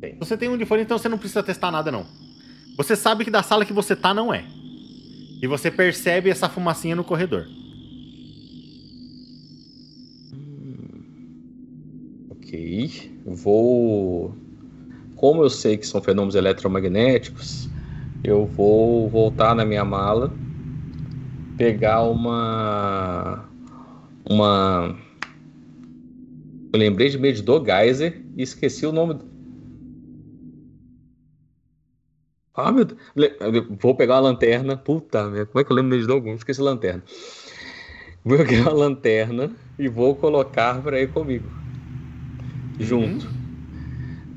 [0.00, 0.16] Tem.
[0.18, 2.06] Você tem um de forensics, então você não precisa testar nada, não.
[2.76, 4.44] Você sabe que da sala que você tá não é.
[5.40, 7.46] E você percebe essa fumacinha no corredor.
[12.30, 13.20] Ok.
[13.24, 14.34] Vou.
[15.14, 17.68] Como eu sei que são fenômenos eletromagnéticos,
[18.22, 20.32] eu vou voltar na minha mala,
[21.56, 23.48] pegar uma.
[24.28, 24.96] Uma.
[26.72, 29.18] Eu lembrei de medidor Geyser e esqueci o nome.
[32.56, 32.98] Ah, meu Deus.
[33.78, 34.76] Vou pegar uma lanterna.
[34.76, 36.34] Puta merda, como é que eu lembro de algum?
[36.34, 37.02] Esqueci a lanterna.
[38.24, 41.48] Vou pegar uma lanterna e vou colocar para ir comigo.
[42.80, 43.26] Junto.
[43.26, 43.32] Uhum.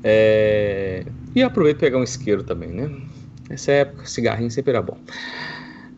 [0.04, 1.04] É...
[1.34, 2.90] E aproveito pegar um isqueiro também, né?
[3.48, 4.98] Nessa época, cigarrinho sempre era bom.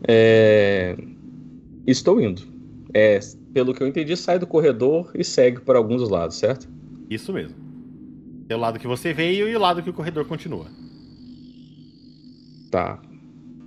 [0.07, 0.95] É...
[1.85, 2.41] Estou indo.
[2.93, 3.19] É,
[3.53, 6.69] pelo que eu entendi, sai do corredor e segue para alguns dos lados, certo?
[7.09, 7.55] Isso mesmo.
[8.47, 10.67] É o lado que você veio e o lado que o corredor continua.
[12.73, 12.97] Tá.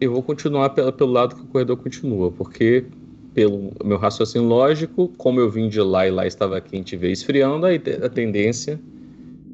[0.00, 2.84] Eu vou continuar pelo, pelo lado que o corredor continua, porque
[3.32, 7.12] pelo meu raciocínio lógico, como eu vim de lá e lá estava quente e veio
[7.12, 8.80] esfriando, a tendência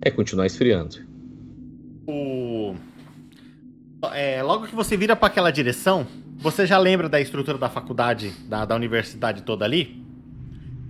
[0.01, 0.97] é continuar esfriando.
[2.07, 2.75] O...
[4.15, 6.07] É, logo que você vira para aquela direção,
[6.39, 10.03] você já lembra da estrutura da faculdade, da, da universidade toda ali?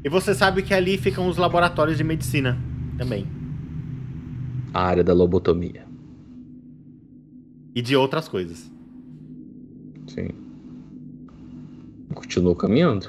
[0.05, 2.57] E você sabe que ali ficam os laboratórios de medicina
[2.97, 3.27] também.
[4.73, 5.91] A área da lobotomia.
[7.75, 8.71] E de outras coisas.
[10.07, 10.29] Sim.
[12.15, 13.07] Continuou caminhando.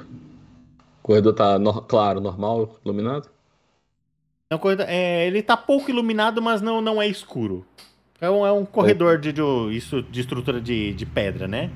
[1.00, 3.28] O corredor tá no claro, normal, iluminado?
[4.50, 7.66] É um corredor, é, ele tá pouco iluminado, mas não, não é escuro.
[8.20, 9.42] É um, é um corredor de, de,
[9.72, 11.70] isso, de estrutura de, de pedra, né?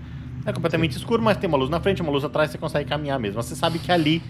[0.46, 1.00] É completamente Sim.
[1.00, 3.42] escuro, mas tem uma luz na frente, uma luz atrás, você consegue caminhar mesmo.
[3.42, 4.22] Você sabe que ali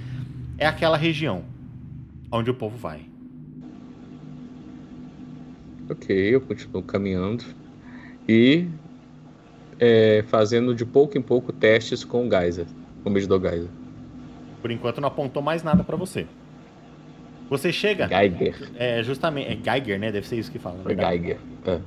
[0.57, 1.45] é aquela região
[2.33, 3.03] onde o povo vai.
[5.89, 7.45] Ok, eu continuo caminhando
[8.29, 8.69] e
[9.81, 12.67] é, fazendo de pouco em pouco testes com o Geyser,
[13.03, 13.71] com o medidor Geyser.
[14.61, 16.27] Por enquanto não apontou mais nada para você.
[17.49, 18.07] Você chega.
[18.07, 18.71] Geiger.
[18.77, 19.49] É justamente.
[19.49, 20.13] É Geiger, né?
[20.13, 20.81] Deve ser isso que fala.
[20.87, 21.39] É Geiger.
[21.67, 21.79] É.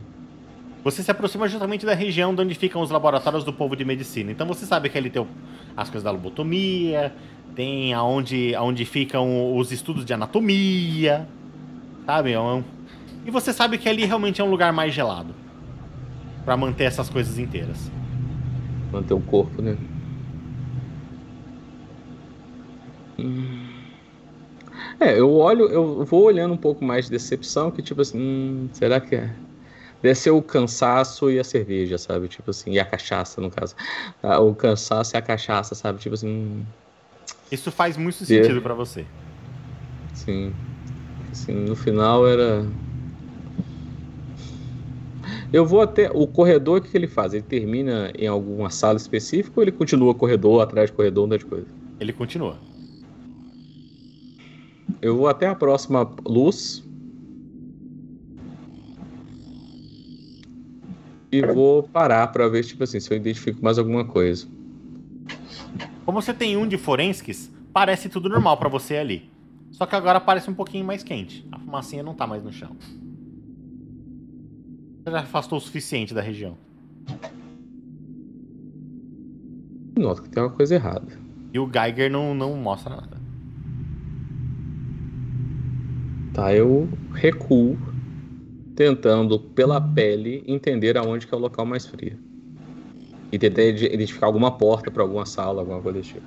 [0.84, 4.31] Você se aproxima justamente da região de onde ficam os laboratórios do povo de medicina.
[4.31, 5.27] Então você sabe que ali tem
[5.77, 7.13] as coisas da lobotomia,
[7.55, 11.27] tem aonde, aonde ficam os estudos de anatomia,
[12.07, 12.34] sabe?
[12.34, 12.63] É
[13.23, 15.35] e você sabe que ali realmente é um lugar mais gelado
[16.45, 17.91] para manter essas coisas inteiras.
[18.91, 19.77] Manter o corpo, né?
[23.19, 23.68] Hum.
[24.99, 28.69] É, eu olho, eu vou olhando um pouco mais de decepção, que tipo assim, hum,
[28.72, 29.34] será que é?
[30.01, 32.27] Deve ser o cansaço e a cerveja, sabe?
[32.27, 33.76] Tipo assim, e a cachaça, no caso.
[34.22, 35.99] Ah, o cansaço e a cachaça, sabe?
[35.99, 36.65] Tipo assim.
[37.51, 38.61] Isso faz muito sentido é.
[38.61, 39.05] para você.
[40.13, 40.53] Sim.
[41.31, 42.65] Assim, no final era.
[45.51, 46.09] Eu vou até.
[46.11, 47.33] O corredor, o que ele faz?
[47.33, 51.45] Ele termina em alguma sala específica ou ele continua corredor, atrás de corredor, onde de
[51.45, 51.67] coisa?
[51.99, 52.57] Ele continua.
[55.01, 56.83] Eu vou até a próxima luz
[61.31, 64.47] e vou parar para ver, tipo assim, se eu identifico mais alguma coisa.
[66.05, 69.29] Como você tem um de forenses, parece tudo normal para você ali.
[69.71, 71.45] Só que agora parece um pouquinho mais quente.
[71.51, 72.75] A fumacinha não tá mais no chão.
[75.05, 76.57] Já afastou o suficiente da região.
[79.97, 81.19] Nota que tem uma coisa errada.
[81.53, 83.21] E o Geiger não, não mostra nada.
[86.33, 87.77] Tá, eu recuo
[88.75, 92.17] tentando, pela pele, entender aonde que é o local mais frio.
[93.31, 96.25] E tentar identificar alguma porta para alguma sala, alguma coisa desse tipo.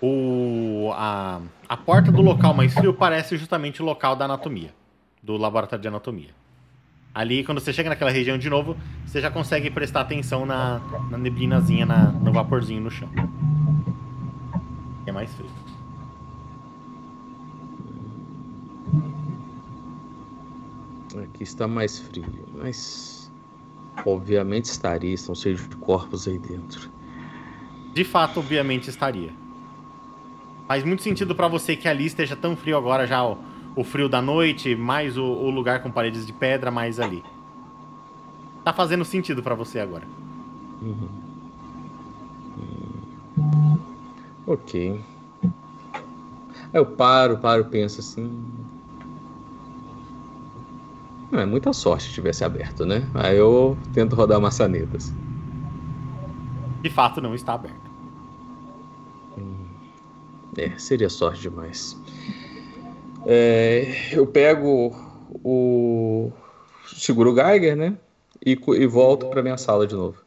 [0.00, 4.74] O, a, a porta do local mais frio parece justamente o local da anatomia,
[5.22, 6.43] do laboratório de anatomia.
[7.14, 8.76] Ali, quando você chega naquela região de novo,
[9.06, 13.08] você já consegue prestar atenção na, na neblinazinha, na, no vaporzinho no chão.
[15.06, 15.48] É mais frio.
[21.22, 23.30] Aqui está mais frio, mas
[24.04, 26.90] obviamente estaria, estão cheios de corpos aí dentro.
[27.92, 29.30] De fato, obviamente estaria.
[30.66, 33.38] Faz muito sentido para você que ali esteja tão frio agora já o,
[33.76, 37.24] o frio da noite, mais o, o, lugar com paredes de pedra, mais ali.
[38.62, 40.06] Tá fazendo sentido para você agora.
[40.80, 41.08] Uhum.
[43.38, 43.78] Hum.
[44.46, 45.00] Ok.
[46.72, 48.30] Eu paro, paro, penso assim.
[51.30, 53.08] Não, é muita sorte se tivesse aberto, né?
[53.14, 55.12] Aí eu tento rodar maçanetas.
[56.80, 57.90] De fato, não está aberto.
[59.38, 59.66] Hum,
[60.56, 62.00] é, seria sorte demais.
[63.26, 64.94] É, eu pego
[65.42, 66.32] o.
[66.86, 67.96] Seguro o Geiger, né?
[68.44, 70.22] E, e volto para minha sala de novo.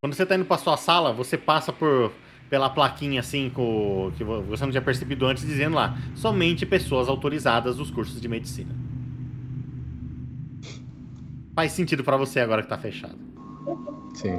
[0.00, 2.12] Quando você tá indo pra sua sala, você passa por
[2.48, 7.76] pela plaquinha assim com, que você não tinha percebido antes, dizendo lá: somente pessoas autorizadas
[7.76, 8.74] dos cursos de medicina.
[11.54, 13.18] Faz sentido para você agora que tá fechado.
[14.14, 14.38] Sim.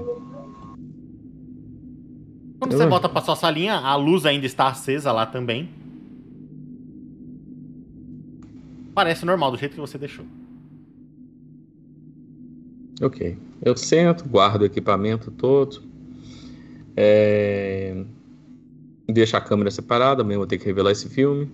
[2.59, 5.69] Quando você volta pra sua salinha, a luz ainda está acesa lá também.
[8.97, 10.25] Parece normal, do jeito que você deixou.
[12.99, 13.37] Ok.
[13.61, 15.83] Eu sento, guardo o equipamento todo.
[16.95, 18.03] É...
[19.07, 21.47] Deixo a câmera separada, amanhã vou ter que revelar esse filme.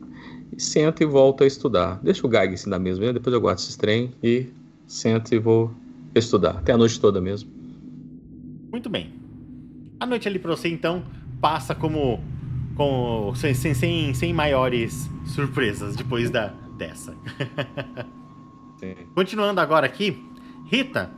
[0.56, 2.00] E sento e volto a estudar.
[2.02, 4.48] Deixa o gag assim da mesma, depois eu guardo esse trem e
[4.88, 5.70] sento e vou
[6.16, 6.52] estudar.
[6.52, 7.52] Até a noite toda mesmo.
[8.72, 9.12] Muito bem.
[10.00, 11.04] A noite ali pra você, então,
[11.42, 12.24] passa como.
[12.76, 17.16] Com, sem, sem, sem maiores surpresas depois da, dessa.
[19.16, 20.22] Continuando agora aqui,
[20.66, 21.10] Rita,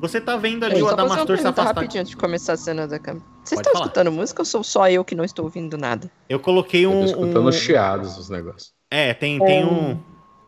[0.00, 1.74] você tá vendo ali Ei, o Adamastor se afastar.
[1.74, 3.24] rapidinho antes de começar a cena da câmera.
[3.42, 3.86] Vocês estão falar.
[3.86, 6.10] escutando música ou sou só eu que não estou ouvindo nada?
[6.28, 7.00] Eu coloquei Eu um.
[7.00, 8.72] tô escutando um- chiados os negócios.
[8.90, 9.98] É, tem, tem um.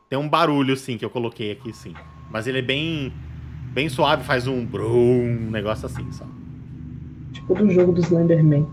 [0.09, 1.95] Tem um barulho, sim, que eu coloquei aqui, sim.
[2.31, 3.13] Mas ele é bem.
[3.73, 6.25] Bem suave, faz um brum, um negócio assim só.
[7.33, 8.69] Tipo do jogo do Slenderman.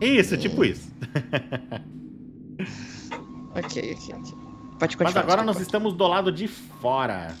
[0.00, 0.90] Isso, tipo isso.
[3.64, 4.38] Ok, ok, ok.
[4.78, 5.04] Pode continuar.
[5.04, 7.34] Mas agora nós estamos do lado de fora.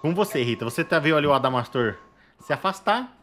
[0.00, 0.64] Com você, Rita.
[0.64, 1.96] Você tá viu ali o Adamastor
[2.40, 3.16] se afastar.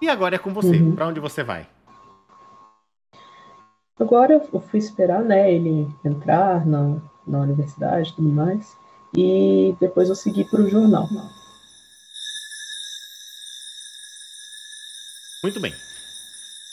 [0.00, 0.76] E agora é com você.
[0.76, 0.94] Uhum.
[0.94, 1.66] Pra onde você vai?
[3.98, 8.76] Agora eu fui esperar, né, ele entrar na, na universidade e tudo mais.
[9.16, 11.08] E depois eu segui pro jornal.
[15.42, 15.72] Muito bem.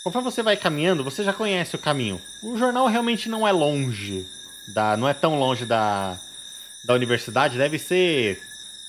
[0.03, 2.21] Conforme você vai caminhando, você já conhece o caminho.
[2.41, 4.27] O jornal realmente não é longe
[4.67, 6.19] da, não é tão longe da,
[6.83, 7.57] da universidade.
[7.57, 8.41] Deve ser,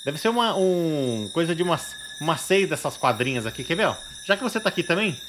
[0.04, 3.62] deve ser uma um, coisa de umas, umas seis dessas quadrinhas aqui.
[3.62, 3.86] Quer ver?
[3.86, 3.96] ó?
[4.24, 5.20] Já que você tá aqui também,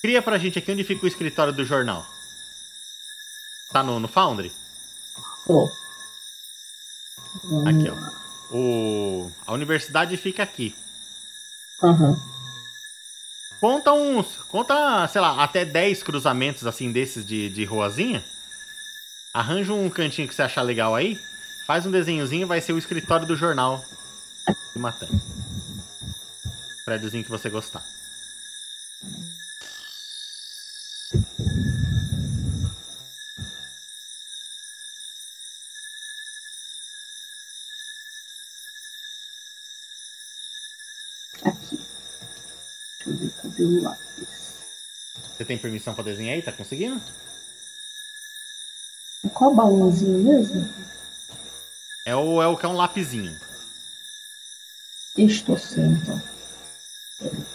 [0.00, 2.06] cria pra gente aqui onde fica o escritório do jornal.
[3.72, 4.50] Tá no, no Foundry?
[5.46, 5.70] Pô.
[7.66, 8.56] Aqui, ó.
[8.56, 10.74] O, a universidade fica aqui.
[11.82, 12.33] Aham.
[13.64, 14.26] Conta uns.
[14.48, 18.22] Conta, sei lá, até 10 cruzamentos assim desses de, de ruazinha.
[19.32, 21.18] Arranja um cantinho que você achar legal aí.
[21.66, 23.82] Faz um desenhozinho vai ser o escritório do jornal
[24.70, 25.08] de Matan.
[26.84, 27.82] Prédiozinho que você gostar.
[43.66, 44.28] Lápis?
[45.36, 46.42] Você tem permissão pra desenhar aí?
[46.42, 47.00] Tá conseguindo?
[49.32, 50.68] Qual balãozinho mesmo?
[52.06, 53.34] É o, é o que é um lapizinho.
[55.16, 56.22] Estou então.
[57.18, 57.46] Peraí.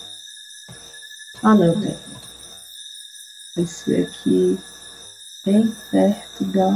[1.43, 1.99] Ah, não, eu tenho.
[3.57, 4.57] Esse aqui
[5.45, 6.69] bem perto da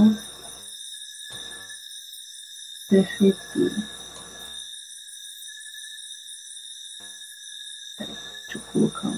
[2.87, 3.75] prefeitura.
[7.97, 9.12] Deixa eu colocar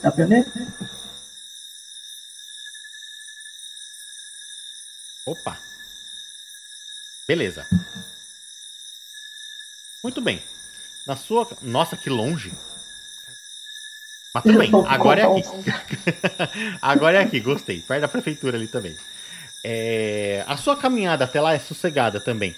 [0.00, 0.46] Pra ver?
[5.26, 5.58] Opa!
[7.28, 7.66] Beleza.
[10.02, 10.42] Muito bem.
[11.06, 11.48] Na sua.
[11.62, 12.52] Nossa, que longe!
[14.34, 15.42] Mas tudo bem, agora é aqui.
[16.80, 17.82] agora é aqui, gostei.
[17.82, 18.96] Perto da prefeitura ali também.
[19.62, 22.56] É, A sua caminhada até lá é sossegada também.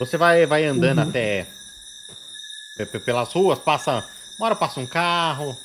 [0.00, 1.08] Você vai, vai andando Uhum.
[1.08, 1.46] até
[2.76, 4.04] pe- pe- pelas ruas, passa.
[4.36, 5.56] Uma hora passa um carro,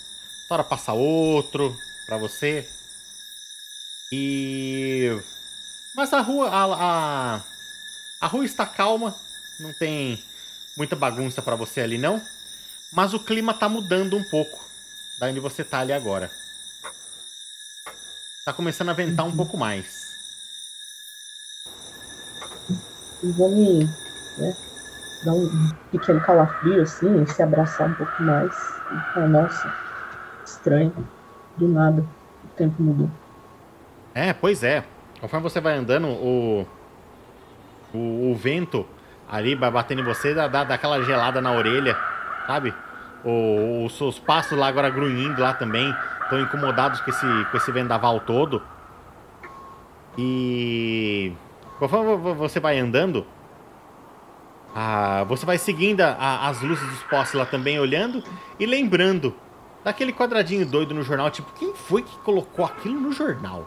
[0.56, 2.68] hora passa outro pra você.
[4.12, 5.10] E.
[5.96, 6.50] Mas a rua.
[6.50, 6.64] A,
[7.36, 7.42] a,
[8.22, 9.16] a rua está calma,
[9.60, 10.22] não tem
[10.76, 12.22] muita bagunça pra você ali não.
[12.92, 14.60] Mas o clima tá mudando um pouco
[15.20, 16.32] da onde você tá ali agora.
[18.46, 20.10] Tá começando a ventar um pouco mais.
[23.22, 23.84] Me
[24.38, 24.56] né,
[25.26, 28.52] dar um pequeno calafrio assim, se abraçar um pouco mais.
[28.52, 29.89] E falar, nossa,
[30.50, 30.94] estranho.
[31.58, 32.02] Do nada,
[32.44, 33.10] o tempo mudou.
[34.14, 34.84] É, pois é.
[35.20, 36.66] Conforme você vai andando, o,
[37.94, 38.86] o, o vento
[39.30, 41.98] ali batendo em você, dá, dá, dá aquela gelada na orelha,
[42.48, 42.74] sabe?
[43.24, 45.94] O, os seus passos lá agora grunhindo lá também,
[46.24, 48.62] estão incomodados com esse, com esse vendaval todo.
[50.18, 51.34] E
[51.78, 53.26] conforme vo- você vai andando,
[54.76, 58.24] ah, você vai seguindo a- as luzes dos postes lá também, olhando
[58.60, 59.36] e lembrando
[59.84, 63.66] daquele quadradinho doido no jornal, tipo, quem foi que colocou aquilo no jornal?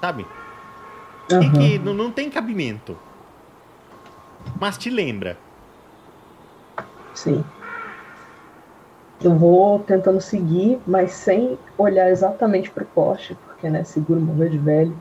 [0.00, 0.26] Sabe?
[1.30, 1.52] Aham.
[1.52, 2.96] que, não, não tem cabimento.
[4.60, 5.38] Mas te lembra.
[7.14, 7.44] Sim.
[9.22, 14.58] Eu vou tentando seguir, mas sem olhar exatamente pro poste, porque, né, seguro morrer de
[14.58, 14.96] velho.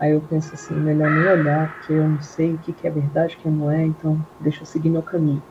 [0.00, 2.90] Aí eu penso assim, melhor nem olhar, porque eu não sei o que, que é
[2.90, 5.42] verdade, o que não é, então deixa eu seguir meu caminho.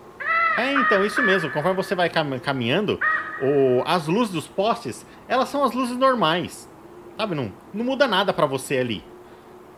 [0.57, 1.49] É, então, isso mesmo.
[1.49, 2.99] Conforme você vai cam caminhando,
[3.41, 6.69] o, as luzes dos postes, elas são as luzes normais.
[7.17, 9.03] Sabe, não, não muda nada para você ali.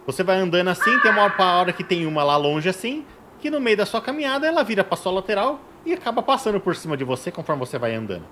[0.06, 3.06] Você vai andando assim, tem uma hora que tem uma lá longe assim,
[3.40, 6.76] que no meio da sua caminhada ela vira pra sua lateral e acaba passando por
[6.76, 8.26] cima de você conforme você vai andando.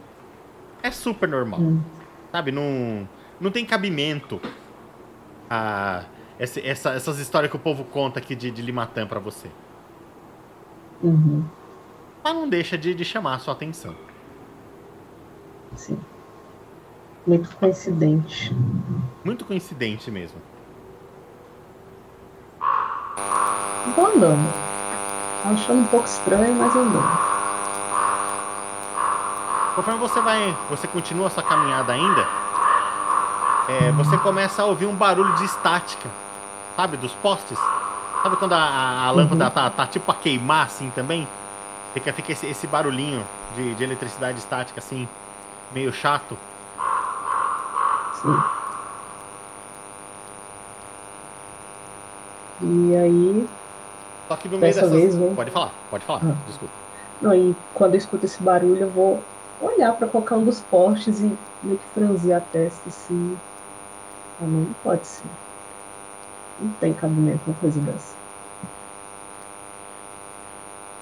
[0.82, 1.60] É super normal.
[1.60, 1.82] Hum.
[2.32, 3.08] Sabe, não,
[3.40, 4.40] não tem cabimento
[5.50, 6.04] a,
[6.38, 9.50] essa, essa, essas histórias que o povo conta aqui de, de Limatã pra você.
[11.02, 11.44] Uhum.
[12.24, 13.96] Mas não deixa de, de chamar a sua atenção.
[15.76, 16.00] Sim.
[17.26, 18.56] Muito coincidente.
[19.24, 20.42] Muito coincidente mesmo.
[23.96, 24.54] Vou andando.
[25.46, 27.34] Achando um pouco estranho, mas andando.
[29.76, 30.56] Conforme você vai.
[30.70, 32.28] Você continua sua caminhada ainda.
[33.70, 36.10] É, você começa a ouvir um barulho de estática.
[36.76, 37.58] Sabe, dos postes?
[38.22, 39.52] Sabe quando a, a, a lâmpada uhum.
[39.52, 41.28] tá, tá tipo a queimar assim também?
[41.94, 43.24] Fica, fica esse, esse barulhinho
[43.56, 45.08] de, de eletricidade estática, assim,
[45.74, 46.38] meio chato.
[48.22, 48.38] Sim.
[52.62, 53.50] E aí.
[54.28, 54.92] Só que no meio dessas...
[54.92, 55.36] vez, vou...
[55.36, 56.36] Pode falar, pode falar, ah.
[56.48, 56.74] desculpa.
[57.22, 59.24] Não, e quando eu escuto esse barulho, eu vou
[59.62, 63.38] olhar para qualquer um dos postes e meio que franzir a testa assim.
[64.42, 65.28] Ah, não pode ser.
[66.60, 68.16] Não tem cabimento uma coisa dessa.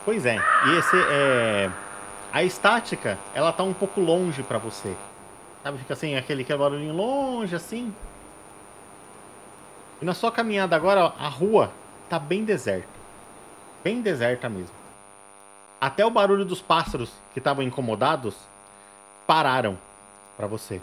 [0.05, 0.37] Pois é.
[0.67, 1.69] E esse é.
[2.31, 4.95] A estática, ela tá um pouco longe para você.
[5.63, 5.77] Sabe?
[5.79, 7.93] Fica assim, aquele que é barulhinho longe, assim.
[10.01, 11.71] E na sua caminhada agora, a rua
[12.09, 12.87] tá bem deserta.
[13.83, 14.75] Bem deserta mesmo.
[15.79, 18.35] Até o barulho dos pássaros que estavam incomodados
[19.27, 19.77] pararam
[20.37, 20.81] para você.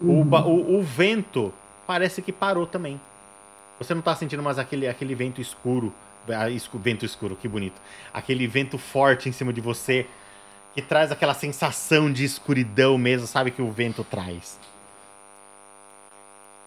[0.00, 1.52] O, o, o, vento
[1.86, 3.00] parece que parou também.
[3.78, 5.92] Você não tá sentindo mais aquele, aquele vento escuro
[6.28, 7.80] ah, vento escuro, que bonito.
[8.12, 10.06] Aquele vento forte em cima de você
[10.74, 14.58] que traz aquela sensação de escuridão mesmo, sabe que o vento traz.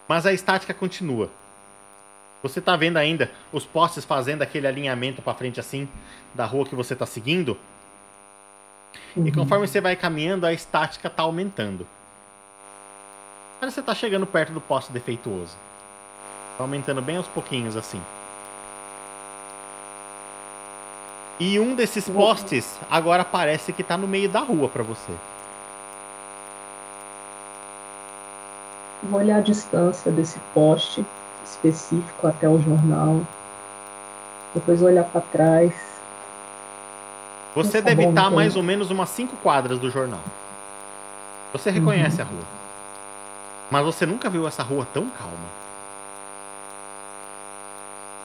[0.08, 1.30] Mas a estática continua.
[2.42, 5.90] Você tá vendo ainda os postes fazendo aquele alinhamento para frente assim
[6.34, 7.58] da rua que você tá seguindo?
[9.16, 9.28] Uhum.
[9.28, 11.86] E conforme você vai caminhando, a estática tá aumentando.
[13.60, 15.58] Mas você tá chegando perto do poste defeituoso.
[16.58, 18.02] Tá aumentando bem aos pouquinhos assim.
[21.40, 25.14] E um desses postes agora parece que tá no meio da rua para você.
[29.04, 31.06] Vou olhar a distância desse poste
[31.46, 33.22] específico até o jornal.
[34.56, 35.74] Depois olhar para trás.
[37.54, 40.22] Você tá deve estar mais ou menos umas 5 quadras do jornal.
[41.54, 42.28] Você reconhece uhum.
[42.28, 42.44] a rua.
[43.70, 45.58] Mas você nunca viu essa rua tão calma.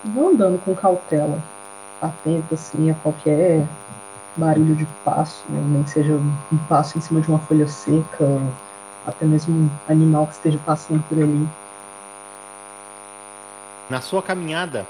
[0.02, 1.38] Vou andando com cautela
[2.02, 3.66] atento assim a qualquer
[4.36, 5.62] barulho de passo, né?
[5.66, 8.40] nem seja um passo em cima de uma folha seca,
[9.06, 11.48] até mesmo um animal que esteja passando por ali.
[13.88, 14.86] Na sua caminhada,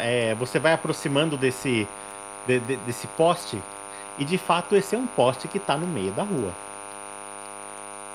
[0.00, 1.88] é, você vai aproximando desse,
[2.46, 3.60] de, de, desse poste
[4.18, 6.52] e de fato esse é um poste que está no meio da rua.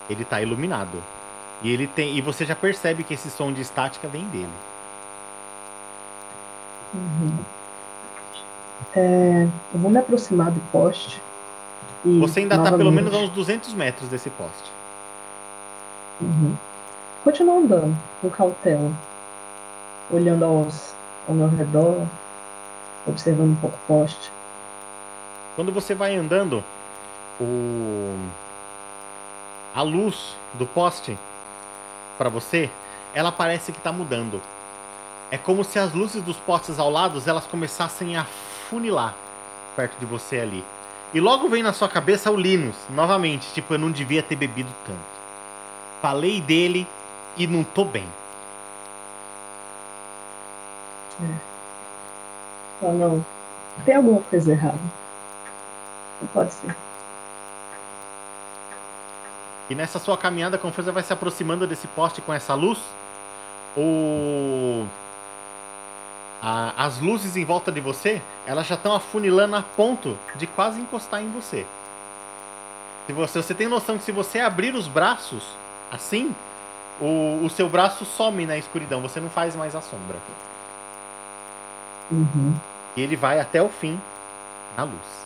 [0.09, 1.01] Ele está iluminado
[1.61, 4.53] e ele tem e você já percebe que esse som de estática vem dele.
[6.93, 7.37] Uhum.
[8.95, 11.21] É, eu vou me aproximar do poste.
[12.05, 14.71] E, Você ainda está pelo menos a uns 200 metros desse poste.
[16.21, 16.55] Uhum.
[17.23, 18.91] Continuo andando com cautela,
[20.11, 20.93] olhando aos,
[21.27, 22.05] ao meu redor,
[23.07, 24.31] observando um pouco o poste.
[25.55, 26.63] Quando você vai andando,
[27.39, 28.15] o...
[29.73, 31.17] a luz do poste
[32.17, 32.69] para você,
[33.13, 34.41] ela parece que está mudando.
[35.31, 38.25] É como se as luzes dos postes ao lado elas começassem a
[38.73, 39.13] funilar
[39.75, 40.65] perto de você ali.
[41.13, 44.69] E logo vem na sua cabeça o Linus, novamente, tipo, eu não devia ter bebido
[44.83, 44.99] tanto.
[46.01, 46.87] Falei dele
[47.37, 48.07] e não tô bem.
[51.21, 51.35] É.
[52.81, 53.23] Oh, não.
[53.85, 54.79] Tem alguma coisa errada.
[56.19, 56.75] Não pode ser.
[59.69, 62.79] E nessa sua caminhada, conforme você vai se aproximando desse poste com essa luz,
[63.77, 64.85] o
[66.43, 70.81] a, as luzes em volta de você, elas já estão afunilando a ponto de quase
[70.81, 71.65] encostar em você.
[73.07, 75.43] Se você, você tem noção que se você abrir os braços
[75.89, 76.35] assim,
[76.99, 80.17] o, o seu braço some na escuridão, você não faz mais a sombra.
[82.11, 82.53] Uhum.
[82.97, 83.99] E ele vai até o fim
[84.75, 85.23] na luz.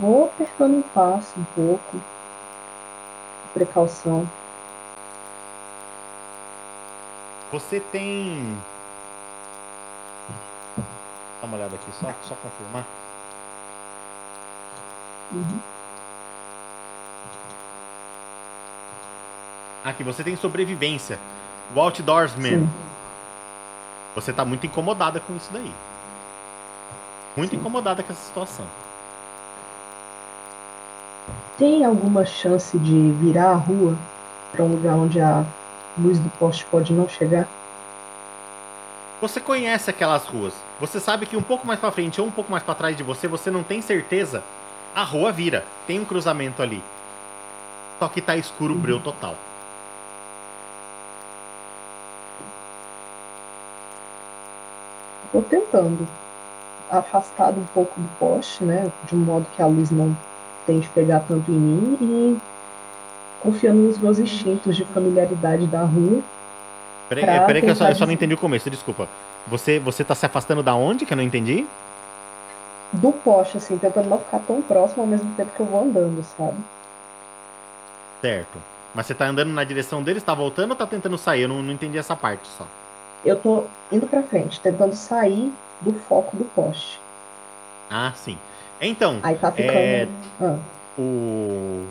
[0.00, 2.00] Vou apertando um passo um pouco,
[3.54, 4.28] precaução.
[7.52, 8.56] Você tem.
[11.40, 12.86] Dá uma olhada aqui, só, só confirmar.
[15.30, 15.58] Uhum.
[19.84, 21.18] Aqui, você tem sobrevivência.
[21.74, 22.60] O Outdoorsman.
[22.60, 22.70] Sim.
[24.14, 25.74] Você tá muito incomodada com isso daí.
[27.36, 28.66] Muito incomodada com essa situação.
[31.58, 33.96] Tem alguma chance de virar a rua
[34.52, 35.44] para um lugar onde a
[35.98, 37.48] luz do poste pode não chegar?
[39.20, 40.52] Você conhece aquelas ruas.
[40.80, 43.02] Você sabe que um pouco mais pra frente ou um pouco mais pra trás de
[43.02, 44.42] você, você não tem certeza.
[44.94, 45.64] A rua vira.
[45.86, 46.82] Tem um cruzamento ali.
[47.98, 49.36] Só que tá escuro, breu total.
[55.30, 56.08] Tô tentando.
[56.90, 58.90] Afastado um pouco do poste, né?
[59.04, 60.16] De um modo que a luz não
[60.66, 62.41] tente pegar tanto em mim e
[63.42, 66.22] confiando nos meus instintos de familiaridade da rua.
[67.08, 69.08] Peraí, é, peraí que eu só, eu só não entendi o começo, desculpa.
[69.48, 71.66] Você, você tá se afastando da onde que eu não entendi?
[72.92, 76.22] Do poste, assim, tentando não ficar tão próximo ao mesmo tempo que eu vou andando,
[76.36, 76.56] sabe?
[78.20, 78.58] Certo.
[78.94, 81.42] Mas você tá andando na direção deles, tá voltando ou tá tentando sair?
[81.42, 82.66] Eu não, não entendi essa parte só.
[83.24, 87.00] Eu tô indo pra frente, tentando sair do foco do poste.
[87.90, 88.38] Ah, sim.
[88.80, 89.78] Então, Aí tá ficando.
[89.78, 90.08] É,
[90.40, 90.56] Ah,
[90.98, 91.86] o.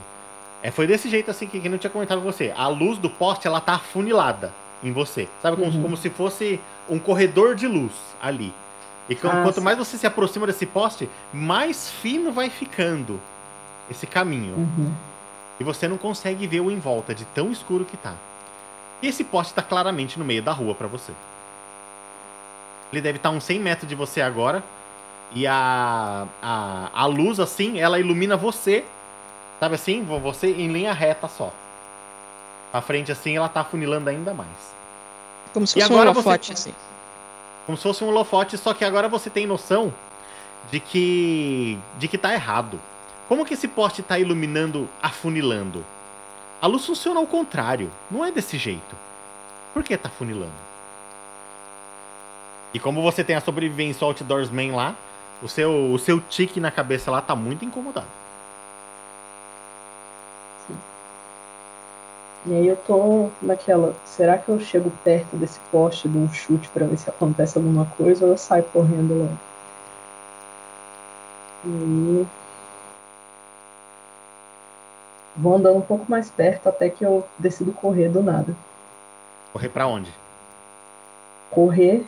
[0.63, 2.53] É, foi desse jeito assim que, que não tinha comentado com você.
[2.55, 5.27] A luz do poste, ela tá afunilada em você.
[5.41, 5.57] Sabe?
[5.57, 5.81] Como, Uhum.
[5.81, 6.59] como se fosse
[6.89, 8.53] um corredor de luz ali.
[9.09, 13.19] E com- Ah, quanto mais você se aproxima desse poste, mais fino vai ficando
[13.89, 14.55] esse caminho.
[14.55, 14.93] uhum.
[15.59, 18.13] E você não consegue ver o em volta de tão escuro que tá.
[19.01, 21.11] E esse poste tá claramente no meio da rua pra você.
[22.91, 24.63] Ele deve estar uns 100 metros de você agora.
[25.33, 28.83] E a, a, a luz, assim, ela ilumina você.
[29.61, 30.03] Sabe assim?
[30.03, 31.53] Vo- Você em linha reta só.
[32.73, 34.49] A frente, assim, ela tá afunilando ainda mais.
[35.53, 36.73] Como se fosse um agora você- holofote, assim.
[37.67, 39.93] Como se fosse um holofote, só que agora você tem noção
[40.71, 42.79] de que de que tá errado.
[43.29, 45.85] Como que esse poste tá iluminando, afunilando?
[46.61, 48.95] A luz funciona ao contrário, não é desse jeito.
[49.75, 50.51] Por que tá afunilando?
[52.73, 54.95] E como você tem a sobrevivência Outdoorsman lá,
[55.41, 58.07] o seu, o seu tique na cabeça lá tá muito incomodado.
[62.45, 63.93] E aí eu tô naquela.
[64.03, 67.85] Será que eu chego perto desse poste de um chute pra ver se acontece alguma
[67.97, 69.38] coisa ou eu saio correndo lá?
[71.65, 72.27] E aí.
[75.38, 78.55] Vou andando um pouco mais perto até que eu decido correr do nada.
[79.53, 80.11] Correr pra onde?
[81.51, 82.05] Correr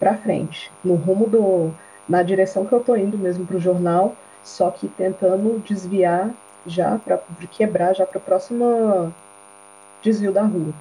[0.00, 1.70] pra frente, no rumo do.
[2.08, 6.30] na direção que eu tô indo mesmo pro jornal, só que tentando desviar
[6.66, 7.20] já para
[7.50, 9.12] quebrar já para próximo
[10.04, 10.72] desvio da rua.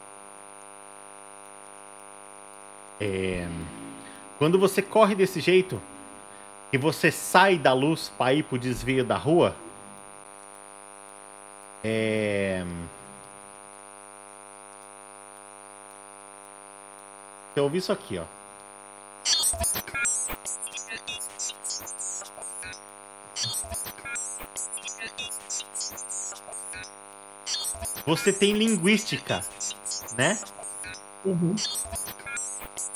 [3.00, 3.48] É,
[4.38, 5.82] Quando você corre desse jeito
[6.72, 9.56] e você sai da luz para ir pro desvio da rua,
[11.84, 12.64] é...
[17.54, 18.26] Você ouve isso aqui, ó.
[28.06, 29.42] Você tem linguística,
[30.18, 30.38] né?
[31.24, 31.56] Uhum.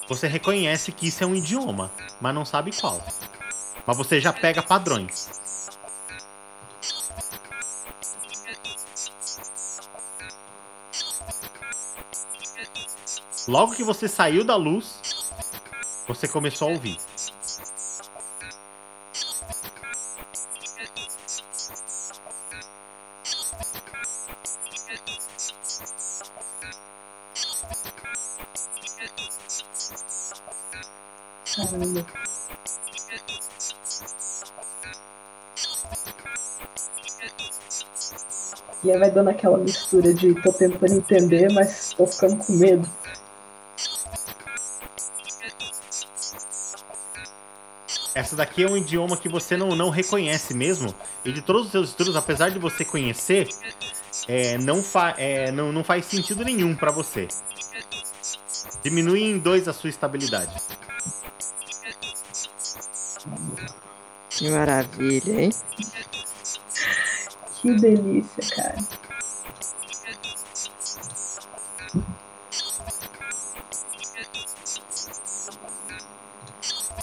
[0.09, 3.01] Você reconhece que isso é um idioma, mas não sabe qual.
[3.85, 5.29] Mas você já pega padrões.
[13.47, 14.99] Logo que você saiu da luz,
[16.05, 16.97] você começou a ouvir.
[38.97, 42.89] Aí vai dando aquela mistura de tô tentando entender, mas tô ficando com medo.
[48.13, 50.93] Essa daqui é um idioma que você não, não reconhece mesmo.
[51.23, 53.47] E de todos os seus estudos, apesar de você conhecer,
[54.27, 57.27] é, não, fa é, não, não faz sentido nenhum pra você.
[58.81, 60.51] Diminui em dois a sua estabilidade.
[64.29, 65.49] Que maravilha, hein?
[67.67, 68.77] Que delícia, cara.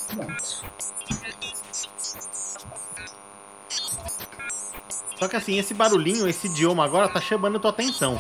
[0.09, 0.65] Pronto.
[5.19, 8.17] Só que assim, esse barulhinho, esse idioma agora tá chamando tua atenção.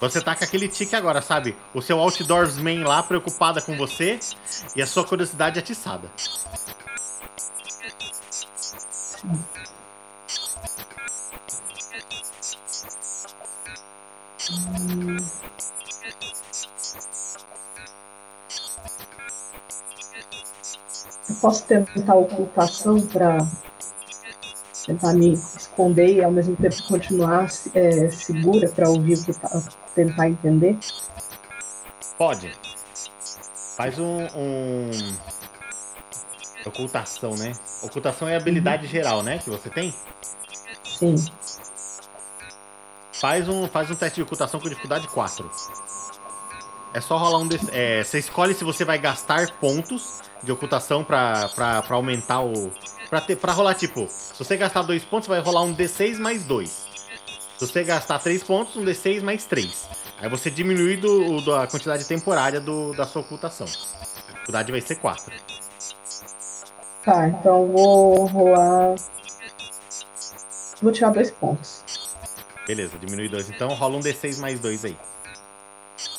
[0.00, 1.54] Você tá com aquele tique agora, sabe?
[1.74, 4.18] O seu outdoorsman lá preocupada com você
[4.74, 6.10] e a sua curiosidade atiçada.
[21.40, 23.38] Posso tentar ocultação para
[24.86, 29.62] tentar me esconder e ao mesmo tempo continuar é, segura para ouvir o que tá,
[29.94, 30.78] tentar entender?
[32.18, 32.52] Pode.
[33.76, 34.90] Faz um, um...
[36.66, 37.52] Ocultação, né?
[37.82, 38.90] Ocultação é habilidade uhum.
[38.90, 39.38] geral, né?
[39.38, 39.94] Que você tem?
[40.84, 41.14] Sim.
[43.12, 45.50] Faz um, faz um teste de ocultação com dificuldade 4.
[46.92, 47.48] É só rolar um.
[47.48, 47.58] De...
[47.70, 52.70] É, você escolhe se você vai gastar pontos de ocultação pra, pra, pra aumentar o.
[53.08, 56.44] Pra, ter, pra rolar, tipo, se você gastar 2 pontos, vai rolar um D6 mais
[56.44, 56.70] 2.
[57.58, 59.88] Se você gastar 3 pontos, um D6 mais 3.
[60.18, 63.66] Aí você diminui do, do, a quantidade temporária do, da sua ocultação.
[63.66, 65.32] A dificuldade vai ser 4.
[67.04, 68.94] Tá, então vou rolar.
[70.80, 71.84] Vou tirar 2 pontos.
[72.66, 73.50] Beleza, diminui 2.
[73.50, 74.96] Então rola um D6 mais 2 aí.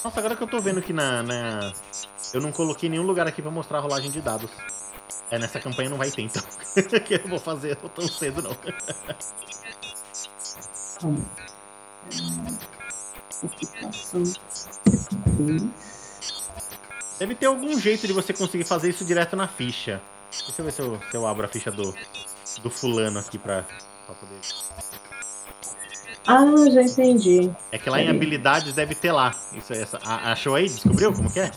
[0.03, 1.73] Nossa, agora que eu tô vendo aqui na, na,
[2.34, 4.49] Eu não coloquei nenhum lugar aqui pra mostrar a rolagem de dados.
[5.30, 6.41] É, nessa campanha não vai ter, então.
[7.02, 8.56] que eu vou fazer tão cedo, não.
[17.20, 20.02] Deve ter algum jeito de você conseguir fazer isso direto na ficha.
[20.32, 21.94] Deixa eu ver se eu, se eu abro a ficha do,
[22.62, 23.64] do fulano aqui pra,
[24.06, 24.40] pra poder.
[26.28, 27.52] Ah, já entendi.
[27.72, 29.36] É que lá em habilidades deve ter lá.
[29.53, 30.66] Isso, essa, achou aí?
[30.66, 31.52] Descobriu como que é?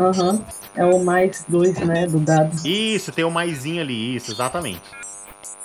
[0.00, 0.30] Aham.
[0.30, 0.44] Uhum.
[0.74, 2.56] É o mais dois, né, do dado.
[2.66, 4.82] Isso, tem o maisinho ali, isso, exatamente.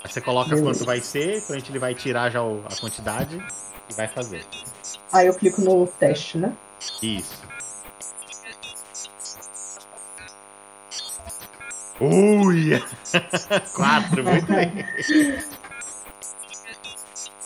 [0.04, 0.66] Aí você coloca Beleza.
[0.66, 3.42] quanto vai ser, a gente ele vai tirar já a quantidade
[3.88, 4.44] e vai fazer.
[5.12, 6.52] Aí eu clico no teste, né?
[7.02, 7.42] Isso.
[11.98, 12.82] Ui!
[13.74, 14.84] Quatro, muito bem.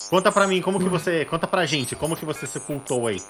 [0.09, 1.25] Conta pra mim, como que você.
[1.25, 3.23] Conta pra gente, como que você se ocultou aí?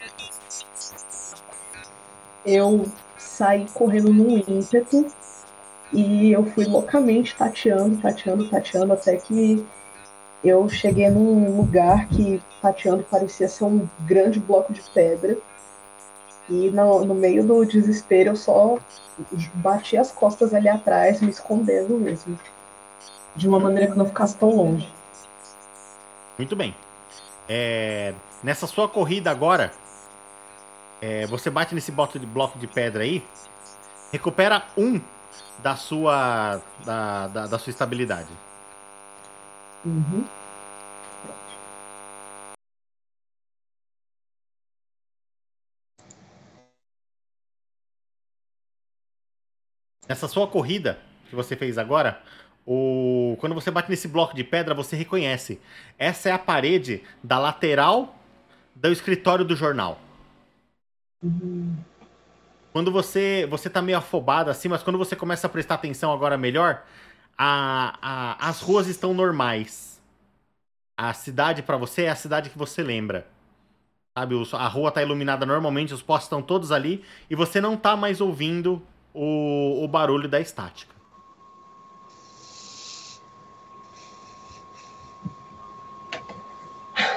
[2.46, 2.90] Eu
[3.40, 5.06] saí correndo num ímpeto
[5.94, 9.66] e eu fui loucamente tateando, tateando, tateando, até que
[10.44, 15.38] eu cheguei num lugar que tateando parecia ser um grande bloco de pedra.
[16.50, 18.78] E no, no meio do desespero eu só
[19.54, 22.38] bati as costas ali atrás, me escondendo mesmo.
[23.34, 24.92] De uma maneira que não ficasse tão longe.
[26.36, 26.74] Muito bem.
[27.48, 28.12] É,
[28.42, 29.72] nessa sua corrida agora,
[31.00, 33.24] é, você bate nesse bloco de, pedra aí,
[34.12, 35.00] recupera um
[35.62, 38.28] da sua da, da, da sua estabilidade.
[39.84, 40.24] Uhum.
[50.06, 50.98] Nessa sua corrida
[51.28, 52.20] que você fez agora,
[52.66, 55.60] o, quando você bate nesse bloco de pedra, você reconhece.
[55.96, 58.18] Essa é a parede da lateral
[58.74, 60.00] do escritório do jornal.
[61.22, 61.76] Uhum.
[62.72, 66.38] Quando você você tá meio afobado assim, mas quando você começa a prestar atenção agora
[66.38, 66.84] melhor,
[67.36, 70.00] a, a, as ruas estão normais.
[70.96, 73.26] A cidade para você é a cidade que você lembra.
[74.16, 77.96] Sabe, a rua tá iluminada normalmente, os postos estão todos ali e você não tá
[77.96, 78.82] mais ouvindo
[79.14, 81.00] o, o barulho da estática.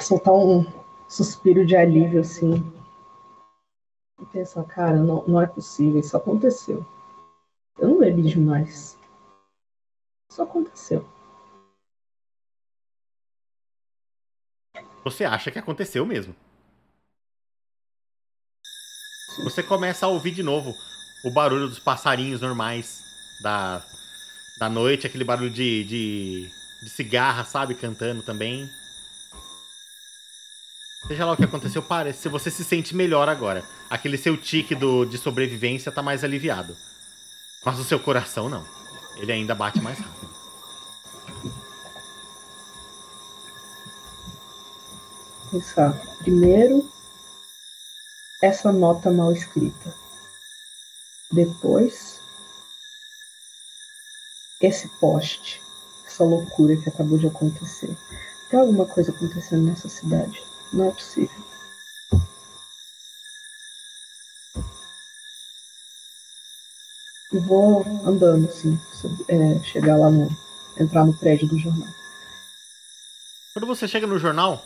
[0.04, 0.66] soltar um
[1.08, 2.64] suspiro de alívio assim.
[4.24, 6.86] E pensar, cara, não, não é possível, isso aconteceu.
[7.78, 8.98] Eu não bebi demais.
[10.32, 11.06] Isso aconteceu.
[15.04, 16.34] Você acha que aconteceu mesmo?
[19.44, 20.74] Você começa a ouvir de novo
[21.26, 23.04] o barulho dos passarinhos normais
[23.42, 23.84] da,
[24.58, 26.50] da noite, aquele barulho de, de,
[26.82, 28.70] de cigarra, sabe, cantando também.
[31.08, 32.30] Seja lá o que aconteceu, parece.
[32.30, 33.64] Você se sente melhor agora.
[33.90, 36.76] Aquele seu tique do, de sobrevivência tá mais aliviado.
[37.66, 38.66] Mas o seu coração não.
[39.18, 40.34] Ele ainda bate mais rápido.
[45.52, 45.94] Pensar.
[46.20, 46.90] Primeiro,
[48.42, 49.94] essa nota mal escrita.
[51.32, 52.22] Depois,
[54.62, 55.62] esse poste.
[56.08, 57.96] Essa loucura que acabou de acontecer.
[58.50, 60.42] Tem alguma coisa acontecendo nessa cidade?
[60.74, 61.44] Não é possível.
[67.32, 68.78] E vou andando, assim,
[69.28, 70.30] é, chegar lá no.
[70.80, 71.90] entrar no prédio do jornal.
[73.56, 74.66] Quando você chega no jornal,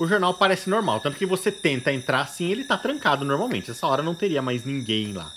[0.00, 1.00] o jornal parece normal.
[1.00, 3.70] Tanto que você tenta entrar assim, ele tá trancado normalmente.
[3.70, 5.32] Essa hora não teria mais ninguém lá.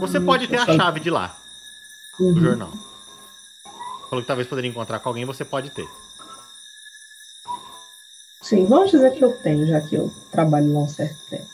[0.00, 1.36] Você Hum, pode ter a chave de lá,
[2.18, 2.40] do Uhum.
[2.40, 2.93] jornal.
[4.14, 5.88] Falou que talvez poderia encontrar com alguém, você pode ter.
[8.40, 11.48] Sim, vamos dizer que eu tenho, já que eu trabalho lá um certo tempo.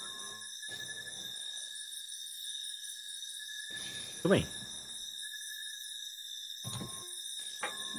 [4.20, 4.46] Tudo bem.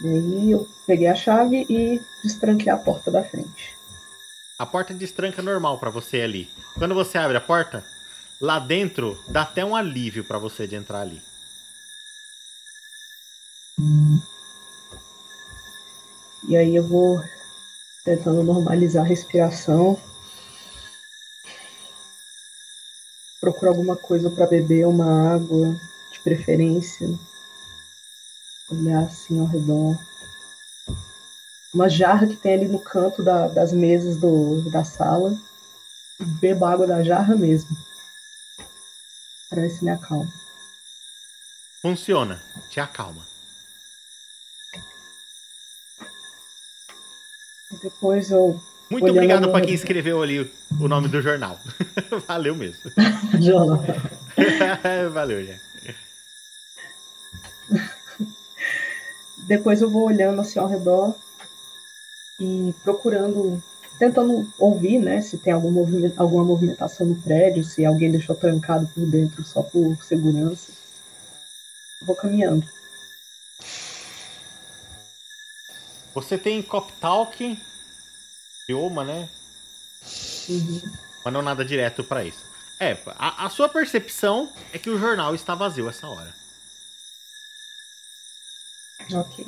[0.03, 3.75] E aí eu peguei a chave e destranquei a porta da frente.
[4.59, 6.51] A porta destranca normal pra você ali.
[6.77, 7.83] Quando você abre a porta,
[8.39, 11.19] lá dentro dá até um alívio pra você de entrar ali.
[16.52, 17.23] E aí eu vou
[18.03, 19.98] tentando normalizar a respiração.
[23.40, 25.80] Procuro alguma coisa para beber, uma água,
[26.11, 27.07] de preferência.
[28.69, 29.98] Olhar assim ao redor.
[31.73, 35.34] Uma jarra que tem ali no canto da- das mesas do, da sala.
[36.41, 37.78] Bebo água da jarra mesmo.
[39.49, 40.30] Para ver se me acalma.
[41.82, 43.31] Funciona, te acalma.
[47.82, 48.60] Depois eu.
[48.90, 50.52] Muito obrigado pra quem escreveu ali o-
[50.82, 51.58] o nome do jornal.
[52.28, 52.91] Valeu mesmo.
[53.40, 53.84] Jornal.
[55.14, 55.56] Valeu, já.
[59.48, 61.16] Depois eu vou olhando assim ao redor
[62.40, 63.62] e procurando,
[63.98, 68.88] tentando ouvir, né, se tem algum movimento, alguma movimentação no prédio, se alguém deixou trancado
[68.88, 70.72] por dentro só por segurança.
[72.06, 72.66] Vou caminhando.
[76.14, 77.58] Você tem Cop Talk,
[78.72, 79.30] idioma, né?
[80.49, 80.81] Uhum.
[81.23, 82.43] Mas não nada direto pra isso.
[82.80, 86.34] É, a, a sua percepção é que o jornal está vazio essa hora.
[89.14, 89.45] Ok.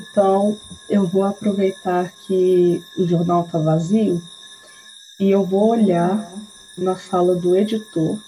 [0.00, 4.22] Então eu vou aproveitar que o jornal está vazio
[5.18, 6.30] e eu vou olhar
[6.76, 8.18] na sala do editor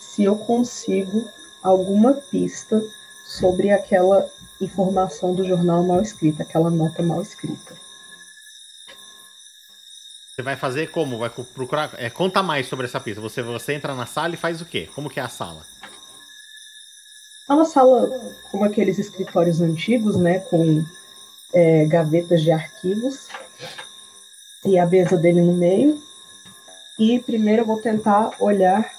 [0.00, 1.28] se eu consigo
[1.62, 2.82] alguma pista
[3.26, 4.26] sobre aquela
[4.60, 7.74] informação do jornal mal escrita, aquela nota mal escrita.
[10.40, 11.18] Você vai fazer como?
[11.18, 11.90] Vai procurar.
[11.98, 13.20] É, conta mais sobre essa pista.
[13.20, 14.88] Você, você entra na sala e faz o quê?
[14.94, 15.60] Como que é a sala?
[17.46, 18.08] É uma sala
[18.50, 20.82] como aqueles escritórios antigos, né, com
[21.52, 23.28] é, gavetas de arquivos
[24.64, 26.02] e a mesa dele no meio.
[26.98, 28.90] E primeiro eu vou tentar olhar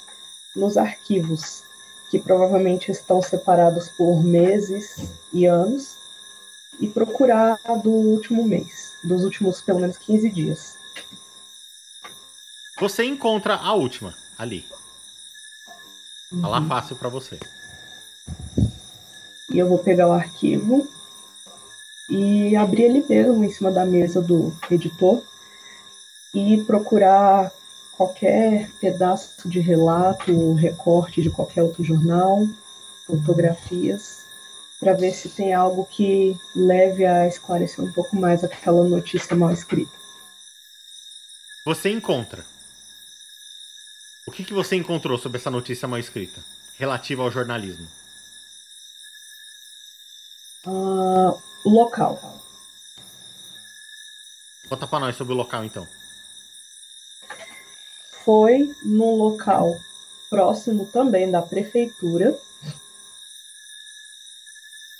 [0.55, 1.63] nos arquivos,
[2.11, 5.95] que provavelmente estão separados por meses e anos,
[6.79, 10.80] e procurar do último mês, dos últimos pelo menos 15 dias.
[12.81, 14.65] Você encontra a última ali.
[16.41, 17.37] Tá lá fácil pra você.
[19.51, 20.87] E eu vou pegar o arquivo
[22.09, 25.21] e abrir ele mesmo em cima da mesa do editor
[26.33, 27.51] e procurar
[27.95, 32.47] qualquer pedaço de relato, recorte de qualquer outro jornal,
[33.05, 34.25] fotografias,
[34.79, 39.51] para ver se tem algo que leve a esclarecer um pouco mais aquela notícia mal
[39.51, 39.91] escrita.
[41.63, 42.43] Você encontra.
[44.27, 46.43] O que, que você encontrou sobre essa notícia mal escrita?
[46.77, 47.87] Relativa ao jornalismo.
[50.65, 52.19] O local.
[54.69, 55.87] Conta pra nós sobre o local, então.
[58.23, 59.75] foi num local
[60.29, 62.37] próximo também da prefeitura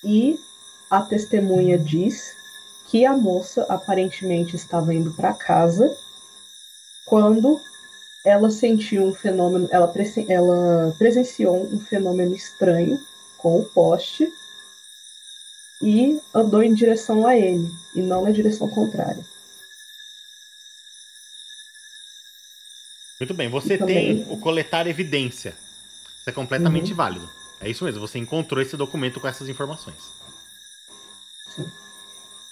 [0.03, 0.39] e
[0.89, 2.35] a testemunha diz
[2.87, 5.95] que a moça aparentemente estava indo para casa
[7.05, 7.61] quando
[8.23, 12.99] ela sentiu um fenômeno, ela, presen- ela presenciou um fenômeno estranho
[13.37, 14.31] com o poste
[15.81, 19.25] e andou em direção a ele e não na direção contrária.
[23.19, 25.55] Muito bem, você também- tem o coletar evidência.
[26.19, 26.97] Isso é completamente Uhum.
[26.97, 27.29] válido.
[27.59, 30.11] É isso mesmo, você encontrou esse documento com essas informações.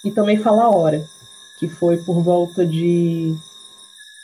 [0.04, 1.04] E também fala a hora,
[1.58, 3.36] que foi por volta de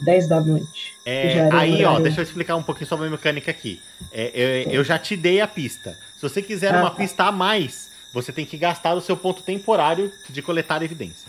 [0.01, 0.95] 10 da noite.
[1.05, 3.83] É, aí, ó, deixa eu explicar um pouquinho sobre a mecânica aqui.
[4.13, 4.31] É,
[4.67, 5.99] eu, eu já te dei a pista.
[6.17, 6.97] Se você quiser Ah, uma tá.
[6.97, 11.29] pista a mais, você tem que gastar o seu ponto temporário de coletar evidência.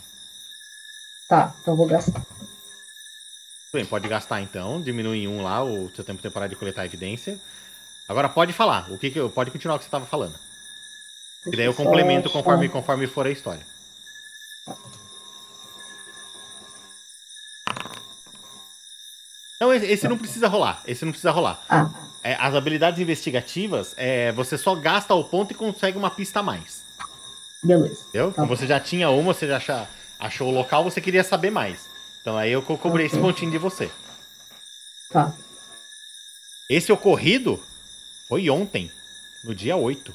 [1.30, 2.22] Tá, então eu vou gastar.
[2.22, 6.86] Tudo bem, pode gastar então, diminui em um lá o seu tempo temporário de coletar
[6.86, 7.38] evidência.
[8.08, 10.36] Agora pode falar, o que, que eu- pode continuar o que você estava falando.
[11.46, 13.66] E daí eu Deixa complemento conforme, conforme for a história.
[19.60, 20.82] Não, esse, esse não precisa rolar.
[20.86, 21.64] Esse não precisa rolar.
[21.70, 21.90] Ah,
[22.24, 26.44] É, as habilidades investigativas, é, você só gasta o ponto e consegue uma pista a
[26.44, 26.84] mais.
[27.64, 28.02] beleza.
[28.10, 28.34] Entendeu?
[28.34, 29.90] Como você já tinha uma, você já acha-
[30.20, 31.88] achou o local, você queria saber mais.
[32.22, 33.28] Então aí eu co- cobrei esse Ok.
[33.32, 33.90] pontinho de você.
[35.10, 35.34] Tá.
[36.70, 37.64] Esse ocorrido
[38.28, 38.92] foi ontem,
[39.44, 40.14] no dia 8.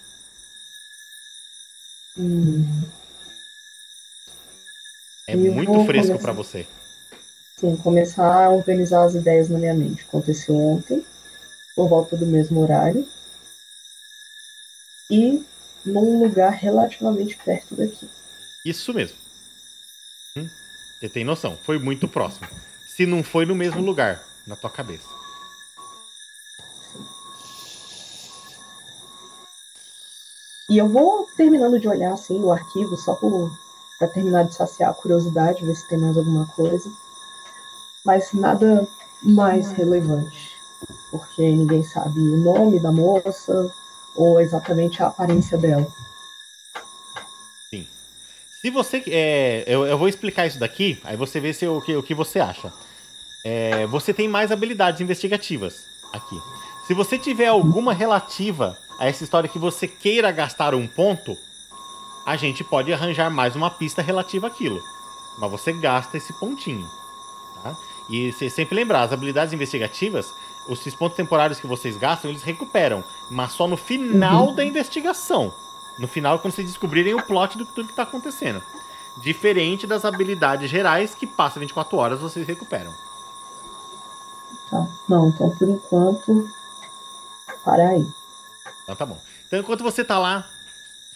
[2.19, 2.83] Hum,
[5.27, 6.19] É Eu muito fresco começar.
[6.23, 6.67] pra você.
[7.63, 10.03] Sim, começar a organizar as ideias na minha mente.
[10.03, 11.05] Aconteceu ontem,
[11.77, 13.07] por volta do mesmo horário.
[15.09, 15.45] E
[15.87, 18.09] num lugar relativamente perto daqui.
[18.65, 19.17] Isso mesmo.
[20.37, 20.49] Hum,
[20.99, 22.49] Você tem noção, foi muito próximo.
[22.97, 25.09] Se não foi no mesmo lugar, na tua cabeça.
[30.69, 33.15] E eu vou terminando de olhar assim o arquivo só
[33.99, 36.91] para terminar de saciar a curiosidade, ver se tem mais alguma coisa.
[38.05, 38.87] Mas nada
[39.23, 40.51] mais relevante,
[41.11, 43.73] porque ninguém sabe o nome da moça
[44.17, 45.87] ou exatamente a aparência dela.
[48.63, 49.03] Se você.
[49.09, 52.15] É, eu, eu vou explicar isso daqui, aí você vê se, o, que, o que
[52.15, 52.73] você acha.
[53.45, 56.41] É, você tem mais habilidades investigativas aqui.
[56.87, 61.37] Se você tiver alguma relativa a essa história que você queira gastar um ponto,
[62.25, 64.81] a gente pode arranjar mais uma pista relativa àquilo.
[65.41, 66.89] Mas você gasta esse pontinho.
[68.13, 70.33] E se sempre lembrar, as habilidades investigativas,
[70.69, 73.03] os pontos temporários que vocês gastam, eles recuperam.
[73.31, 74.55] Mas só no final Uhum.
[74.55, 75.53] da investigação.
[75.99, 78.63] No final, quando vocês descobrirem o plot do tudo que tá acontecendo.
[79.23, 82.93] Diferente das habilidades gerais, que passa 24 horas, vocês recuperam.
[84.71, 84.87] Tá?
[85.09, 86.49] Não, então por enquanto,
[87.65, 88.07] para aí.
[88.83, 89.19] Então tá bom.
[89.47, 90.47] Então enquanto você tá lá,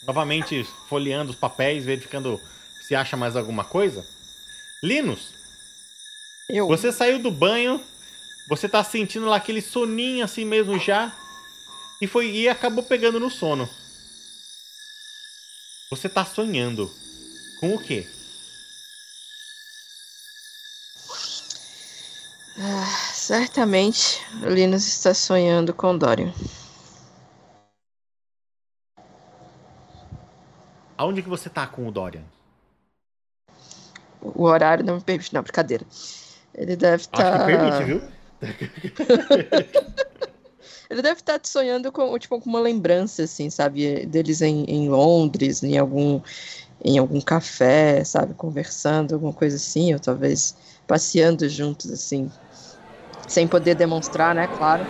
[0.07, 2.41] novamente folheando os papéis, verificando
[2.83, 4.07] se acha mais alguma coisa.
[4.83, 5.33] Linus,
[6.49, 6.69] Eu.
[6.69, 7.83] você saiu do banho,
[8.49, 11.13] você tá sentindo lá aquele soninho assim mesmo já,
[12.01, 13.69] e foi e acabou pegando no sono.
[15.91, 16.91] Você tá sonhando.
[17.61, 18.07] Com o quê?
[22.59, 26.33] Ah, certamente o Linus está sonhando com Dorian.
[30.99, 32.25] Aonde que você tá com o Dorian?
[34.21, 35.33] O horário não me permite.
[35.33, 35.85] Não, brincadeira.
[36.57, 37.45] Ele deve estar.
[37.45, 38.03] permite, viu?
[40.89, 44.07] Ele deve estar te sonhando com, tipo, com uma lembrança, assim, sabe?
[44.07, 46.21] Deles em, em Londres, em algum,
[46.83, 48.35] em algum café, sabe?
[48.35, 50.57] Conversando, alguma coisa assim, ou talvez
[50.87, 52.31] passeando juntos, assim.
[53.27, 54.47] Sem poder demonstrar, né?
[54.57, 54.87] Claro.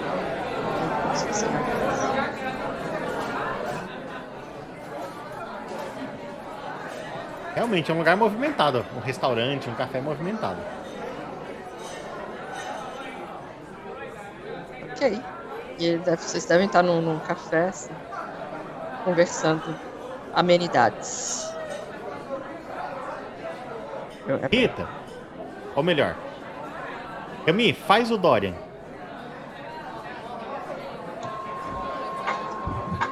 [7.54, 8.84] Realmente é um lugar movimentado.
[8.94, 10.60] Um restaurante, um café movimentado.
[14.96, 15.22] Ok.
[15.78, 17.94] E ele deve- vocês devem estar num, num café, assim,
[19.04, 19.76] conversando
[20.32, 21.54] amenidades.
[24.26, 24.88] Eu- é- Rita,
[25.74, 26.16] ou melhor,
[27.44, 28.54] Cami, faz o Dorian.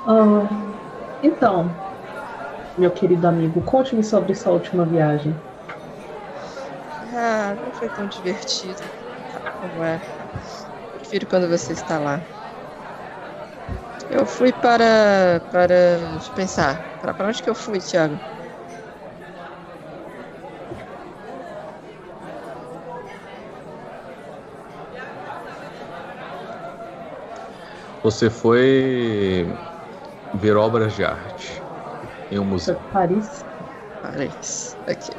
[0.06, 0.48] Ah,
[1.22, 1.70] então,
[2.78, 5.34] meu querido amigo, conte-me sobre sua última viagem.
[7.14, 8.82] Ah, não foi tão divertido.
[9.32, 10.00] Sabe como é?
[11.14, 12.20] Prefiro quando você está lá.
[14.10, 15.40] Eu fui para.
[15.52, 15.98] para.
[16.10, 16.98] Deixa eu pensar.
[17.00, 18.18] Para, para onde que eu fui, Thiago?
[28.02, 29.46] Você foi
[30.34, 31.62] ver obras de arte
[32.32, 32.76] em um museu.
[32.92, 33.44] Paris?
[34.02, 34.76] Paris.
[34.88, 35.12] Aqui.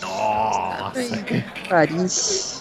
[0.00, 1.00] Nossa!
[1.68, 2.55] Paris.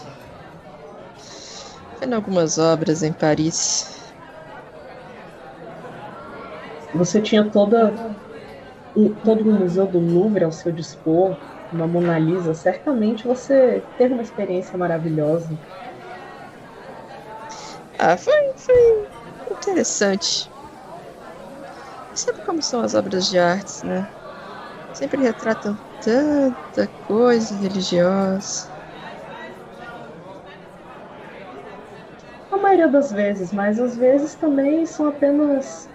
[1.99, 4.13] Vendo algumas obras em Paris.
[6.91, 7.93] Você tinha toda
[9.23, 11.39] todo o museu do Louvre ao seu dispor,
[11.71, 12.53] uma Mona Lisa.
[12.53, 15.59] Certamente você teve uma experiência maravilhosa.
[17.99, 19.09] Ah, foi, foi
[19.51, 20.53] interessante.
[22.13, 24.11] Sabe como são as obras de artes, né?
[24.93, 28.74] Sempre retratam tanta coisa religiosa.
[32.55, 35.89] A maioria das vezes, mas às vezes também são apenas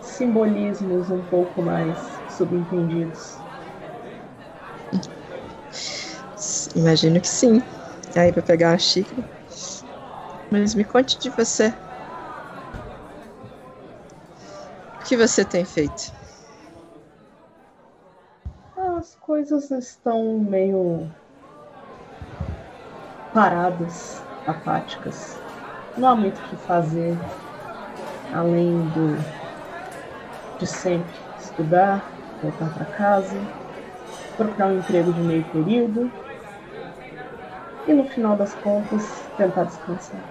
[0.00, 3.42] simbolismos um pouco mais subentendidos.
[6.76, 7.64] Imagino que sim.
[8.16, 9.24] Aí pra pegar uma xícara.
[10.48, 11.74] Mas me conte de você.
[14.94, 16.12] O que você tem feito?
[18.76, 21.10] As coisas estão meio
[23.32, 25.43] paradas apáticas.
[25.96, 27.18] Não há muito o que fazer
[28.30, 29.18] além do
[30.58, 32.02] de sempre estudar,
[32.40, 33.46] voltar para casa,
[34.36, 36.12] procurar um emprego de meio período
[37.86, 40.24] e no final das contas tentar descansar.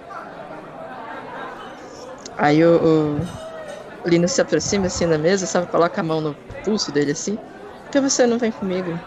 [2.36, 5.66] Aí o, o Linus se aproxima assim da mesa, sabe?
[5.68, 7.38] Coloca a mão no pulso dele assim.
[7.82, 9.00] Por que você não vem comigo?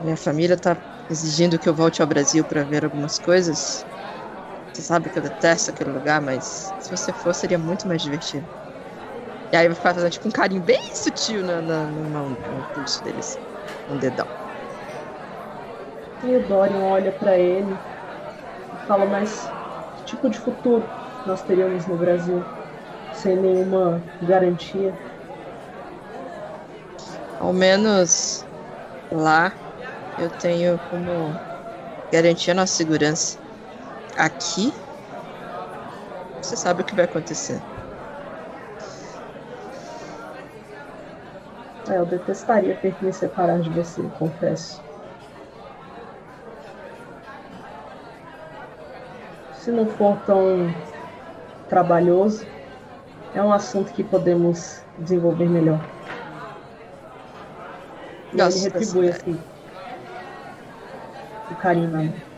[0.00, 0.76] Minha família tá
[1.08, 3.86] exigindo que eu volte ao Brasil para ver algumas coisas.
[4.72, 8.48] Você sabe que eu detesto aquele lugar, mas se você for, seria muito mais divertido.
[9.52, 12.64] E aí vai ficar fazendo tipo um carinho bem sutil na, na, no, mão, no
[12.64, 13.38] pulso dele, assim,
[13.86, 14.28] um dedão.
[16.22, 17.82] E o Dorian olha para ele
[18.72, 19.54] e fala, mas
[19.96, 20.94] que tipo de futuro
[21.24, 22.50] nós teríamos no Brasil
[23.10, 24.98] sem nenhuma garantia?
[27.38, 28.48] Ao menos
[29.12, 29.58] lá
[30.16, 31.40] eu tenho como
[32.12, 33.38] garantir a nossa segurança.
[34.16, 34.72] Aqui,
[36.40, 37.62] você sabe o que vai acontecer.
[41.88, 44.82] É, eu detestaria ter que me separar de você, confesso.
[49.52, 50.74] Se não for tão
[51.68, 52.48] trabalhoso,
[53.34, 55.86] é um assunto que podemos desenvolver melhor.
[58.32, 59.44] E Gosto ele retribui assim.
[61.50, 62.29] O carinho mão.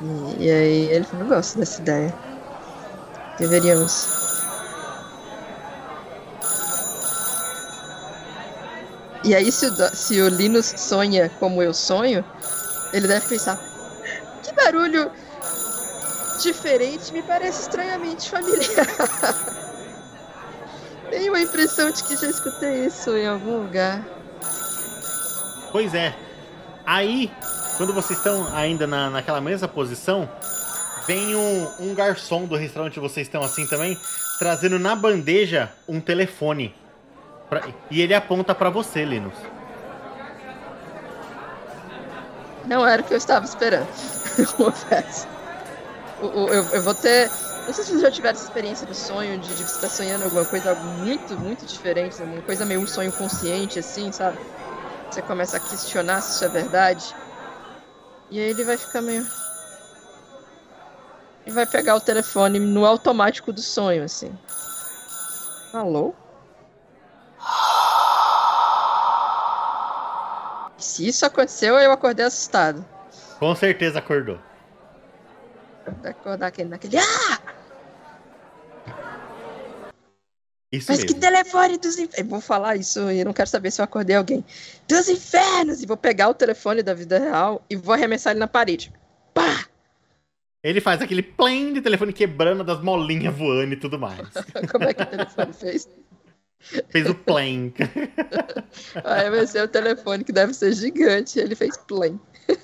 [0.00, 2.14] E, e aí ele eu gosto dessa ideia.
[3.38, 4.08] Deveríamos.
[9.24, 12.24] E aí se o, se o Linus sonha como eu sonho,
[12.92, 13.58] ele deve pensar,
[14.42, 15.10] que barulho
[16.40, 18.86] diferente me parece estranhamente familiar.
[21.10, 24.06] Tenho a impressão de que já escutei isso em algum lugar.
[25.72, 26.14] Pois é.
[26.86, 27.30] Aí,
[27.78, 30.28] quando vocês estão ainda na, naquela mesma posição,
[31.06, 33.98] vem um, um garçom do restaurante, vocês estão assim também,
[34.38, 36.74] trazendo na bandeja um telefone.
[37.48, 39.32] Pra- e ele aponta pra você, Linus.
[42.66, 43.88] Não era o que eu estava esperando.
[44.56, 45.26] Confesso.
[46.20, 47.30] O- Eu, eu vou ter.
[47.66, 50.24] Não sei se vocês já tiveram essa experiência do sonho, de, de você estar sonhando
[50.24, 54.38] alguma coisa muito, muito diferente, uma coisa meio um sonho consciente, assim, sabe?
[55.10, 57.14] Você começa a questionar se isso é verdade.
[58.30, 59.26] E aí ele vai ficar meio.
[61.46, 64.36] E vai pegar o telefone no automático do sonho, assim.
[65.72, 66.14] Alô?
[70.76, 72.84] Se isso aconteceu, eu acordei assustado.
[73.38, 74.38] Com certeza acordou.
[76.02, 76.98] Vai acordar aquele naquele.
[76.98, 77.57] Ah!
[80.70, 81.20] Isso Mas que mesmo.
[81.20, 82.18] telefone dos infernos.
[82.18, 84.44] Eu vou falar isso e eu não quero saber se eu acordei alguém.
[84.86, 85.82] Dos infernos!
[85.82, 88.92] E vou pegar o telefone da vida real e vou arremessar ele na parede.
[89.32, 89.66] Pá!
[90.62, 94.28] Ele faz aquele plém de telefone quebrando das molinhas voando e tudo mais.
[94.70, 95.88] Como é que o telefone fez?
[96.90, 97.72] Fez o plém.
[99.04, 101.38] Aí vai ser o telefone que deve ser gigante.
[101.38, 102.14] Ele fez play.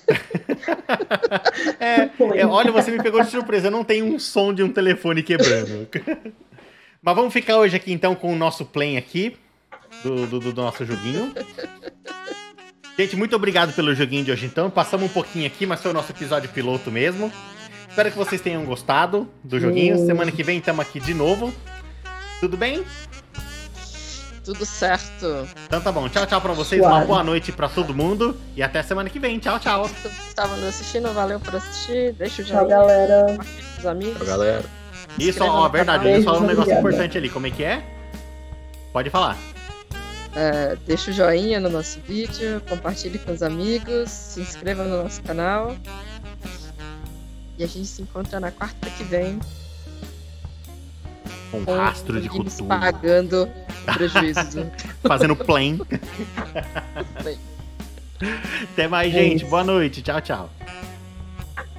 [1.79, 2.09] É,
[2.39, 3.67] é, olha, você me pegou de surpresa.
[3.67, 5.87] Eu não tenho um som de um telefone quebrando.
[7.05, 9.37] Mas vamos ficar hoje aqui então com o nosso play aqui.
[10.01, 11.31] Do, do, do nosso joguinho.
[12.97, 14.71] Gente, muito obrigado pelo joguinho de hoje então.
[14.71, 17.31] Passamos um pouquinho aqui, mas foi o nosso episódio piloto mesmo.
[17.87, 19.97] Espero que vocês tenham gostado do joguinho.
[19.97, 20.07] Sim.
[20.07, 21.53] Semana que vem estamos aqui de novo.
[22.39, 22.83] Tudo bem?
[24.43, 25.47] Tudo certo.
[25.65, 26.09] Então tá bom.
[26.09, 26.81] Tchau, tchau pra vocês.
[26.81, 27.07] Uma Suave.
[27.07, 28.35] boa noite pra todo mundo.
[28.55, 29.37] E até semana que vem.
[29.37, 29.87] Tchau, tchau.
[29.87, 32.13] Vocês estavam nos assistindo, valeu por assistir.
[32.13, 33.37] Deixa o Tchau, joinha galera.
[33.37, 34.17] com os amigos.
[34.17, 34.84] Tchau, galera.
[35.17, 35.99] Isso, ó, verdade.
[36.03, 36.13] canal.
[36.13, 36.89] Eles falam um negócio Obrigada.
[36.89, 37.29] importante ali.
[37.29, 37.83] Como é que é?
[38.91, 39.37] Pode falar.
[40.35, 45.21] É, deixa o joinha no nosso vídeo, compartilhe com os amigos, se inscreva no nosso
[45.23, 45.75] canal.
[47.57, 49.39] E a gente se encontra na quarta que vem
[51.53, 52.67] Um com rastro de cultura.
[52.67, 53.49] pagando
[53.93, 54.41] prejuízo.
[54.63, 54.71] do-
[55.07, 55.35] Fazendo.
[55.37, 55.79] Play.
[58.73, 59.45] Até mais, É gente.
[59.45, 60.01] Boa noite.
[60.01, 60.49] Tchau, tchau.